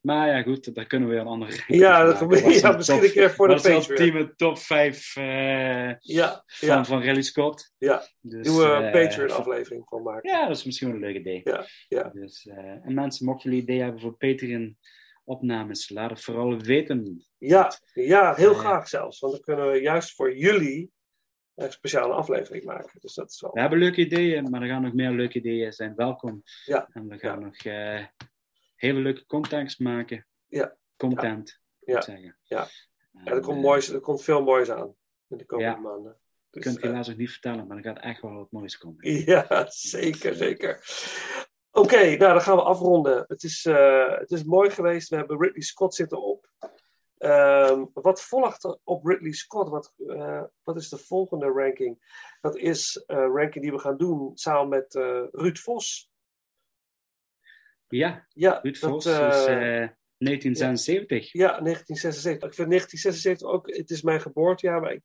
Maar 0.00 0.28
ja, 0.28 0.42
goed, 0.42 0.74
daar 0.74 0.86
kunnen 0.86 1.08
we 1.08 1.14
weer 1.14 1.22
een 1.24 1.30
andere 1.30 1.62
Ja, 1.66 2.04
dat- 2.04 2.32
is 2.32 2.60
ja, 2.60 2.72
misschien 2.72 2.96
top- 2.98 3.06
een 3.06 3.12
keer 3.12 3.30
voor 3.30 3.48
de 3.48 3.54
Patreon. 3.54 3.76
ultieme 3.90 4.34
top 4.34 4.58
5 4.58 5.16
eh, 5.16 5.94
Ja, 5.98 6.42
van, 6.46 6.68
ja. 6.68 6.84
van 6.84 7.00
Ridley 7.00 7.22
Scott. 7.22 7.72
Ja, 7.78 8.02
Dus, 8.20 8.46
doen 8.46 8.56
we 8.56 8.62
een 8.64 8.84
eh, 8.84 8.92
Patreon-aflevering 8.92 9.84
van 9.88 10.02
maken. 10.02 10.30
Ja, 10.30 10.46
dat 10.46 10.56
is 10.56 10.64
misschien 10.64 10.86
wel 10.88 10.96
een 10.96 11.02
leuk 11.02 11.16
idee. 11.16 11.40
Ja, 11.44 11.66
ja. 11.88 12.08
Dus, 12.14 12.46
eh, 12.46 12.56
en 12.58 12.94
mensen, 12.94 13.26
mochten 13.26 13.50
jullie 13.50 13.64
ideeën 13.64 13.82
hebben 13.82 14.00
voor 14.00 14.16
Patreon-opnames, 15.28 15.88
laat 15.88 16.10
het 16.10 16.20
vooral 16.20 16.58
weten. 16.58 17.26
Ja, 17.38 17.72
ja, 17.92 18.34
heel 18.34 18.52
Eh, 18.52 18.58
graag 18.58 18.88
zelfs. 18.88 19.18
Want 19.20 19.32
dan 19.32 19.42
kunnen 19.42 19.70
we 19.70 19.80
juist 19.80 20.14
voor 20.14 20.36
jullie 20.36 20.90
een 21.54 21.72
speciale 21.72 22.12
aflevering 22.12 22.64
maken. 22.64 23.00
Dus 23.00 23.14
dat 23.14 23.30
is 23.30 23.40
wel. 23.40 23.50
We 23.52 23.60
hebben 23.60 23.78
leuke 23.78 24.00
ideeën, 24.00 24.50
maar 24.50 24.62
er 24.62 24.68
gaan 24.68 24.82
nog 24.82 24.92
meer 24.94 25.10
leuke 25.10 25.38
ideeën 25.38 25.72
zijn. 25.72 25.94
Welkom. 25.94 26.42
Ja. 26.64 26.88
En 26.92 27.08
we 27.08 27.18
gaan 27.18 27.40
nog 27.42 27.56
eh, 27.56 28.04
hele 28.74 29.00
leuke 29.00 29.26
content 29.26 29.78
maken. 29.78 30.26
Ja. 30.46 30.76
Content, 30.96 31.60
Ja. 31.78 32.00
zeggen. 32.00 32.38
Ja, 32.42 32.66
ja 33.12 33.24
er, 33.24 33.40
komt 33.40 33.60
moois, 33.62 33.88
er 33.88 34.00
komt 34.00 34.22
veel 34.22 34.42
moois 34.42 34.70
aan 34.70 34.94
in 35.28 35.36
de 35.36 35.44
komende 35.44 35.80
maanden. 35.80 36.12
Ik 36.50 36.54
Dus, 36.54 36.62
kan 36.62 36.72
het 36.72 36.82
eh, 36.82 36.88
helaas 36.88 37.08
nog 37.08 37.16
niet 37.16 37.30
vertellen, 37.30 37.66
maar 37.66 37.76
er 37.76 37.82
gaat 37.82 37.98
echt 37.98 38.22
wel 38.22 38.32
wat 38.34 38.50
moois 38.50 38.78
komen. 38.78 39.10
Ja, 39.24 39.66
zeker, 39.68 40.34
zeker. 40.34 40.80
Oké, 41.78 42.16
nou 42.16 42.32
dan 42.32 42.40
gaan 42.40 42.56
we 42.56 42.62
afronden. 42.62 43.24
Het 43.28 43.42
is, 43.42 43.64
eh, 43.64 44.18
het 44.18 44.30
is 44.30 44.44
mooi 44.44 44.70
geweest. 44.70 45.08
We 45.08 45.16
hebben 45.16 45.40
Ridley 45.40 45.62
Scott 45.62 45.94
zitten 45.94 46.22
op. 46.22 46.50
Ehm, 47.18 47.84
wat 47.92 48.22
volgt 48.22 48.78
op 48.84 49.04
Ridley 49.04 49.32
Scott? 49.32 49.68
Wat, 49.68 49.94
eh, 50.06 50.42
wat 50.62 50.76
is 50.76 50.88
de 50.88 50.98
volgende 50.98 51.46
ranking? 51.46 51.98
Dat 52.40 52.56
is 52.56 53.02
een 53.06 53.32
ranking 53.32 53.64
die 53.64 53.72
we 53.72 53.78
gaan 53.78 53.96
doen 53.96 54.30
samen 54.34 54.68
met 54.68 54.94
eh, 54.94 55.24
Ruud 55.30 55.58
Vos. 55.58 56.10
Ja, 57.88 58.26
Ja, 58.28 58.58
Ruud 58.62 58.80
dat, 58.80 58.90
Vos 58.90 59.06
eh, 59.06 59.12
is 59.12 59.46
eh, 59.46 59.88
1976. 60.18 61.32
Ja, 61.32 61.60
1976. 61.60 62.48
Ik 62.48 62.54
vind 62.54 62.68
1976 62.68 63.48
ook, 63.48 63.76
het 63.76 63.90
is 63.90 64.02
mijn 64.02 64.20
geboortejaar, 64.20 64.80
maar 64.80 64.92
ik, 64.92 65.02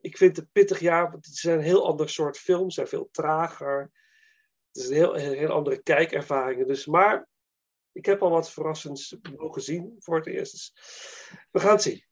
ik 0.00 0.16
vind 0.16 0.36
het 0.36 0.44
een 0.44 0.52
pittig 0.52 0.80
jaar, 0.80 1.10
want 1.10 1.26
het 1.26 1.36
zijn 1.36 1.58
een 1.58 1.64
heel 1.64 1.86
ander 1.86 2.08
soort 2.08 2.38
films, 2.38 2.74
zijn 2.74 2.86
veel 2.86 3.08
trager. 3.10 3.90
Het 4.72 4.82
is 4.82 4.88
een 4.88 5.18
heel, 5.18 5.48
andere 5.48 5.82
kijkervaringen. 5.82 6.66
Dus, 6.66 6.86
maar 6.86 7.28
ik 7.92 8.06
heb 8.06 8.22
al 8.22 8.30
wat 8.30 8.50
verrassends 8.50 9.16
mogen 9.36 9.62
zien 9.62 9.96
voor 9.98 10.16
het 10.16 10.26
eerst. 10.26 10.52
Dus 10.52 10.72
we 11.50 11.60
gaan 11.60 11.72
het 11.72 11.82
zien. 11.82 12.04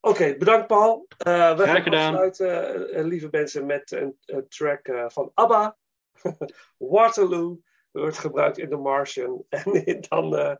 Oké, 0.00 0.36
bedankt 0.36 0.66
Paul. 0.66 1.06
Eh, 1.16 1.56
we 1.56 1.64
gaan 1.64 1.84
afsluiten, 1.84 2.90
eh, 2.92 3.04
lieve 3.04 3.28
mensen, 3.30 3.66
met 3.66 3.90
een, 3.90 4.18
een 4.24 4.48
track 4.48 4.86
eh, 4.88 5.08
van 5.08 5.30
ABBA. 5.34 5.76
Waterloo 6.76 7.60
wordt 7.90 8.18
gebruikt 8.18 8.58
in 8.58 8.68
The 8.68 8.76
Martian. 8.76 9.44
En 9.48 10.00
dan 10.08 10.58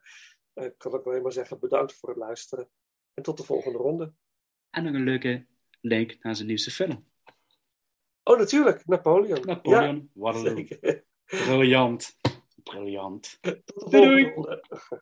kan 0.77 0.95
ik 0.95 1.07
alleen 1.07 1.23
maar 1.23 1.33
zeggen 1.33 1.59
bedankt 1.59 1.93
voor 1.95 2.09
het 2.09 2.19
luisteren. 2.19 2.69
En 3.15 3.23
tot 3.23 3.37
de 3.37 3.45
volgende 3.45 3.79
ronde. 3.79 4.13
En 4.71 4.85
nog 4.85 4.95
een 4.95 5.05
leuke 5.05 5.47
link 5.81 6.17
naar 6.23 6.35
zijn 6.37 6.49
nieuwste 6.49 6.71
film. 6.71 7.07
Oh, 8.23 8.39
natuurlijk. 8.39 8.87
Napoleon. 8.87 9.41
Napoleon, 9.45 9.97
Ja, 9.97 10.21
Waterloo. 10.23 10.57
zeker. 10.57 11.05
Briljant. 11.29 12.17
Briljant. 12.65 13.39
Tot 13.65 13.91
de 13.91 13.99
Doei, 13.99 14.33
volgende 14.35 14.69
doei. 14.69 15.01